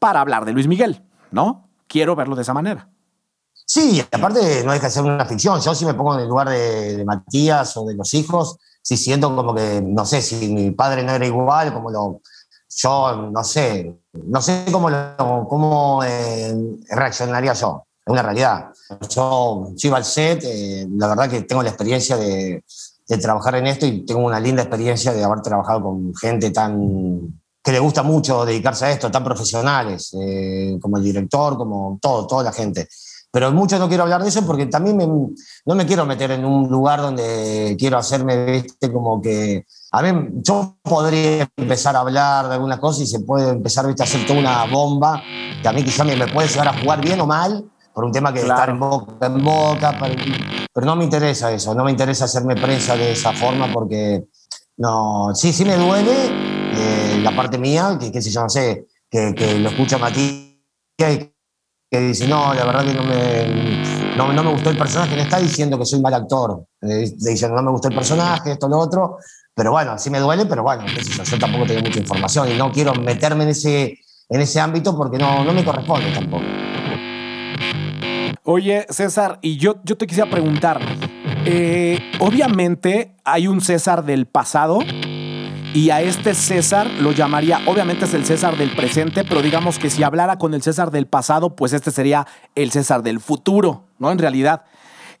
para 0.00 0.20
hablar 0.20 0.44
de 0.44 0.52
Luis 0.52 0.66
Miguel, 0.66 1.04
¿no? 1.30 1.68
Quiero 1.86 2.16
verlo 2.16 2.34
de 2.34 2.42
esa 2.42 2.52
manera. 2.52 2.88
Sí, 3.64 4.04
aparte 4.10 4.64
no 4.64 4.72
deja 4.72 4.86
de 4.86 4.90
ser 4.90 5.04
una 5.04 5.24
ficción. 5.24 5.60
Yo 5.60 5.72
si 5.72 5.84
me 5.84 5.94
pongo 5.94 6.14
en 6.14 6.22
el 6.22 6.28
lugar 6.28 6.48
de, 6.48 7.04
Matías 7.06 7.76
o 7.76 7.84
de 7.84 7.94
los 7.94 8.12
hijos, 8.12 8.56
sí 8.82 8.96
siento 8.96 9.34
como 9.36 9.54
que, 9.54 9.80
no 9.80 10.04
sé, 10.04 10.20
si 10.20 10.48
mi 10.48 10.72
padre 10.72 11.04
no 11.04 11.12
era 11.12 11.24
igual, 11.24 11.72
como 11.72 11.90
lo... 11.90 12.20
Yo 12.74 13.30
no 13.30 13.44
sé, 13.44 14.00
no 14.14 14.42
sé 14.42 14.64
cómo, 14.72 14.88
cómo 15.46 16.02
eh, 16.04 16.56
reaccionaría 16.88 17.52
yo. 17.52 17.84
Es 18.04 18.10
una 18.10 18.22
realidad. 18.22 18.72
Yo, 19.10 19.68
yo 19.76 19.88
iba 19.88 19.98
al 19.98 20.04
set, 20.04 20.42
eh, 20.44 20.88
la 20.90 21.06
verdad 21.08 21.30
que 21.30 21.42
tengo 21.42 21.62
la 21.62 21.68
experiencia 21.68 22.16
de, 22.16 22.64
de 23.16 23.18
trabajar 23.18 23.56
en 23.56 23.66
esto 23.66 23.86
y 23.86 24.06
tengo 24.06 24.20
una 24.20 24.40
linda 24.40 24.62
experiencia 24.62 25.12
de 25.12 25.22
haber 25.22 25.42
trabajado 25.42 25.82
con 25.82 26.14
gente 26.14 26.50
tan 26.50 27.40
que 27.62 27.70
le 27.70 27.78
gusta 27.78 28.02
mucho 28.02 28.44
dedicarse 28.44 28.86
a 28.86 28.90
esto, 28.90 29.10
tan 29.10 29.22
profesionales, 29.22 30.16
eh, 30.20 30.78
como 30.80 30.96
el 30.96 31.04
director, 31.04 31.56
como 31.56 31.98
todo, 32.00 32.26
toda 32.26 32.42
la 32.42 32.52
gente. 32.52 32.88
Pero 33.30 33.52
mucho 33.52 33.78
no 33.78 33.88
quiero 33.88 34.02
hablar 34.02 34.22
de 34.22 34.30
eso 34.30 34.44
porque 34.44 34.66
también 34.66 34.98
no 34.98 35.74
me 35.74 35.86
quiero 35.86 36.04
meter 36.04 36.32
en 36.32 36.44
un 36.44 36.68
lugar 36.68 37.00
donde 37.00 37.76
quiero 37.78 37.98
hacerme, 37.98 38.44
viste, 38.46 38.92
como 38.92 39.20
que... 39.22 39.64
A 39.92 40.02
mí, 40.02 40.28
yo 40.42 40.76
podría 40.82 41.48
empezar 41.56 41.94
a 41.96 42.00
hablar 42.00 42.48
de 42.48 42.54
algunas 42.54 42.78
cosas 42.78 43.02
y 43.02 43.06
se 43.06 43.20
puede 43.20 43.50
empezar, 43.50 43.86
viste, 43.86 44.02
a 44.02 44.06
hacer 44.06 44.26
toda 44.26 44.40
una 44.40 44.64
bomba 44.64 45.22
que 45.62 45.68
a 45.68 45.72
mí 45.72 45.84
quizá 45.84 46.02
me, 46.02 46.16
me 46.16 46.26
puede 46.26 46.48
llegar 46.48 46.68
a 46.68 46.80
jugar 46.80 47.00
bien 47.00 47.20
o 47.20 47.26
mal, 47.26 47.64
por 47.92 48.04
un 48.04 48.12
tema 48.12 48.32
que 48.32 48.40
está 48.40 48.64
en 48.64 48.78
boca 48.78 49.26
en 49.26 49.42
boca, 49.42 49.98
pero 50.72 50.86
no 50.86 50.96
me 50.96 51.04
interesa 51.04 51.52
eso, 51.52 51.74
no 51.74 51.84
me 51.84 51.90
interesa 51.90 52.24
hacerme 52.24 52.56
prensa 52.56 52.96
de 52.96 53.12
esa 53.12 53.32
forma 53.32 53.70
porque 53.72 54.24
no, 54.78 55.34
sí, 55.34 55.52
sí 55.52 55.64
me 55.64 55.76
duele 55.76 56.12
eh, 56.74 57.20
la 57.22 57.34
parte 57.36 57.58
mía, 57.58 57.96
que 58.00 58.10
qué 58.10 58.22
sé 58.22 58.30
yo, 58.30 58.42
no 58.42 58.48
sé, 58.48 58.86
que, 59.10 59.34
que 59.34 59.58
lo 59.58 59.68
escucha 59.68 59.98
Matías 59.98 60.52
y 60.98 61.32
que 61.90 62.00
dice, 62.00 62.26
no, 62.26 62.54
la 62.54 62.64
verdad 62.64 62.84
que 62.86 62.94
no 62.94 63.02
me, 63.02 64.16
no, 64.16 64.32
no 64.32 64.42
me 64.42 64.52
gustó 64.52 64.70
el 64.70 64.78
personaje, 64.78 65.14
no 65.14 65.22
está 65.22 65.38
diciendo 65.38 65.78
que 65.78 65.84
soy 65.84 66.00
mal 66.00 66.14
actor, 66.14 66.64
eh, 66.80 67.12
diciendo 67.18 67.54
no 67.56 67.62
me 67.62 67.70
gustó 67.70 67.88
el 67.88 67.94
personaje, 67.94 68.52
esto, 68.52 68.68
lo 68.68 68.78
otro, 68.78 69.18
pero 69.54 69.72
bueno, 69.72 69.98
sí 69.98 70.08
me 70.08 70.18
duele, 70.18 70.46
pero 70.46 70.62
bueno, 70.62 70.84
qué 70.86 71.04
sé 71.04 71.12
yo, 71.12 71.22
yo 71.22 71.38
tampoco 71.38 71.66
tengo 71.66 71.82
mucha 71.82 71.98
información 71.98 72.50
y 72.50 72.56
no 72.56 72.72
quiero 72.72 72.94
meterme 72.94 73.44
en 73.44 73.50
ese, 73.50 73.98
en 74.30 74.40
ese 74.40 74.58
ámbito 74.58 74.96
porque 74.96 75.18
no, 75.18 75.44
no 75.44 75.52
me 75.52 75.62
corresponde 75.62 76.10
tampoco. 76.12 76.44
Oye, 78.44 78.86
César, 78.90 79.38
y 79.40 79.56
yo, 79.56 79.76
yo 79.84 79.96
te 79.96 80.04
quisiera 80.08 80.28
preguntar, 80.28 80.80
eh, 81.44 81.96
obviamente 82.18 83.14
hay 83.24 83.46
un 83.46 83.60
César 83.60 84.04
del 84.04 84.26
pasado 84.26 84.80
y 85.72 85.90
a 85.90 86.00
este 86.00 86.34
César 86.34 86.88
lo 86.98 87.12
llamaría, 87.12 87.60
obviamente 87.66 88.04
es 88.04 88.14
el 88.14 88.24
César 88.24 88.56
del 88.56 88.74
presente, 88.74 89.22
pero 89.22 89.42
digamos 89.42 89.78
que 89.78 89.90
si 89.90 90.02
hablara 90.02 90.38
con 90.38 90.54
el 90.54 90.62
César 90.62 90.90
del 90.90 91.06
pasado, 91.06 91.54
pues 91.54 91.72
este 91.72 91.92
sería 91.92 92.26
el 92.56 92.72
César 92.72 93.04
del 93.04 93.20
futuro, 93.20 93.84
¿no? 94.00 94.10
En 94.10 94.18
realidad, 94.18 94.64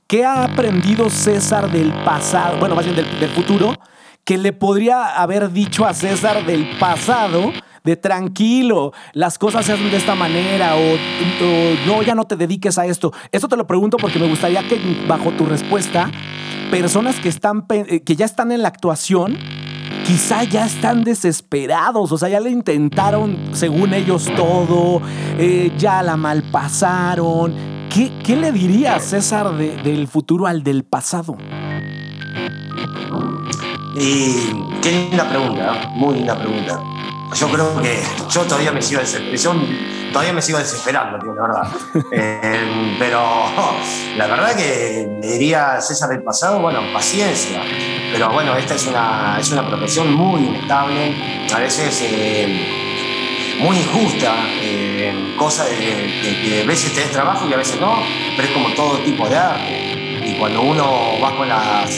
¿qué 0.08 0.24
ha 0.24 0.42
aprendido 0.42 1.08
César 1.08 1.70
del 1.70 1.92
pasado, 2.04 2.58
bueno, 2.58 2.74
más 2.74 2.84
bien 2.84 2.96
del, 2.96 3.20
del 3.20 3.30
futuro, 3.30 3.76
que 4.24 4.36
le 4.36 4.52
podría 4.52 5.20
haber 5.22 5.52
dicho 5.52 5.86
a 5.86 5.94
César 5.94 6.44
del 6.44 6.76
pasado? 6.80 7.52
De 7.84 7.96
tranquilo, 7.96 8.92
las 9.12 9.38
cosas 9.38 9.66
se 9.66 9.72
hacen 9.72 9.90
de 9.90 9.96
esta 9.96 10.14
manera 10.14 10.76
o, 10.76 10.96
no, 11.86 12.02
ya 12.02 12.14
no 12.14 12.24
te 12.24 12.36
dediques 12.36 12.78
a 12.78 12.86
esto. 12.86 13.12
Esto 13.30 13.48
te 13.48 13.56
lo 13.56 13.66
pregunto 13.66 13.96
porque 13.96 14.18
me 14.18 14.28
gustaría 14.28 14.62
que 14.62 14.80
bajo 15.08 15.30
tu 15.32 15.44
respuesta, 15.44 16.10
personas 16.70 17.16
que, 17.16 17.28
están, 17.28 17.64
eh, 17.70 18.00
que 18.00 18.16
ya 18.16 18.24
están 18.24 18.52
en 18.52 18.62
la 18.62 18.68
actuación, 18.68 19.36
quizá 20.06 20.44
ya 20.44 20.66
están 20.66 21.04
desesperados, 21.04 22.12
o 22.12 22.18
sea, 22.18 22.28
ya 22.28 22.40
le 22.40 22.50
intentaron, 22.50 23.36
según 23.52 23.94
ellos, 23.94 24.30
todo, 24.36 25.02
eh, 25.38 25.72
ya 25.76 26.02
la 26.02 26.16
malpasaron. 26.16 27.72
¿Qué, 27.92 28.10
qué 28.24 28.36
le 28.36 28.52
diría 28.52 28.98
César 29.00 29.54
del 29.54 30.08
futuro 30.08 30.46
al 30.46 30.62
del 30.62 30.84
pasado? 30.84 31.36
Y 33.94 34.34
qué 34.80 35.08
linda 35.10 35.28
pregunta, 35.28 35.90
muy 35.94 36.14
linda 36.14 36.38
pregunta. 36.38 36.80
Yo 37.34 37.48
creo 37.48 37.80
que 37.80 38.02
yo 38.28 38.42
todavía 38.42 38.72
me 38.72 38.82
sigo 38.82 39.00
desesperando, 39.00 39.66
todavía 40.12 40.32
me 40.32 40.42
sigo 40.42 40.58
desesperando, 40.58 41.18
tío, 41.18 41.34
la 41.34 41.42
verdad. 41.42 41.68
Eh, 42.14 42.96
pero 42.98 43.22
la 44.16 44.26
verdad 44.26 44.54
que 44.54 45.18
le 45.20 45.26
diría 45.32 45.74
a 45.74 45.80
César 45.80 46.10
del 46.10 46.22
pasado, 46.22 46.60
bueno, 46.60 46.80
paciencia. 46.92 47.62
Pero 48.12 48.30
bueno, 48.30 48.54
esta 48.56 48.74
es 48.74 48.86
una, 48.86 49.38
es 49.40 49.50
una 49.50 49.66
profesión 49.66 50.12
muy 50.12 50.44
inestable, 50.44 51.46
a 51.54 51.58
veces 51.58 51.98
eh, 52.02 53.58
muy 53.60 53.78
injusta, 53.78 54.34
eh, 54.60 55.34
cosa 55.38 55.64
de, 55.64 55.78
que 56.44 56.62
a 56.62 56.66
veces 56.66 56.92
tenés 56.92 57.12
trabajo 57.12 57.48
y 57.48 57.54
a 57.54 57.56
veces 57.56 57.80
no, 57.80 57.94
pero 58.36 58.48
es 58.48 58.54
como 58.54 58.74
todo 58.74 58.98
tipo 58.98 59.28
de 59.28 59.36
arte. 59.36 60.20
Y 60.24 60.36
cuando 60.38 60.60
uno 60.62 61.18
va 61.22 61.34
con 61.36 61.48
las 61.48 61.90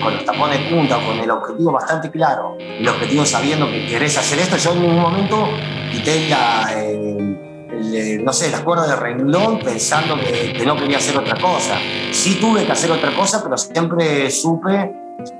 con 0.00 0.14
los 0.14 0.24
tapones 0.24 0.58
punta, 0.70 0.98
con 1.04 1.18
el 1.18 1.30
objetivo 1.30 1.72
bastante 1.72 2.10
claro, 2.10 2.56
el 2.58 2.88
objetivo 2.88 3.24
sabiendo 3.24 3.70
que 3.70 3.86
querés 3.86 4.16
hacer 4.16 4.38
esto, 4.38 4.56
yo 4.56 4.72
en 4.72 4.84
un 4.84 5.00
momento 5.00 5.48
quité 5.92 6.28
la, 6.28 6.72
eh, 6.76 8.20
no 8.22 8.32
sé, 8.32 8.50
las 8.50 8.60
cuerdas 8.60 8.88
de 8.88 8.96
renglón 8.96 9.58
pensando 9.60 10.16
que, 10.18 10.62
no 10.64 10.76
quería 10.76 10.98
hacer 10.98 11.16
otra 11.16 11.36
cosa. 11.38 11.78
Sí 12.12 12.38
tuve 12.40 12.64
que 12.64 12.72
hacer 12.72 12.90
otra 12.90 13.14
cosa, 13.14 13.42
pero 13.42 13.56
siempre 13.56 14.30
supe 14.30 14.92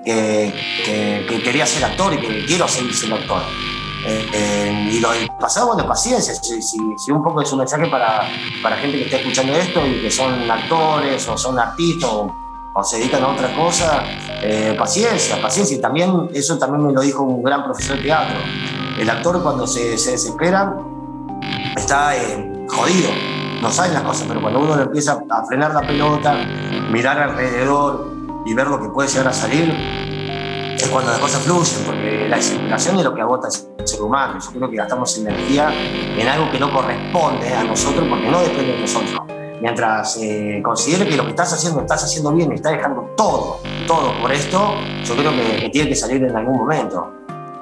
que, 0.05 1.41
quería 1.45 1.67
ser 1.67 1.85
actor 1.85 2.15
y 2.15 2.19
que 2.19 2.45
quiero 2.47 2.67
seguir 2.69 2.95
siendo 2.95 3.17
actor. 3.17 3.43
Eh, 4.07 4.27
eh, 4.33 4.91
y 4.93 5.01
lo 5.01 5.11
del 5.13 5.29
pasado, 5.39 5.69
bueno, 5.69 5.87
paciencia. 5.87 6.35
Si, 6.35 6.63
si, 6.63 7.11
un 7.11 7.23
poco 7.23 7.43
es 7.43 7.53
un 7.53 7.59
mensaje 7.59 7.87
para, 7.89 8.23
para 8.63 8.77
gente 8.77 8.99
que 8.99 9.05
está 9.05 9.19
escuchando 9.19 9.53
esto 9.55 9.87
y 9.87 10.01
que 10.01 10.11
son 10.11 10.51
actores 10.51 11.29
o 11.29 11.37
son 11.37 11.59
artistas 11.59 12.09
o 12.11 12.35
o 12.73 12.85
se 12.85 12.99
dedican 12.99 13.23
a 13.25 13.29
otra 13.29 13.55
cosa, 13.55 14.03
eh, 14.43 14.75
paciencia, 14.79 15.41
paciencia. 15.41 15.77
Y 15.77 15.81
también, 15.81 16.31
eso 16.33 16.59
también 16.59 16.87
me 16.87 16.93
lo 16.93 17.01
dijo 17.01 17.23
un 17.23 17.43
gran 17.43 17.65
profesor 17.65 17.97
de 17.97 18.03
teatro. 18.05 18.39
El 18.99 19.09
actor 19.09 19.43
cuando 19.43 19.67
se, 19.67 19.99
se 19.99 20.13
desespera 20.13 20.77
está 21.77 22.17
eh, 22.17 22.67
jodido, 22.69 23.11
no 23.61 23.71
sabe 23.71 23.93
las 23.93 24.03
cosas, 24.03 24.27
pero 24.29 24.41
cuando 24.41 24.61
uno 24.61 24.81
empieza 24.81 25.23
a 25.29 25.45
frenar 25.47 25.75
la 25.75 25.81
pelota, 25.81 26.35
mirar 26.91 27.19
alrededor 27.19 28.13
y 28.47 28.55
ver 28.55 28.67
lo 28.67 28.81
que 28.81 28.89
puede 28.89 29.09
llegar 29.09 29.29
a 29.29 29.33
salir, 29.33 29.75
es 30.77 30.89
cuando 30.89 31.11
las 31.11 31.21
cosas 31.21 31.43
fluyen, 31.43 31.85
porque 31.85 32.27
la 32.29 32.37
desesperación 32.37 32.99
es 32.99 33.05
lo 33.05 33.15
que 33.15 33.21
agota 33.21 33.49
el 33.79 33.87
ser 33.87 34.01
humano. 34.01 34.39
Yo 34.41 34.51
creo 34.51 34.71
que 34.71 34.77
gastamos 34.77 35.17
energía 35.19 35.71
en 36.17 36.27
algo 36.27 36.51
que 36.51 36.59
no 36.59 36.73
corresponde 36.73 37.55
a 37.55 37.65
nosotros 37.65 38.07
porque 38.09 38.31
no 38.31 38.41
depende 38.41 38.73
de 38.73 38.81
nosotros 38.81 39.30
mientras 39.61 40.17
eh, 40.21 40.61
considere 40.63 41.09
que 41.09 41.17
lo 41.17 41.25
que 41.25 41.31
estás 41.31 41.53
haciendo 41.53 41.81
estás 41.81 42.05
haciendo 42.05 42.33
bien, 42.33 42.53
estás 42.53 42.73
dejando 42.73 43.13
todo, 43.17 43.61
todo 43.87 44.13
por 44.21 44.33
esto, 44.33 44.75
yo 45.05 45.17
creo 45.17 45.33
que, 45.33 45.69
tiene 45.71 45.89
que 45.89 45.97
salir 45.97 46.23
en 46.25 46.35
algún 46.35 46.57
momento. 46.57 47.13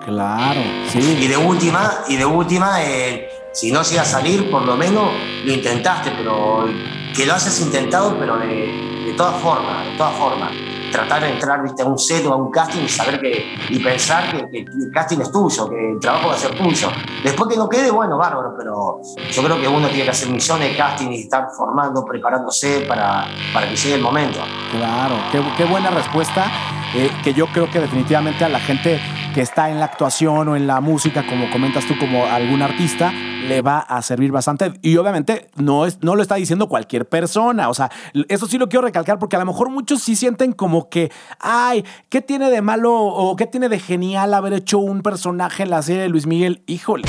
Claro, 0.05 0.61
sí. 0.89 1.19
Y 1.21 1.27
de 1.27 1.37
última, 1.37 2.05
y 2.09 2.17
de 2.17 2.25
última 2.25 2.83
eh, 2.83 3.29
si 3.53 3.71
no 3.71 3.83
llega 3.83 4.03
a 4.03 4.07
salir, 4.07 4.51
por 4.51 4.63
lo 4.63 4.77
menos 4.77 5.11
lo 5.45 5.53
intentaste, 5.53 6.13
pero 6.17 6.67
que 7.15 7.27
lo 7.27 7.35
hayas 7.35 7.61
intentado, 7.61 8.17
pero 8.19 8.39
de, 8.39 9.05
de 9.07 9.15
todas 9.17 9.41
formas, 9.43 9.85
de 9.85 9.97
todas 9.97 10.15
formas 10.17 10.53
tratar 10.91 11.23
de 11.23 11.31
entrar 11.31 11.63
¿viste, 11.63 11.83
a 11.83 11.87
un 11.87 11.99
set 11.99 12.25
o 12.27 12.33
a 12.33 12.37
un 12.37 12.51
casting 12.51 12.83
y 12.83 12.89
saber 12.89 13.21
que, 13.21 13.55
y 13.69 13.79
pensar 13.79 14.31
que, 14.31 14.59
el 14.61 14.91
casting 14.93 15.19
es 15.21 15.31
tuyo, 15.31 15.69
que 15.69 15.93
el 15.93 16.01
trabajo 16.01 16.29
va 16.29 16.35
a 16.35 16.39
ser 16.39 16.57
tuyo. 16.57 16.91
Después 17.23 17.51
que 17.51 17.57
no 17.57 17.69
quede, 17.69 17.91
bueno, 17.91 18.17
bárbaro, 18.17 18.55
pero 18.57 19.01
yo 19.31 19.43
creo 19.43 19.61
que 19.61 19.69
uno 19.69 19.89
tiene 19.89 20.05
que 20.05 20.11
hacer 20.11 20.29
misiones 20.29 20.71
de 20.71 20.77
casting 20.77 21.09
y 21.09 21.23
estar 21.23 21.49
formando, 21.57 22.05
preparándose 22.05 22.81
para, 22.89 23.27
para 23.53 23.69
que 23.69 23.77
llegue 23.77 23.95
el 23.95 24.03
momento. 24.03 24.41
Claro, 24.73 25.15
qué 25.57 25.65
buena 25.65 25.91
respuesta, 25.91 26.51
eh, 26.95 27.11
que 27.23 27.35
yo 27.35 27.47
creo 27.49 27.71
que 27.71 27.81
definitivamente 27.81 28.45
a 28.45 28.49
la 28.49 28.61
gente 28.61 29.01
que 29.35 29.43
está 29.43 29.71
en 29.71 29.79
la 29.79 29.85
actuación 29.87 30.49
o 30.49 30.57
en 30.57 30.67
la 30.67 30.81
música, 30.81 31.27
como 31.27 31.51
comentas 31.51 31.87
tú, 31.87 31.99
como 31.99 32.25
algún 32.25 32.63
artista, 32.63 33.13
le 33.13 33.63
va 33.63 33.79
a 33.79 34.01
servir 34.03 34.33
bastante. 34.33 34.73
Y 34.83 34.97
obviamente 34.97 35.49
no, 35.57 35.87
es, 35.87 36.03
no 36.03 36.17
lo 36.17 36.23
está 36.23 36.37
diciendo 36.37 36.69
cualquier 36.69 37.09
persona. 37.09 37.69
O 37.69 37.75
sea, 37.75 37.91
eso 38.29 38.47
sí 38.47 38.59
lo 38.59 38.69
quiero 38.69 38.87
recalcar 38.87 39.19
porque 39.19 39.37
a 39.37 39.39
lo 39.39 39.47
mejor 39.47 39.71
muchos 39.71 40.03
sí 40.03 40.17
sienten 40.17 40.53
como 40.53 40.89
que, 40.89 41.11
ay, 41.41 41.85
¿qué 42.09 42.23
tiene 42.23 42.51
de 42.51 42.63
malo 42.63 42.95
o 42.95 43.37
qué 43.37 43.47
tiene 43.47 43.69
de 43.69 43.79
genial 43.79 44.35
haber 44.35 44.55
hecho 44.55 44.79
un 44.79 45.03
personaje 45.03 45.63
en 45.63 45.71
la 45.71 45.83
serie 45.83 46.03
de 46.03 46.09
Luis 46.09 46.27
Miguel? 46.27 46.63
Híjole 46.67 47.09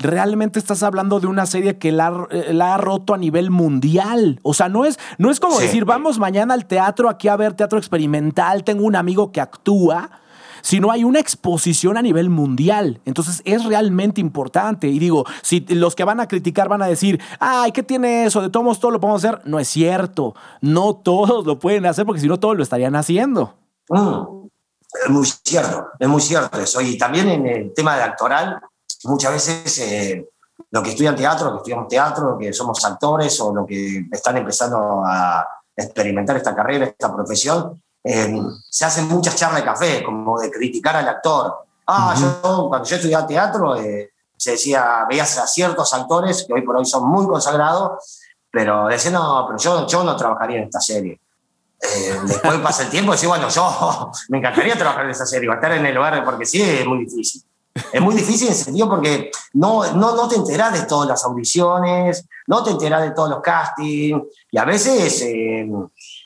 realmente 0.00 0.58
estás 0.58 0.82
hablando 0.82 1.20
de 1.20 1.26
una 1.26 1.46
serie 1.46 1.78
que 1.78 1.92
la, 1.92 2.26
eh, 2.30 2.52
la, 2.52 2.74
ha 2.74 2.78
roto 2.78 3.14
a 3.14 3.18
nivel 3.18 3.50
mundial. 3.50 4.40
O 4.42 4.54
sea, 4.54 4.68
no 4.68 4.84
es, 4.84 4.98
no 5.18 5.30
es 5.30 5.38
como 5.38 5.60
decir, 5.60 5.84
vamos 5.84 6.18
mañana 6.18 6.54
al 6.54 6.66
teatro 6.66 7.08
aquí 7.08 7.28
a 7.28 7.36
ver 7.36 7.54
teatro 7.54 7.78
experimental, 7.78 8.64
tengo 8.64 8.84
un 8.84 8.96
amigo 8.96 9.30
que 9.32 9.40
actúa 9.40 10.10
sino 10.62 10.90
hay 10.90 11.04
una 11.04 11.20
exposición 11.20 11.96
a 11.96 12.02
nivel 12.02 12.30
mundial. 12.30 13.00
Entonces 13.04 13.42
es 13.44 13.64
realmente 13.64 14.20
importante. 14.20 14.88
Y 14.88 14.98
digo, 14.98 15.24
si 15.42 15.60
los 15.60 15.94
que 15.94 16.04
van 16.04 16.20
a 16.20 16.28
criticar 16.28 16.68
van 16.68 16.82
a 16.82 16.86
decir, 16.86 17.20
ay, 17.38 17.72
¿qué 17.72 17.82
tiene 17.82 18.24
eso? 18.24 18.42
De 18.42 18.50
todos 18.50 18.80
todo 18.80 18.90
lo 18.90 19.00
podemos 19.00 19.24
hacer. 19.24 19.40
No 19.44 19.58
es 19.58 19.68
cierto. 19.68 20.34
No 20.60 20.94
todos 20.96 21.46
lo 21.46 21.58
pueden 21.58 21.86
hacer 21.86 22.06
porque 22.06 22.20
si 22.20 22.28
no 22.28 22.38
todos 22.38 22.56
lo 22.56 22.62
estarían 22.62 22.96
haciendo. 22.96 23.54
Mm, 23.88 24.46
es 25.04 25.10
muy 25.10 25.26
cierto, 25.44 25.86
es 25.98 26.08
muy 26.08 26.20
cierto 26.20 26.60
eso. 26.60 26.80
Y 26.80 26.98
también 26.98 27.28
en 27.28 27.46
el 27.46 27.74
tema 27.74 27.96
de 27.96 28.02
actoral, 28.02 28.60
muchas 29.04 29.32
veces 29.32 29.78
eh, 29.78 30.28
los 30.70 30.82
que 30.82 30.90
estudian 30.90 31.16
teatro, 31.16 31.46
los 31.46 31.54
que 31.54 31.58
estudiamos 31.58 31.88
teatro, 31.88 32.38
que 32.38 32.52
somos 32.52 32.84
actores 32.84 33.40
o 33.40 33.54
los 33.54 33.66
que 33.66 34.06
están 34.12 34.36
empezando 34.36 35.02
a 35.04 35.46
experimentar 35.76 36.36
esta 36.36 36.54
carrera, 36.54 36.86
esta 36.86 37.12
profesión, 37.12 37.80
se 38.02 38.84
hacen 38.84 39.08
muchas 39.08 39.36
charlas 39.36 39.60
de 39.60 39.64
café, 39.64 40.02
como 40.02 40.38
de 40.38 40.50
criticar 40.50 40.96
al 40.96 41.08
actor. 41.08 41.54
Ah, 41.86 42.14
yo 42.18 42.66
cuando 42.68 42.88
yo 42.88 42.96
estudiaba 42.96 43.26
teatro, 43.26 43.76
eh, 43.76 44.10
se 44.36 44.52
decía, 44.52 45.04
veías 45.08 45.36
a 45.38 45.46
ciertos 45.46 45.92
actores 45.92 46.44
que 46.46 46.54
hoy 46.54 46.62
por 46.62 46.76
hoy 46.76 46.86
son 46.86 47.08
muy 47.08 47.26
consagrados, 47.26 48.20
pero 48.50 48.86
decían, 48.86 49.14
no, 49.14 49.44
pero 49.46 49.58
yo, 49.58 49.86
yo 49.86 50.04
no 50.04 50.16
trabajaría 50.16 50.58
en 50.58 50.64
esta 50.64 50.80
serie. 50.80 51.20
Eh, 51.82 52.14
después 52.24 52.58
pasa 52.60 52.84
el 52.84 52.90
tiempo 52.90 53.12
y 53.12 53.16
decís, 53.16 53.28
bueno, 53.28 53.48
yo 53.48 54.10
me 54.28 54.38
encantaría 54.38 54.76
trabajar 54.76 55.04
en 55.04 55.10
esa 55.10 55.26
serie, 55.26 55.50
estar 55.52 55.72
en 55.72 55.84
el 55.84 55.94
lugar, 55.94 56.24
porque 56.24 56.46
sí, 56.46 56.62
es 56.62 56.86
muy 56.86 57.04
difícil. 57.04 57.42
Es 57.92 58.00
muy 58.00 58.14
difícil 58.14 58.48
en 58.48 58.52
el 58.52 58.58
sentido 58.58 58.88
porque 58.88 59.30
no, 59.52 59.92
no, 59.94 60.16
no 60.16 60.28
te 60.28 60.36
enterás 60.36 60.72
de 60.72 60.86
todas 60.86 61.08
las 61.08 61.24
audiciones, 61.24 62.26
no 62.46 62.64
te 62.64 62.70
enterás 62.70 63.02
de 63.02 63.12
todos 63.12 63.30
los 63.30 63.40
castings, 63.40 64.22
y 64.50 64.58
a 64.58 64.64
veces 64.64 65.22
eh, 65.22 65.70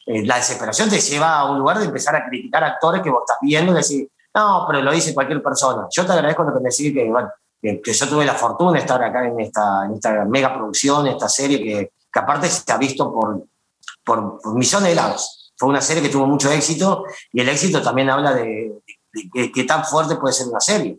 eh, 0.06 0.26
la 0.26 0.36
desesperación 0.36 0.88
te 0.88 1.00
lleva 1.00 1.38
a 1.38 1.50
un 1.50 1.58
lugar 1.58 1.78
de 1.78 1.84
empezar 1.84 2.16
a 2.16 2.26
criticar 2.26 2.64
actores 2.64 3.02
que 3.02 3.10
vos 3.10 3.22
estás 3.22 3.38
viendo 3.42 3.72
y 3.72 3.76
decir, 3.76 4.08
no, 4.34 4.64
pero 4.66 4.82
lo 4.82 4.92
dice 4.92 5.14
cualquier 5.14 5.42
persona. 5.42 5.86
Yo 5.90 6.04
te 6.04 6.12
agradezco 6.12 6.44
lo 6.44 6.54
que 6.54 6.60
me 6.60 6.70
decís 6.70 6.92
que, 6.92 7.10
bueno, 7.10 7.30
que, 7.60 7.92
yo 7.92 8.08
tuve 8.08 8.24
la 8.24 8.34
fortuna 8.34 8.72
de 8.72 8.78
estar 8.78 9.02
acá 9.02 9.26
en 9.26 9.38
esta, 9.40 9.84
en 9.84 9.94
esta 9.94 10.24
mega 10.24 10.52
producción, 10.52 11.06
esta 11.06 11.28
serie 11.28 11.62
que, 11.62 11.92
que 12.12 12.20
aparte 12.20 12.48
se 12.48 12.72
ha 12.72 12.78
visto 12.78 13.12
por, 13.12 13.44
por, 14.04 14.54
millones 14.54 14.88
de 14.88 14.94
lados. 14.94 15.52
Fue 15.56 15.68
una 15.68 15.80
serie 15.80 16.02
que 16.02 16.08
tuvo 16.08 16.26
mucho 16.26 16.50
éxito 16.50 17.04
y 17.32 17.40
el 17.40 17.48
éxito 17.48 17.80
también 17.80 18.10
habla 18.10 18.32
de, 18.32 18.72
de 19.12 19.52
qué 19.52 19.64
tan 19.64 19.84
fuerte 19.84 20.16
puede 20.16 20.34
ser 20.34 20.48
una 20.48 20.60
serie. 20.60 20.98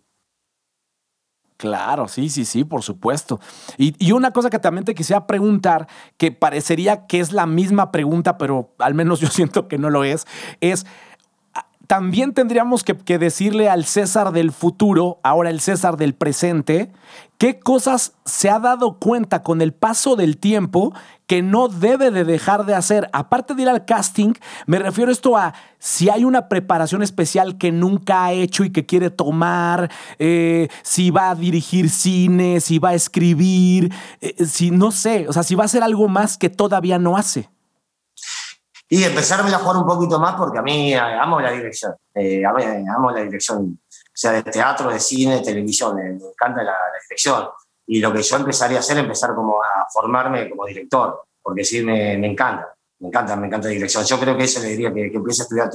Claro, 1.58 2.10
sí, 2.10 2.30
sí, 2.30 2.43
sí, 2.43 2.66
por 2.66 2.84
supuesto. 2.84 3.39
Y, 3.78 4.12
una 4.12 4.32
cosa 4.32 4.49
que 4.49 4.60
también 4.60 4.84
te 4.84 4.93
quisiera 4.93 5.26
preguntar, 5.26 5.88
que 6.18 6.32
parecería 6.32 7.06
que 7.08 7.22
es 7.22 7.32
la 7.32 7.45
misma 7.45 7.91
pregunta, 7.91 8.38
pero 8.38 8.74
al 8.78 8.93
menos 8.93 9.20
yo 9.22 9.28
siento 9.30 9.68
que 9.68 9.78
no 9.78 9.89
lo 9.89 10.03
es, 10.03 10.26
es, 10.60 10.86
también 11.88 12.34
tendríamos 12.34 12.84
que, 12.84 13.18
decirle 13.18 13.70
al 13.70 13.86
César 13.86 14.32
del 14.32 14.52
futuro, 14.52 15.20
ahora 15.24 15.50
el 15.50 15.60
César 15.60 15.98
del 15.98 16.14
presente, 16.14 16.92
qué 17.38 17.60
cosas 17.60 18.14
se 18.26 18.50
ha 18.50 18.60
dado 18.60 19.00
cuenta 19.00 19.44
con 19.44 19.62
el 19.62 19.74
paso 19.74 20.16
del 20.16 20.38
tiempo 20.38 20.94
que 21.28 21.42
no 21.42 21.68
debe 21.68 22.12
de 22.12 22.24
dejar 22.24 22.66
de 22.66 22.76
hacer. 22.76 23.10
Aparte 23.14 23.56
de 23.56 23.64
ir 23.64 23.70
al 23.70 23.86
casting, 23.86 24.34
me 24.68 24.80
refiero 24.80 25.12
esto 25.12 25.38
a 25.38 25.54
si 25.80 26.10
hay 26.10 26.24
una 26.24 26.48
preparación 26.48 27.04
especial 27.04 27.58
que 27.58 27.72
nunca 27.72 28.26
ha 28.26 28.34
hecho 28.34 28.64
y 28.64 28.72
que 28.72 28.86
quiere 28.86 29.10
tomar, 29.10 29.92
eh, 30.20 30.68
si 30.84 31.12
va 31.12 31.30
a 31.30 31.36
dirigir 31.36 31.90
cine, 31.90 32.60
si 32.62 32.80
va 32.80 32.90
a 32.90 32.96
escribir, 32.96 33.92
eh, 34.22 34.46
si 34.46 34.72
no 34.72 34.92
sé, 34.92 35.28
o 35.28 35.34
sea, 35.34 35.44
si 35.44 35.56
va 35.56 35.64
a 35.64 35.66
hacer 35.66 35.84
algo 35.84 36.08
más 36.08 36.38
que 36.38 36.50
todavía 36.50 37.00
no 37.00 37.18
hace. 37.18 37.50
Y 38.88 39.04
empezarme 39.04 39.50
a 39.54 39.58
jugar 39.58 39.78
un 39.78 39.88
poquito 39.88 40.20
más 40.20 40.36
porque 40.36 40.60
a 40.60 40.62
mí 40.62 40.94
eh, 40.94 41.00
amo 41.00 41.40
la 41.40 41.52
dirección, 41.52 41.96
amo 42.16 43.12
la 43.12 43.22
dirección 43.22 43.80
sea 44.16 44.32
de 44.32 44.44
teatro, 44.44 44.90
de 44.90 45.00
cine, 45.00 45.36
de 45.36 45.42
televisión, 45.42 45.96
me, 45.96 46.08
encanta 46.08 46.64
la, 46.64 46.76
dirección. 47.08 47.48
Y 47.88 48.00
lo 48.00 48.14
que 48.14 48.24
yo 48.24 48.38
empezaría 48.38 48.78
a 48.78 48.80
hacer, 48.80 48.98
empezar 48.98 49.36
como 49.36 49.62
a 49.62 49.86
formarme 49.92 50.50
como 50.50 50.66
director, 50.66 51.26
porque 51.42 51.64
sí, 51.64 51.84
me, 51.84 52.18
me 52.18 52.28
encanta, 52.28 52.74
me 53.00 53.10
encanta, 53.10 53.36
me 53.36 53.48
encanta 53.48 53.68
la 53.68 53.74
dirección. 53.74 54.06
Yo 54.06 54.20
creo 54.20 54.38
que 54.38 54.46
eso 54.46 54.62
le 54.62 54.70
diría 54.70 54.94
que, 54.94 55.12
que 55.12 55.18
empiece 55.18 55.42
a 55.42 55.44
estudiar 55.44 55.70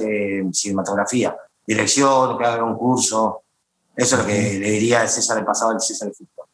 cinematografía, 0.51 1.37
dirección, 1.65 2.37
que 2.37 2.45
haga 2.45 2.63
un 2.63 2.75
curso. 2.75 3.43
Eso 3.95 4.15
es 4.15 4.21
lo 4.21 4.27
que 4.27 4.33
le 4.33 4.71
diría 4.71 5.03
a 5.03 5.07
César 5.07 5.37
del 5.37 5.45
pasado 5.45 5.71
al 5.71 5.79
César 5.79 6.07
del 6.07 6.15
futuro. 6.15 6.47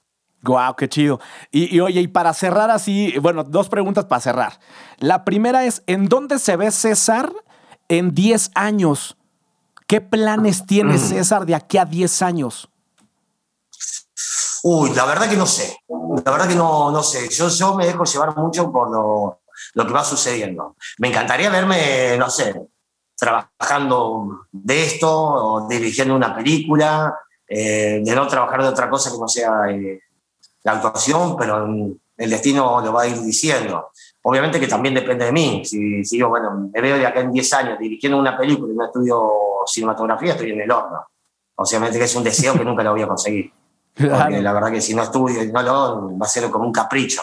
Guau, 0.44 0.76
qué 0.76 0.88
chido. 0.88 1.20
Y, 1.52 1.76
y, 1.76 1.80
oye, 1.80 2.02
y 2.02 2.08
para 2.08 2.34
cerrar 2.34 2.70
así, 2.70 3.18
bueno, 3.20 3.44
dos 3.44 3.70
preguntas 3.70 4.06
para 4.06 4.22
cerrar. 4.22 4.60
La 5.00 5.24
primera 5.26 5.66
es, 5.66 5.84
¿en 5.86 6.08
dónde 6.08 6.40
se 6.40 6.56
ve 6.56 6.72
César 6.72 7.32
en 7.88 8.14
10 8.14 8.52
años? 8.56 9.18
¿Qué 9.88 10.02
planes 10.02 10.66
tiene 10.66 10.96
Mm. 10.96 11.00
César 11.00 11.46
de 11.46 11.56
aquí 11.56 11.78
a 11.78 11.86
10 11.86 12.22
años? 12.22 12.70
Uy, 14.64 14.92
la 14.94 15.06
verdad 15.06 15.30
que 15.30 15.38
no 15.38 15.46
sé. 15.46 15.78
La 16.26 16.32
verdad 16.32 16.48
que 16.48 16.56
no, 16.56 16.92
no 16.92 17.04
sé. 17.04 17.30
Yo, 17.30 17.48
yo 17.48 17.76
me 17.76 17.86
dejo 17.86 18.04
llevar 18.04 18.36
mucho 18.36 18.72
por 18.72 18.90
lo, 18.90 19.42
lo 19.76 19.88
que 19.88 19.94
va 19.94 20.04
sucediendo. 20.04 20.76
Me 20.98 21.10
encantaría 21.10 21.50
verme, 21.50 22.18
no 22.18 22.30
sé, 22.30 22.56
trabajando 23.16 24.48
de 24.52 24.84
esto, 24.84 25.10
o 25.12 25.68
dirigiendo 25.68 26.16
una 26.16 26.36
película, 26.36 27.16
eh, 27.48 28.02
de 28.04 28.16
no 28.16 28.28
trabajar 28.28 28.62
de 28.62 28.68
otra 28.70 28.90
cosa 28.90 29.12
que 29.12 29.18
no 29.18 29.28
sea 29.28 29.52
eh, 29.70 30.02
la 30.64 30.74
actuación, 30.74 31.38
pero 31.38 31.66
el 32.18 32.30
destino 32.30 32.82
lo 32.82 32.92
va 32.92 33.04
a 33.04 33.08
ir 33.08 33.22
diciendo. 33.22 33.92
Obviamente 34.30 34.60
que 34.60 34.68
también 34.68 34.94
depende 34.94 35.24
de 35.24 35.32
mí. 35.32 35.64
Si, 35.64 36.04
si 36.04 36.18
yo, 36.18 36.28
bueno, 36.28 36.70
me 36.74 36.82
veo 36.82 36.98
de 36.98 37.08
acá 37.08 37.22
en 37.22 37.32
10 37.32 37.54
años 37.54 37.80
dirigiendo 37.80 38.20
una 38.20 38.38
película 38.38 38.74
en 38.74 38.78
un 38.78 38.86
estudio 38.86 39.32
cinematografía, 39.66 40.34
estoy 40.34 40.52
en 40.52 40.60
el 40.60 40.70
horno. 40.70 41.00
Obviamente 41.56 41.98
que 41.98 42.04
es 42.04 42.16
un 42.16 42.26
deseo 42.26 42.54
que 42.54 42.66
nunca 42.66 42.84
lo 42.84 42.92
voy 42.92 43.04
a 43.04 43.08
conseguir. 43.08 43.50
Porque 43.96 44.42
la 44.42 44.52
verdad 44.52 44.70
que 44.70 44.82
si 44.82 44.94
no 44.94 45.04
estudio 45.04 45.42
y 45.42 45.50
no 45.50 45.62
lo 45.62 46.18
va 46.18 46.26
a 46.26 46.30
ser 46.30 46.50
como 46.50 46.66
un 46.66 46.74
capricho. 46.74 47.22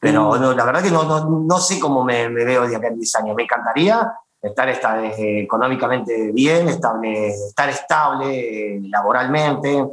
Pero 0.00 0.36
Mm. 0.36 0.40
no, 0.40 0.54
la 0.54 0.64
verdad 0.64 0.82
que 0.82 0.90
no, 0.90 1.02
no, 1.04 1.28
no 1.28 1.58
sé 1.58 1.78
cómo 1.78 2.02
me, 2.02 2.30
me 2.30 2.46
veo 2.46 2.66
de 2.66 2.76
acá 2.76 2.88
en 2.88 2.96
10 2.96 3.14
años. 3.16 3.36
Me 3.36 3.42
encantaría 3.42 4.10
estar, 4.40 4.70
estar 4.70 5.04
eh, 5.04 5.42
económicamente 5.42 6.32
bien, 6.32 6.66
estable, 6.70 7.28
estar 7.28 7.68
estable 7.68 8.76
eh, 8.76 8.80
laboralmente. 8.84 9.84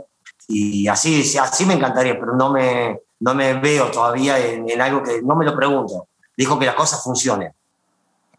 Y 0.48 0.88
así, 0.88 1.22
sí, 1.22 1.38
así 1.38 1.66
me 1.66 1.74
encantaría, 1.74 2.18
pero 2.18 2.34
no 2.34 2.50
me, 2.50 3.02
no 3.20 3.36
me 3.36 3.56
veo 3.56 3.92
todavía 3.92 4.40
en, 4.40 4.70
en 4.70 4.80
algo 4.80 5.04
que 5.04 5.22
no 5.22 5.36
me 5.36 5.44
lo 5.44 5.54
pregunto. 5.54 6.08
Dijo 6.38 6.60
que 6.60 6.66
las 6.66 6.76
cosas 6.76 7.04
funcionen. 7.04 7.54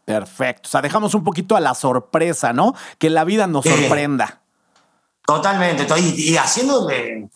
Perfecto. 0.05 0.69
O 0.69 0.71
sea, 0.71 0.83
dejamos 0.83 1.15
un 1.15 1.25
poquito 1.25 1.57
a 1.57 1.61
la 1.61 1.75
sorpresa, 1.75 2.53
¿no? 2.53 2.75
Que 2.99 3.11
la 3.11 3.25
vida 3.25 3.47
nos 3.47 3.65
sorprenda. 3.65 4.41
Totalmente, 5.27 5.85
to- 5.87 5.97
y, 5.99 6.31
y 6.33 6.37
haciendo, 6.37 6.89
eh, 6.91 7.29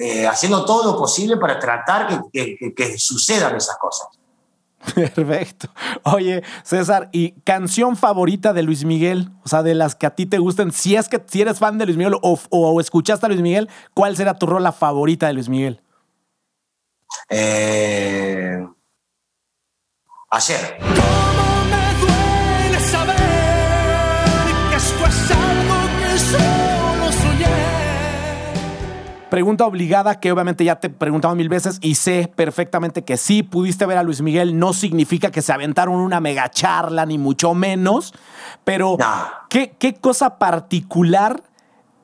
eh, 0.00 0.26
haciendo 0.26 0.64
todo 0.64 0.92
lo 0.92 0.98
posible 0.98 1.36
para 1.36 1.58
tratar 1.58 2.30
que, 2.32 2.72
que- 2.74 2.98
sucedan 2.98 3.54
esas 3.56 3.76
cosas. 3.76 4.08
Perfecto. 4.94 5.68
Oye, 6.04 6.42
César, 6.62 7.08
¿y 7.12 7.32
canción 7.42 7.96
favorita 7.96 8.52
de 8.52 8.62
Luis 8.62 8.84
Miguel? 8.84 9.30
O 9.44 9.48
sea, 9.48 9.62
de 9.62 9.74
las 9.74 9.94
que 9.94 10.06
a 10.06 10.14
ti 10.14 10.26
te 10.26 10.38
gustan. 10.38 10.72
Si 10.72 10.94
es 10.96 11.08
que 11.08 11.22
si 11.26 11.42
eres 11.42 11.58
fan 11.58 11.76
de 11.78 11.86
Luis 11.86 11.96
Miguel 11.96 12.14
o, 12.22 12.38
o 12.50 12.80
escuchaste 12.80 13.24
a 13.26 13.28
Luis 13.28 13.40
Miguel, 13.42 13.68
¿cuál 13.94 14.16
será 14.16 14.38
tu 14.38 14.46
rola 14.46 14.72
favorita 14.72 15.26
de 15.26 15.32
Luis 15.34 15.48
Miguel? 15.48 15.80
Eh, 17.30 18.66
ayer. 20.34 20.76
¿Cómo 20.80 21.64
me 21.70 21.94
duele 22.00 22.80
saber 22.80 23.16
que 24.70 24.76
esto 24.76 25.06
es 25.06 25.30
algo 25.30 25.76
que 26.00 26.18
solo 26.18 27.12
soñé? 27.12 27.46
Pregunta 29.30 29.66
obligada 29.66 30.20
que 30.20 30.30
obviamente 30.30 30.64
ya 30.64 30.76
te 30.76 30.86
he 30.86 30.90
preguntado 30.90 31.34
mil 31.34 31.48
veces 31.48 31.78
y 31.80 31.96
sé 31.96 32.32
perfectamente 32.34 33.04
que 33.04 33.16
sí 33.16 33.42
pudiste 33.42 33.84
ver 33.86 33.98
a 33.98 34.02
Luis 34.02 34.22
Miguel. 34.22 34.58
No 34.58 34.72
significa 34.72 35.30
que 35.30 35.42
se 35.42 35.52
aventaron 35.52 35.96
una 35.96 36.20
mega 36.20 36.48
charla, 36.50 37.04
ni 37.06 37.18
mucho 37.18 37.52
menos. 37.54 38.14
Pero, 38.64 38.96
No. 38.98 39.26
¿qué, 39.50 39.74
qué 39.78 39.94
cosa 39.94 40.38
particular 40.38 41.42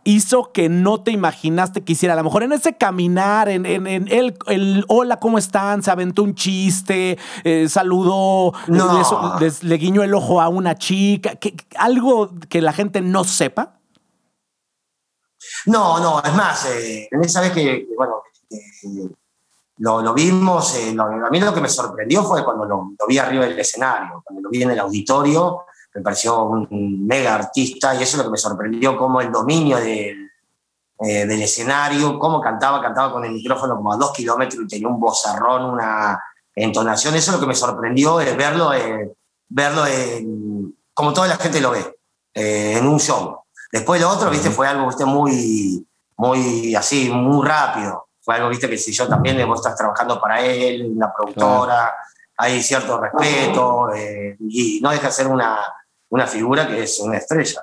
hizo 0.05 0.53
que 0.53 0.69
no 0.69 1.03
te 1.03 1.11
imaginaste 1.11 1.83
que 1.83 1.93
hiciera? 1.93 2.15
A 2.15 2.17
lo 2.17 2.25
mejor 2.25 2.43
en 2.43 2.53
ese 2.53 2.77
caminar, 2.77 3.49
en, 3.49 3.67
en- 3.67 3.87
en 3.87 4.09
el, 4.09 4.37
el 4.47 4.85
hola, 4.89 5.19
¿cómo 5.19 5.39
están? 5.39 5.83
Se 5.83 5.91
aventó 5.91 6.23
un 6.23 6.35
chiste, 6.35 7.19
eh, 7.45 7.69
saludó, 7.69 8.53
No. 8.67 8.99
le, 8.99 9.05
so- 9.05 9.37
les- 9.41 9.63
le 9.63 9.77
guiñó 9.77 10.03
el 10.03 10.15
ojo 10.15 10.41
a 10.41 10.49
una 10.49 10.77
chica. 10.77 11.37
¿Qué- 11.37 11.55
algo 11.77 12.31
que 12.49 12.61
la 12.61 12.73
gente 12.73 13.01
no 13.01 13.25
sepa. 13.25 13.79
No, 15.67 15.99
no, 16.01 16.23
es 16.23 16.35
más, 16.35 16.67
eh, 16.67 17.09
en 17.11 17.25
esa 17.25 17.41
vez 17.41 17.53
que, 17.53 17.87
que, 17.87 17.95
bueno, 17.97 18.17
eh, 18.51 19.09
lo, 19.79 20.03
lo 20.03 20.13
vimos, 20.13 20.75
eh, 20.77 20.93
lo- 20.95 21.05
a 21.05 21.31
mí 21.31 21.41
lo 21.41 21.55
que 21.55 21.61
me 21.63 21.69
sorprendió 21.69 22.23
fue 22.25 22.45
cuando 22.45 22.65
lo, 22.67 22.77
lo 22.99 23.07
vi 23.09 23.17
arriba 23.19 23.47
del 23.47 23.59
escenario, 23.59 24.23
cuando 24.25 24.43
lo 24.43 24.51
vi 24.51 24.63
en 24.63 24.71
el 24.73 24.79
auditorio, 24.79 25.61
me 25.95 26.03
pareció 26.03 26.43
un 26.45 27.07
mega 27.07 27.35
artista 27.35 27.95
y 27.95 28.03
eso 28.03 28.17
es 28.17 28.19
lo 28.19 28.25
que 28.25 28.31
me 28.31 28.37
sorprendió, 28.39 28.97
como 28.97 29.21
el 29.21 29.33
dominio 29.33 29.77
del, 29.79 30.31
eh, 31.01 31.27
del 31.27 31.43
escenario, 31.43 32.19
cómo 32.19 32.41
cantaba, 32.41 32.81
cantaba 32.81 33.13
con 33.13 33.25
el 33.25 33.33
micrófono 33.33 33.77
como 33.77 33.93
a 33.93 33.97
dos 33.97 34.13
kilómetros 34.13 34.65
y 34.65 34.69
tenía 34.69 34.89
un 34.89 35.01
vozarrón, 35.01 35.65
una 35.65 36.23
entonación, 36.55 37.15
eso 37.15 37.31
es 37.31 37.37
lo 37.37 37.41
que 37.41 37.49
me 37.49 37.55
sorprendió, 37.55 38.21
es 38.21 38.37
verlo, 38.37 38.73
eh, 38.75 39.13
verlo 39.49 39.87
en- 39.87 40.77
como 40.95 41.13
toda 41.13 41.27
la 41.29 41.37
gente 41.37 41.61
lo 41.61 41.71
ve, 41.71 41.99
eh, 42.35 42.77
en 42.79 42.87
un 42.87 43.01
show. 43.01 43.39
Después 43.73 44.01
lo 44.01 44.11
otro, 44.11 44.31
viste, 44.31 44.51
fue 44.51 44.67
algo, 44.69 44.87
viste, 44.87 45.05
muy, 45.05 45.87
muy 46.17 46.75
así, 46.75 47.09
muy 47.09 47.47
rápido. 47.47 48.09
Fue 48.21 48.35
algo, 48.35 48.49
viste, 48.49 48.69
que 48.69 48.77
si 48.77 48.93
yo 48.93 49.09
también 49.09 49.45
vos 49.49 49.61
estás 49.61 49.77
trabajando 49.77 50.21
para 50.21 50.41
él, 50.43 50.93
una 50.95 51.13
productora, 51.13 51.95
hay 52.37 52.63
cierto 52.63 53.01
respeto, 53.01 53.93
eh, 53.95 54.37
y 54.41 54.81
no 54.83 54.91
deja 54.91 55.07
de 55.07 55.13
ser 55.13 55.27
una, 55.29 55.59
una 56.11 56.27
figura 56.27 56.67
que 56.69 56.83
es 56.83 57.01
una 57.01 57.17
estrella. 57.17 57.63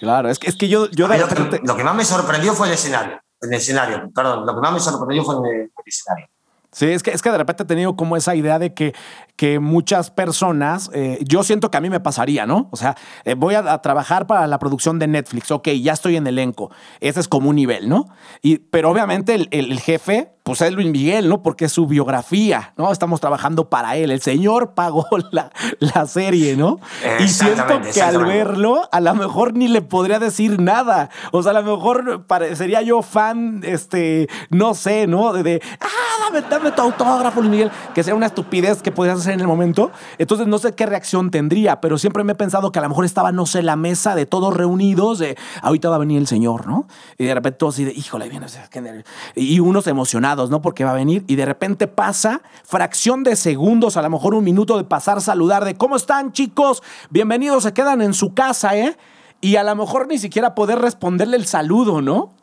Claro, 0.00 0.28
es 0.28 0.38
que, 0.38 0.48
es 0.48 0.56
que 0.56 0.68
yo, 0.68 0.90
yo 0.90 1.06
Lo 1.08 1.14
que, 1.14 1.34
repente- 1.34 1.60
lo 1.64 1.76
que 1.76 1.84
más 1.84 1.94
me 1.94 2.04
sorprendió 2.04 2.52
fue 2.54 2.66
el 2.68 2.74
escenario. 2.74 3.20
El 3.40 3.52
escenario, 3.52 4.10
perdón, 4.14 4.44
lo 4.46 4.54
que 4.54 4.60
más 4.60 4.72
me 4.72 4.80
sorprendió 4.80 5.24
fue 5.24 5.34
el, 5.36 5.60
el 5.62 5.70
escenario. 5.84 6.26
Sí, 6.72 6.86
es 6.86 7.02
que, 7.02 7.10
es 7.10 7.22
que 7.22 7.30
de 7.30 7.38
repente 7.38 7.62
he 7.62 7.66
tenido 7.66 7.96
como 7.96 8.16
esa 8.18 8.34
idea 8.34 8.58
de 8.58 8.74
que, 8.74 8.94
que 9.36 9.58
muchas 9.60 10.10
personas, 10.10 10.90
eh, 10.92 11.18
yo 11.22 11.42
siento 11.42 11.70
que 11.70 11.78
a 11.78 11.80
mí 11.80 11.88
me 11.88 12.00
pasaría, 12.00 12.44
¿no? 12.44 12.68
O 12.70 12.76
sea, 12.76 12.96
eh, 13.24 13.34
voy 13.34 13.54
a, 13.54 13.72
a 13.72 13.80
trabajar 13.80 14.26
para 14.26 14.46
la 14.46 14.58
producción 14.58 14.98
de 14.98 15.06
Netflix, 15.06 15.50
ok, 15.50 15.68
ya 15.80 15.94
estoy 15.94 16.16
en 16.16 16.26
elenco, 16.26 16.70
ese 17.00 17.20
es 17.20 17.28
como 17.28 17.48
un 17.48 17.56
nivel, 17.56 17.88
¿no? 17.88 18.08
Y, 18.42 18.58
pero 18.58 18.90
obviamente 18.90 19.34
el, 19.34 19.48
el- 19.52 19.72
el 19.72 19.80
jefe, 19.80 20.35
pues 20.46 20.60
es 20.60 20.72
Luis 20.72 20.88
Miguel, 20.88 21.28
¿no? 21.28 21.42
Porque 21.42 21.64
es 21.64 21.72
su 21.72 21.88
biografía, 21.88 22.72
¿no? 22.76 22.92
Estamos 22.92 23.20
trabajando 23.20 23.68
para 23.68 23.96
él, 23.96 24.12
el 24.12 24.20
señor 24.20 24.74
pagó 24.74 25.04
la, 25.32 25.50
la 25.80 26.06
serie, 26.06 26.56
¿no? 26.56 26.78
Y 27.18 27.26
siento 27.26 27.64
que 27.92 28.00
al 28.00 28.24
verlo, 28.24 28.88
a 28.92 29.00
lo 29.00 29.12
mejor 29.16 29.54
ni 29.54 29.66
le 29.66 29.82
podría 29.82 30.20
decir 30.20 30.60
nada. 30.60 31.10
O 31.32 31.42
sea, 31.42 31.50
a 31.50 31.60
lo 31.60 31.76
mejor 31.76 32.26
parecería 32.28 32.80
yo 32.82 33.02
fan, 33.02 33.60
este, 33.64 34.28
no 34.50 34.74
sé, 34.74 35.08
¿no? 35.08 35.32
De, 35.32 35.42
de, 35.42 35.60
ah, 35.80 36.30
dame, 36.30 36.46
dame 36.48 36.70
tu 36.70 36.80
autógrafo, 36.80 37.40
Luis 37.40 37.50
Miguel, 37.50 37.72
que 37.92 38.04
sea 38.04 38.14
una 38.14 38.26
estupidez 38.26 38.82
que 38.82 38.92
podrías 38.92 39.18
hacer 39.18 39.32
en 39.32 39.40
el 39.40 39.48
momento. 39.48 39.90
Entonces 40.16 40.46
no 40.46 40.58
sé 40.58 40.76
qué 40.76 40.86
reacción 40.86 41.32
tendría, 41.32 41.80
pero 41.80 41.98
siempre 41.98 42.22
me 42.22 42.34
he 42.34 42.36
pensado 42.36 42.70
que 42.70 42.78
a 42.78 42.82
lo 42.82 42.88
mejor 42.88 43.04
estaba, 43.04 43.32
no 43.32 43.46
sé, 43.46 43.64
la 43.64 43.74
mesa 43.74 44.14
de 44.14 44.26
todos 44.26 44.56
reunidos, 44.56 45.18
de 45.18 45.36
ahorita 45.62 45.88
va 45.88 45.96
a 45.96 45.98
venir 45.98 46.18
el 46.18 46.28
señor, 46.28 46.68
¿no? 46.68 46.86
Y 47.18 47.24
de 47.24 47.34
repente 47.34 47.58
todos 47.58 47.74
así 47.74 47.82
de, 47.82 47.92
híjole, 47.92 48.28
viene, 48.28 48.46
o 48.46 48.48
sea, 48.48 48.68
qué 48.70 48.80
nervio". 48.80 49.02
y 49.34 49.58
unos 49.58 49.88
emocionados, 49.88 50.35
¿no? 50.36 50.60
Porque 50.60 50.84
va 50.84 50.90
a 50.90 50.94
venir 50.94 51.24
y 51.26 51.36
de 51.36 51.46
repente 51.46 51.88
pasa 51.88 52.42
fracción 52.64 53.24
de 53.24 53.36
segundos, 53.36 53.96
a 53.96 54.02
lo 54.02 54.10
mejor 54.10 54.34
un 54.34 54.44
minuto 54.44 54.76
de 54.76 54.84
pasar, 54.84 55.20
saludar, 55.22 55.64
de 55.64 55.76
¿cómo 55.76 55.96
están 55.96 56.32
chicos? 56.32 56.82
Bienvenidos, 57.08 57.62
se 57.62 57.72
quedan 57.72 58.02
en 58.02 58.12
su 58.12 58.34
casa, 58.34 58.76
¿eh? 58.76 58.96
Y 59.40 59.56
a 59.56 59.64
lo 59.64 59.74
mejor 59.74 60.06
ni 60.06 60.18
siquiera 60.18 60.54
poder 60.54 60.78
responderle 60.78 61.36
el 61.36 61.46
saludo, 61.46 62.02
¿no? 62.02 62.34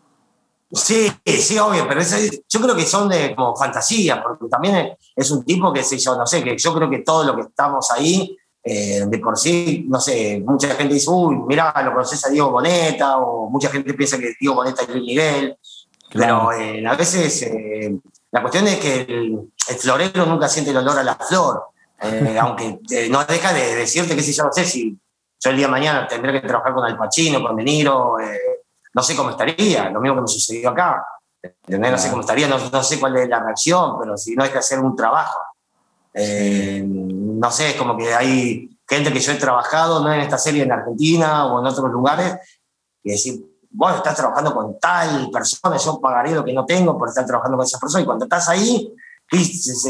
Sí, 0.72 1.08
sí, 1.24 1.60
obvio, 1.60 1.88
pero 1.88 2.02
yo 2.02 2.62
creo 2.62 2.76
que 2.76 2.86
son 2.86 3.08
de 3.08 3.36
como 3.36 3.56
fantasía, 3.56 4.24
porque 4.24 4.48
también 4.50 4.98
es 5.16 5.30
un 5.30 5.46
tipo 5.46 5.72
que 5.72 5.84
sé 5.84 6.00
yo, 6.00 6.18
no 6.18 6.26
sé, 6.26 6.44
que 6.44 6.58
yo 6.58 6.74
creo 6.74 6.90
que 6.90 7.00
todo 7.00 7.24
lo 7.24 7.36
que 7.36 7.44
estamos 7.44 7.92
ahí, 7.92 8.36
eh, 8.64 9.04
de 9.06 9.20
por 9.20 9.38
sí, 9.38 9.86
no 9.88 10.00
sé, 10.00 10.42
mucha 10.44 10.70
gente 10.70 10.96
dice, 10.96 11.12
uy, 11.12 11.36
mirá, 11.48 11.74
lo 11.84 11.92
conoces 11.92 12.26
a 12.26 12.30
Diego 12.30 12.50
Boneta, 12.50 13.18
o 13.20 13.50
mucha 13.50 13.70
gente 13.70 13.94
piensa 13.94 14.18
que 14.18 14.34
Diego 14.40 14.56
Boneta 14.56 14.82
es 14.82 14.90
Luis 14.90 15.04
Miguel, 15.04 15.58
Claro. 16.14 16.50
pero 16.50 16.62
eh, 16.62 16.86
a 16.86 16.96
veces 16.96 17.42
eh, 17.42 17.98
la 18.32 18.42
cuestión 18.42 18.68
es 18.68 18.78
que 18.78 19.02
el, 19.02 19.52
el 19.70 19.76
florero 19.76 20.26
nunca 20.26 20.48
siente 20.48 20.72
el 20.72 20.78
olor 20.78 21.00
a 21.00 21.04
la 21.04 21.16
flor, 21.16 21.70
eh, 22.02 22.38
aunque 22.42 22.80
eh, 22.92 23.10
no 23.10 23.24
deja 23.26 23.54
de 23.54 23.76
decirte 23.76 24.16
que 24.16 24.22
si 24.22 24.34
yo 24.34 24.44
no 24.44 24.52
sé 24.52 24.66
si 24.66 24.98
yo 25.40 25.50
el 25.50 25.58
día 25.58 25.68
de 25.68 25.72
mañana 25.72 26.08
tendré 26.08 26.42
que 26.42 26.48
trabajar 26.48 26.74
con 26.74 26.86
Al 26.86 26.98
Pacino, 26.98 27.42
con 27.44 27.56
De 27.56 27.64
Niro, 27.64 28.20
eh, 28.20 28.40
no 28.94 29.04
sé 29.04 29.16
cómo 29.16 29.32
estaría, 29.32 29.90
lo 29.90 30.00
mismo 30.00 30.16
que 30.16 30.22
me 30.22 30.28
sucedió 30.28 30.70
acá. 30.70 31.06
¿entendés? 31.42 31.92
No 31.92 31.98
sé 31.98 32.10
cómo 32.10 32.22
estaría, 32.22 32.48
no, 32.48 32.58
no 32.58 32.84
sé 32.84 33.00
cuál 33.00 33.18
es 33.18 33.28
la 33.28 33.40
reacción, 33.42 34.00
pero 34.00 34.18
si 34.18 34.36
no 34.36 34.44
hay 34.44 34.50
que 34.50 34.60
hacer 34.60 34.80
un 34.80 34.96
trabajo. 34.96 35.40
Eh, 36.14 36.82
no 36.86 37.52
sé, 37.52 37.72
es 37.72 37.76
como 37.76 37.98
que 37.98 38.14
hay 38.14 38.70
gente 38.88 39.12
que 39.12 39.20
yo 39.20 39.32
he 39.32 39.36
trabajado, 39.36 40.02
no 40.02 40.14
en 40.14 40.22
esta 40.22 40.38
serie 40.38 40.64
en 40.64 40.72
Argentina 40.72 41.48
o 41.48 41.60
en 41.60 41.66
otros 41.66 41.92
lugares, 41.92 42.38
y 43.04 43.12
decir, 43.12 43.44
vos 43.74 43.96
estás 43.96 44.16
trabajando 44.16 44.54
con 44.54 44.80
tal 44.80 45.30
persona, 45.32 45.78
yo 45.78 46.00
pagaré 46.00 46.32
lo 46.32 46.44
que 46.46 46.54
no 46.54 46.66
tengo 46.66 46.98
por 46.98 47.10
estar 47.10 47.26
trabajando 47.26 47.58
con 47.58 47.66
esa 47.66 47.80
persona, 47.80 48.04
y 48.04 48.06
cuando 48.06 48.26
estás 48.26 48.48
ahí, 48.50 48.94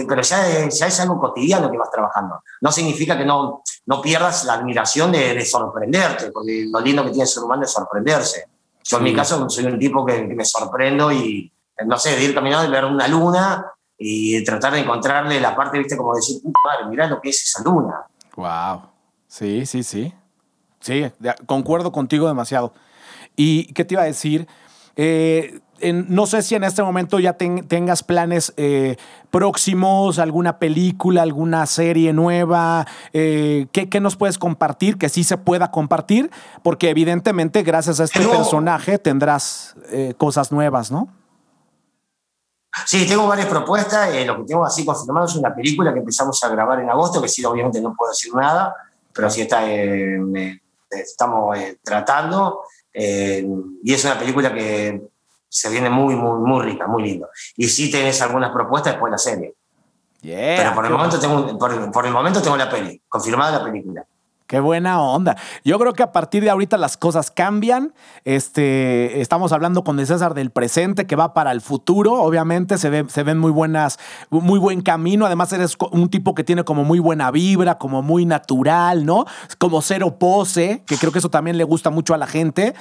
pero 0.07 0.21
ya 0.21 0.47
es, 0.47 0.79
ya 0.79 0.87
es 0.87 0.99
algo 1.01 1.19
cotidiano 1.19 1.69
que 1.69 1.77
vas 1.77 1.91
trabajando. 1.91 2.41
No 2.61 2.71
significa 2.71 3.17
que 3.17 3.25
no, 3.25 3.61
no 3.85 4.01
pierdas 4.01 4.45
la 4.45 4.53
admiración 4.53 5.11
de, 5.11 5.33
de 5.33 5.45
sorprenderte, 5.45 6.31
porque 6.31 6.65
lo 6.71 6.79
lindo 6.79 7.03
que 7.03 7.09
tiene 7.09 7.23
el 7.23 7.29
ser 7.29 7.43
humano 7.43 7.63
es 7.63 7.71
sorprenderse. 7.71 8.47
Yo 8.83 8.97
en 8.97 9.03
Sí. 9.03 9.09
mi 9.09 9.15
caso 9.15 9.49
soy 9.49 9.65
un 9.65 9.79
tipo 9.79 10.05
que, 10.05 10.27
que 10.27 10.35
me 10.35 10.45
sorprendo 10.45 11.11
y, 11.11 11.51
no 11.85 11.97
sé, 11.97 12.15
de 12.15 12.23
ir 12.23 12.33
caminando 12.33 12.67
y 12.67 12.71
ver 12.71 12.85
una 12.85 13.07
luna 13.07 13.65
y 13.97 14.43
tratar 14.43 14.73
de 14.73 14.79
encontrarle 14.79 15.39
la 15.39 15.55
parte, 15.55 15.77
viste, 15.77 15.95
como 15.97 16.15
decir, 16.15 16.41
"Puta 16.41 16.59
madre, 16.65 16.85
mirá 16.89 17.07
lo 17.07 17.19
que 17.21 17.29
es 17.29 17.43
esa 17.43 17.63
luna. 17.63 18.05
Wow. 18.35 18.81
Sí, 19.27 19.65
sí, 19.65 19.83
sí. 19.83 20.13
Sí, 20.79 21.05
concuerdo 21.45 21.91
contigo 21.91 22.27
demasiado. 22.27 22.73
¿Y 23.35 23.65
qué 23.73 23.85
te 23.85 23.95
iba 23.95 24.03
a 24.03 24.05
decir? 24.05 24.47
Eh, 24.95 25.59
en- 25.79 26.05
no 26.09 26.25
sé 26.27 26.41
si 26.43 26.55
en 26.55 26.63
este 26.63 26.81
momento 26.83 27.19
ya 27.19 27.33
ten- 27.33 27.67
tengas 27.67 28.03
planes 28.03 28.53
eh, 28.57 28.95
próximos, 29.31 30.19
alguna 30.19 30.59
película, 30.59 31.23
alguna 31.23 31.65
serie 31.65 32.13
nueva. 32.13 32.85
eh, 33.11 33.67
¿qué, 33.71 33.89
qué 33.89 33.99
nos 33.99 34.15
puedes 34.15 34.37
compartir? 34.37 34.97
Que 34.97 35.09
sí 35.09 35.23
se 35.23 35.37
pueda 35.37 35.71
compartir, 35.71 36.29
porque 36.61 36.89
evidentemente 36.89 37.63
gracias 37.63 37.99
a 37.99 38.03
este 38.05 38.19
Tengo- 38.19 38.33
personaje 38.37 38.97
tendrás 38.99 39.75
eh, 39.91 40.13
cosas 40.17 40.51
nuevas, 40.51 40.91
¿no? 40.91 41.09
Sí, 42.85 43.05
tengo 43.07 43.27
varias 43.27 43.47
propuestas. 43.47 44.13
eh, 44.13 44.25
lo 44.25 44.37
que 44.37 44.43
tengo 44.45 44.65
así 44.65 44.83
confirmado 44.85 45.25
es 45.27 45.35
una 45.35 45.53
película 45.53 45.93
que 45.93 45.99
empezamos 45.99 46.43
a 46.43 46.49
grabar 46.49 46.79
en 46.79 46.89
agosto, 46.89 47.21
que 47.21 47.27
sí, 47.27 47.43
obviamente 47.45 47.79
no 47.81 47.93
puedo 47.95 48.11
decir 48.11 48.33
nada, 48.33 48.73
pero 49.13 49.29
sí 49.29 49.41
está, 49.41 49.69
eh, 49.71 50.17
me- 50.19 50.61
estamos 50.89 51.57
eh, 51.57 51.79
tratando. 51.83 52.61
Eh, 52.93 53.45
y 53.83 53.93
es 53.93 54.03
una 54.05 54.19
película 54.19 54.53
que 54.53 55.01
se 55.49 55.69
viene 55.69 55.89
muy, 55.89 56.15
muy, 56.15 56.39
muy 56.39 56.63
rica, 56.63 56.87
muy 56.87 57.03
lindo. 57.03 57.29
Y 57.57 57.67
sí 57.67 57.91
tenés 57.91 58.21
algunas 58.21 58.51
propuestas 58.51 58.93
después 58.93 59.09
de 59.09 59.13
la 59.13 59.17
serie. 59.17 59.53
Yeah, 60.21 60.55
pero 60.57 60.73
por 60.73 60.85
el, 60.85 60.91
momento 60.91 61.19
tengo, 61.19 61.57
por, 61.57 61.91
por 61.91 62.05
el 62.05 62.13
momento 62.13 62.41
tengo 62.41 62.55
la 62.55 62.69
peli, 62.69 63.01
confirmada 63.09 63.59
la 63.59 63.65
película. 63.65 64.05
Qué 64.53 64.59
buena 64.59 65.01
onda. 65.01 65.35
Yo 65.65 65.79
creo 65.79 65.93
que 65.93 66.03
a 66.03 66.11
partir 66.11 66.43
de 66.43 66.51
ahorita 66.51 66.77
las 66.77 66.95
cosas 66.95 67.31
cambian. 67.31 67.91
Este, 68.23 69.19
estamos 69.19 69.51
hablando 69.51 69.83
con 69.83 69.99
el 69.99 70.05
César 70.05 70.35
del 70.35 70.51
presente 70.51 71.07
que 71.07 71.15
va 71.15 71.33
para 71.33 71.51
el 71.51 71.59
futuro. 71.59 72.21
Obviamente 72.21 72.77
se, 72.77 72.91
ve, 72.91 73.05
se 73.07 73.23
ven 73.23 73.39
muy 73.39 73.49
buenas, 73.49 73.97
muy 74.29 74.59
buen 74.59 74.81
camino. 74.81 75.25
Además 75.25 75.51
eres 75.53 75.75
un 75.91 76.07
tipo 76.07 76.35
que 76.35 76.43
tiene 76.43 76.63
como 76.63 76.83
muy 76.83 76.99
buena 76.99 77.31
vibra, 77.31 77.79
como 77.79 78.03
muy 78.03 78.25
natural, 78.27 79.07
¿no? 79.07 79.25
Como 79.57 79.81
cero 79.81 80.19
pose, 80.19 80.83
que 80.85 80.97
creo 80.97 81.11
que 81.11 81.17
eso 81.17 81.29
también 81.31 81.57
le 81.57 81.63
gusta 81.63 81.89
mucho 81.89 82.13
a 82.13 82.17
la 82.19 82.27
gente. 82.27 82.75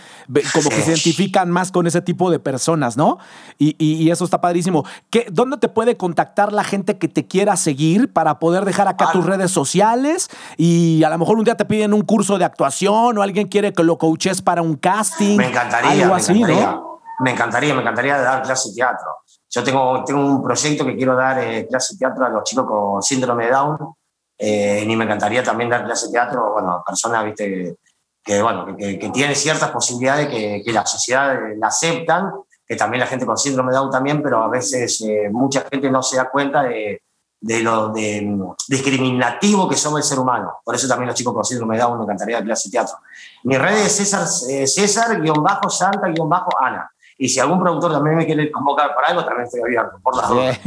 Como 0.52 0.68
que 0.68 0.82
se 0.82 0.90
identifican 0.90 1.50
más 1.50 1.72
con 1.72 1.86
ese 1.86 2.02
tipo 2.02 2.30
de 2.30 2.38
personas, 2.38 2.98
¿no? 2.98 3.16
Y, 3.58 3.76
y- 3.78 3.94
y 4.02 4.10
eso 4.10 4.26
está 4.26 4.42
padrísimo. 4.42 4.84
¿Qué, 5.08 5.26
¿Dónde 5.32 5.56
te 5.56 5.68
puede 5.70 5.96
contactar 5.96 6.52
la 6.52 6.64
gente 6.64 6.98
que 6.98 7.08
te 7.08 7.26
quiera 7.26 7.56
seguir 7.56 8.12
para 8.12 8.38
poder 8.38 8.66
dejar 8.66 8.88
acá 8.88 9.06
Ah. 9.08 9.12
tus 9.12 9.24
redes 9.24 9.50
sociales? 9.50 10.28
Y 10.58 11.02
a 11.04 11.08
lo 11.08 11.16
mejor 11.16 11.38
un 11.38 11.44
día 11.44 11.54
te 11.56 11.61
piden 11.64 11.92
un 11.94 12.02
curso 12.02 12.38
de 12.38 12.44
actuación 12.44 13.16
o 13.18 13.22
alguien 13.22 13.48
quiere 13.48 13.72
que 13.72 13.82
lo 13.82 13.98
coaches 13.98 14.42
para 14.42 14.62
un 14.62 14.76
casting. 14.76 15.36
Me 15.36 15.48
encantaría, 15.48 15.90
Algo 15.90 16.14
me 16.14 16.20
así, 16.20 16.32
encantaría. 16.32 16.70
¿no? 16.72 17.00
Me 17.20 17.30
encantaría, 17.32 17.74
me 17.74 17.80
encantaría 17.82 18.18
dar 18.18 18.42
clase 18.42 18.70
de 18.70 18.74
teatro. 18.76 19.06
Yo 19.50 19.62
tengo, 19.62 20.02
tengo 20.04 20.20
un 20.24 20.42
proyecto 20.42 20.84
que 20.84 20.96
quiero 20.96 21.14
dar 21.14 21.38
eh, 21.38 21.66
clase 21.68 21.94
de 21.94 21.98
teatro 21.98 22.24
a 22.24 22.28
los 22.30 22.42
chicos 22.44 22.66
con 22.66 23.02
síndrome 23.02 23.44
de 23.46 23.50
Down. 23.52 23.78
eh, 24.38 24.84
y 24.88 24.96
me 24.96 25.04
encantaría 25.04 25.42
también 25.42 25.70
dar 25.70 25.84
clase 25.84 26.06
de 26.06 26.12
teatro, 26.12 26.52
bueno, 26.52 26.72
a 26.72 26.82
personas, 26.84 27.24
viste, 27.24 27.44
que, 27.48 27.74
que, 28.24 28.42
bueno, 28.42 28.64
que, 28.66 28.74
que- 28.76 28.98
que 28.98 29.10
tienen 29.10 29.36
ciertas 29.36 29.70
posibilidades 29.70 30.28
que, 30.28 30.62
que 30.64 30.72
la 30.72 30.84
sociedad 30.86 31.34
eh, 31.34 31.54
la 31.58 31.68
aceptan, 31.68 32.30
que 32.66 32.74
también 32.76 33.00
la 33.00 33.06
gente 33.06 33.26
con 33.26 33.36
síndrome 33.36 33.70
de 33.72 33.76
Down 33.78 33.90
también, 33.90 34.22
pero 34.22 34.42
a 34.42 34.48
veces 34.48 35.00
eh, 35.02 35.28
mucha 35.30 35.64
gente 35.70 35.90
no 35.90 36.02
se 36.02 36.16
da 36.16 36.28
cuenta 36.30 36.62
de, 36.62 37.02
de 37.42 37.60
lo 37.60 37.88
de, 37.88 38.22
mm, 38.22 38.54
discriminativo 38.68 39.68
que 39.68 39.76
somos 39.76 39.98
el 40.00 40.04
ser 40.04 40.18
humano. 40.18 40.60
Por 40.64 40.74
eso 40.76 40.86
también 40.86 41.08
los 41.08 41.16
chicos 41.16 41.34
con 41.34 41.44
síndrome 41.44 41.76
de 41.76 41.82
Down 41.82 41.98
me 41.98 42.04
encantaría 42.04 42.36
dar 42.36 42.44
clase 42.44 42.68
de 42.68 42.72
teatro. 42.72 42.96
Mi 43.42 43.58
red 43.58 43.78
es 43.78 43.96
César, 43.96 44.26
eh, 44.48 44.66
César 44.66 45.20
Y 47.22 47.28
si 47.28 47.38
algún 47.38 47.60
productor 47.60 47.92
también 47.92 48.16
me 48.16 48.26
quiere 48.26 48.50
convocar 48.50 48.96
para 48.96 49.06
algo, 49.10 49.24
también 49.24 49.44
estoy 49.46 49.60
abierto, 49.60 49.96
por 50.02 50.16
las 50.16 50.28
dudas. 50.28 50.58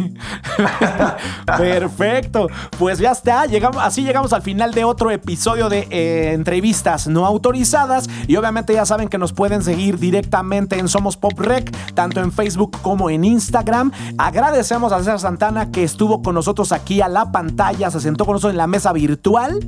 Perfecto. 1.45 2.47
Pues 2.80 2.99
ya 2.99 3.12
está. 3.12 3.45
Llegamos, 3.45 3.82
así 3.84 4.03
llegamos 4.03 4.32
al 4.34 4.41
final 4.41 4.74
de 4.74 4.84
otro 4.86 5.12
episodio 5.12 5.68
de 5.68 5.88
eh, 5.89 6.32
entrevistas 6.34 7.08
no 7.08 7.26
autorizadas. 7.26 8.08
Y 8.28 8.36
obviamente 8.38 8.74
ya 8.74 8.86
saben 8.86 9.10
que 9.10 9.18
nos 9.18 9.34
pueden 9.34 9.64
seguir 9.64 9.99
directamente 9.99 10.80
en 10.80 10.88
Somos 10.88 11.18
Pop 11.18 11.38
Rec, 11.39 11.76
tanto 11.93 12.22
en 12.22 12.32
Facebook 12.32 12.78
como 12.82 13.10
en 13.10 13.26
Instagram. 13.26 13.91
Agradecemos 14.18 14.91
a 14.93 14.99
César 14.99 15.20
Santana 15.20 15.72
que 15.72 15.84
estuvo 15.84 16.22
con 16.22 16.36
nosotros 16.36 16.72
aquí 16.72 17.01
a 17.01 17.08
la 17.08 17.32
pantalla, 17.34 17.91
se 17.91 17.99
sentó 17.99 18.26
con 18.26 18.34
nosotros 18.36 18.51
en 18.53 18.58
la 18.58 18.68
mesa 18.68 18.93
virtual. 18.93 19.60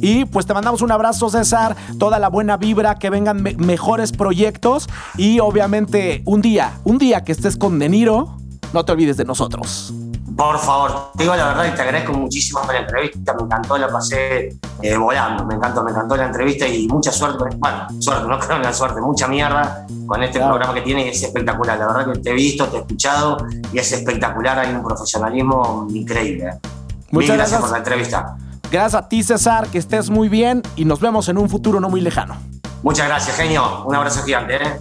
Y 0.00 0.24
pues 0.26 0.44
te 0.44 0.52
mandamos 0.52 0.82
un 0.82 0.92
abrazo, 0.92 1.30
César. 1.30 1.74
Toda 1.98 2.18
la 2.18 2.28
buena 2.28 2.56
vibra, 2.58 2.96
que 2.96 3.08
vengan 3.10 3.42
me- 3.42 3.54
mejores 3.54 4.12
proyectos. 4.12 4.88
Y 5.16 5.40
obviamente 5.40 6.22
día, 6.42 6.72
un 6.84 6.98
día 6.98 7.22
que 7.24 7.32
estés 7.32 7.56
con 7.56 7.78
De 7.78 7.88
Niro, 7.88 8.36
no 8.72 8.84
te 8.84 8.92
olvides 8.92 9.16
de 9.16 9.24
nosotros. 9.24 9.92
Por 10.36 10.58
favor, 10.58 11.12
te 11.16 11.22
digo 11.22 11.36
la 11.36 11.46
verdad 11.46 11.66
y 11.72 11.76
te 11.76 11.82
agradezco 11.82 12.12
muchísimo 12.12 12.60
por 12.62 12.74
la 12.74 12.80
entrevista. 12.80 13.34
Me 13.34 13.42
encantó, 13.44 13.78
la 13.78 13.88
pasé 13.88 14.56
eh, 14.82 14.96
volando. 14.96 15.44
Me 15.44 15.54
encantó, 15.54 15.84
me 15.84 15.92
encantó 15.92 16.16
la 16.16 16.24
entrevista 16.26 16.66
y 16.66 16.88
mucha 16.88 17.12
suerte. 17.12 17.44
Bueno, 17.56 17.86
suerte, 18.00 18.26
no 18.28 18.38
creo 18.40 18.56
en 18.56 18.62
la 18.64 18.72
suerte, 18.72 19.00
mucha 19.00 19.28
mierda 19.28 19.86
con 20.06 20.20
este 20.24 20.38
Claro. 20.38 20.54
programa 20.54 20.74
que 20.74 20.80
tiene 20.80 21.06
y 21.06 21.10
es 21.10 21.22
espectacular. 21.22 21.78
La 21.78 21.86
verdad 21.86 22.12
que 22.12 22.18
te 22.18 22.30
he 22.30 22.34
visto, 22.34 22.66
te 22.66 22.78
he 22.78 22.80
escuchado 22.80 23.36
y 23.72 23.78
es 23.78 23.92
espectacular. 23.92 24.58
Hay 24.58 24.74
un 24.74 24.82
profesionalismo 24.82 25.86
increíble. 25.90 26.46
eh. 26.48 26.58
Muchas 27.12 27.28
Mil 27.30 27.36
gracias 27.36 27.36
gracias. 27.36 27.60
por 27.60 27.70
la 27.70 27.78
entrevista. 27.78 28.36
Gracias 28.72 28.94
a 29.04 29.08
ti, 29.08 29.22
César, 29.22 29.68
que 29.68 29.78
estés 29.78 30.10
muy 30.10 30.28
bien 30.28 30.62
y 30.74 30.84
nos 30.84 30.98
vemos 30.98 31.28
en 31.28 31.38
un 31.38 31.48
futuro 31.48 31.78
no 31.80 31.88
muy 31.90 32.00
lejano. 32.00 32.34
Muchas 32.82 33.06
gracias, 33.06 33.36
genio. 33.36 33.84
Un 33.84 33.94
abrazo 33.94 34.24
gigante. 34.24 34.56
¿eh? 34.56 34.80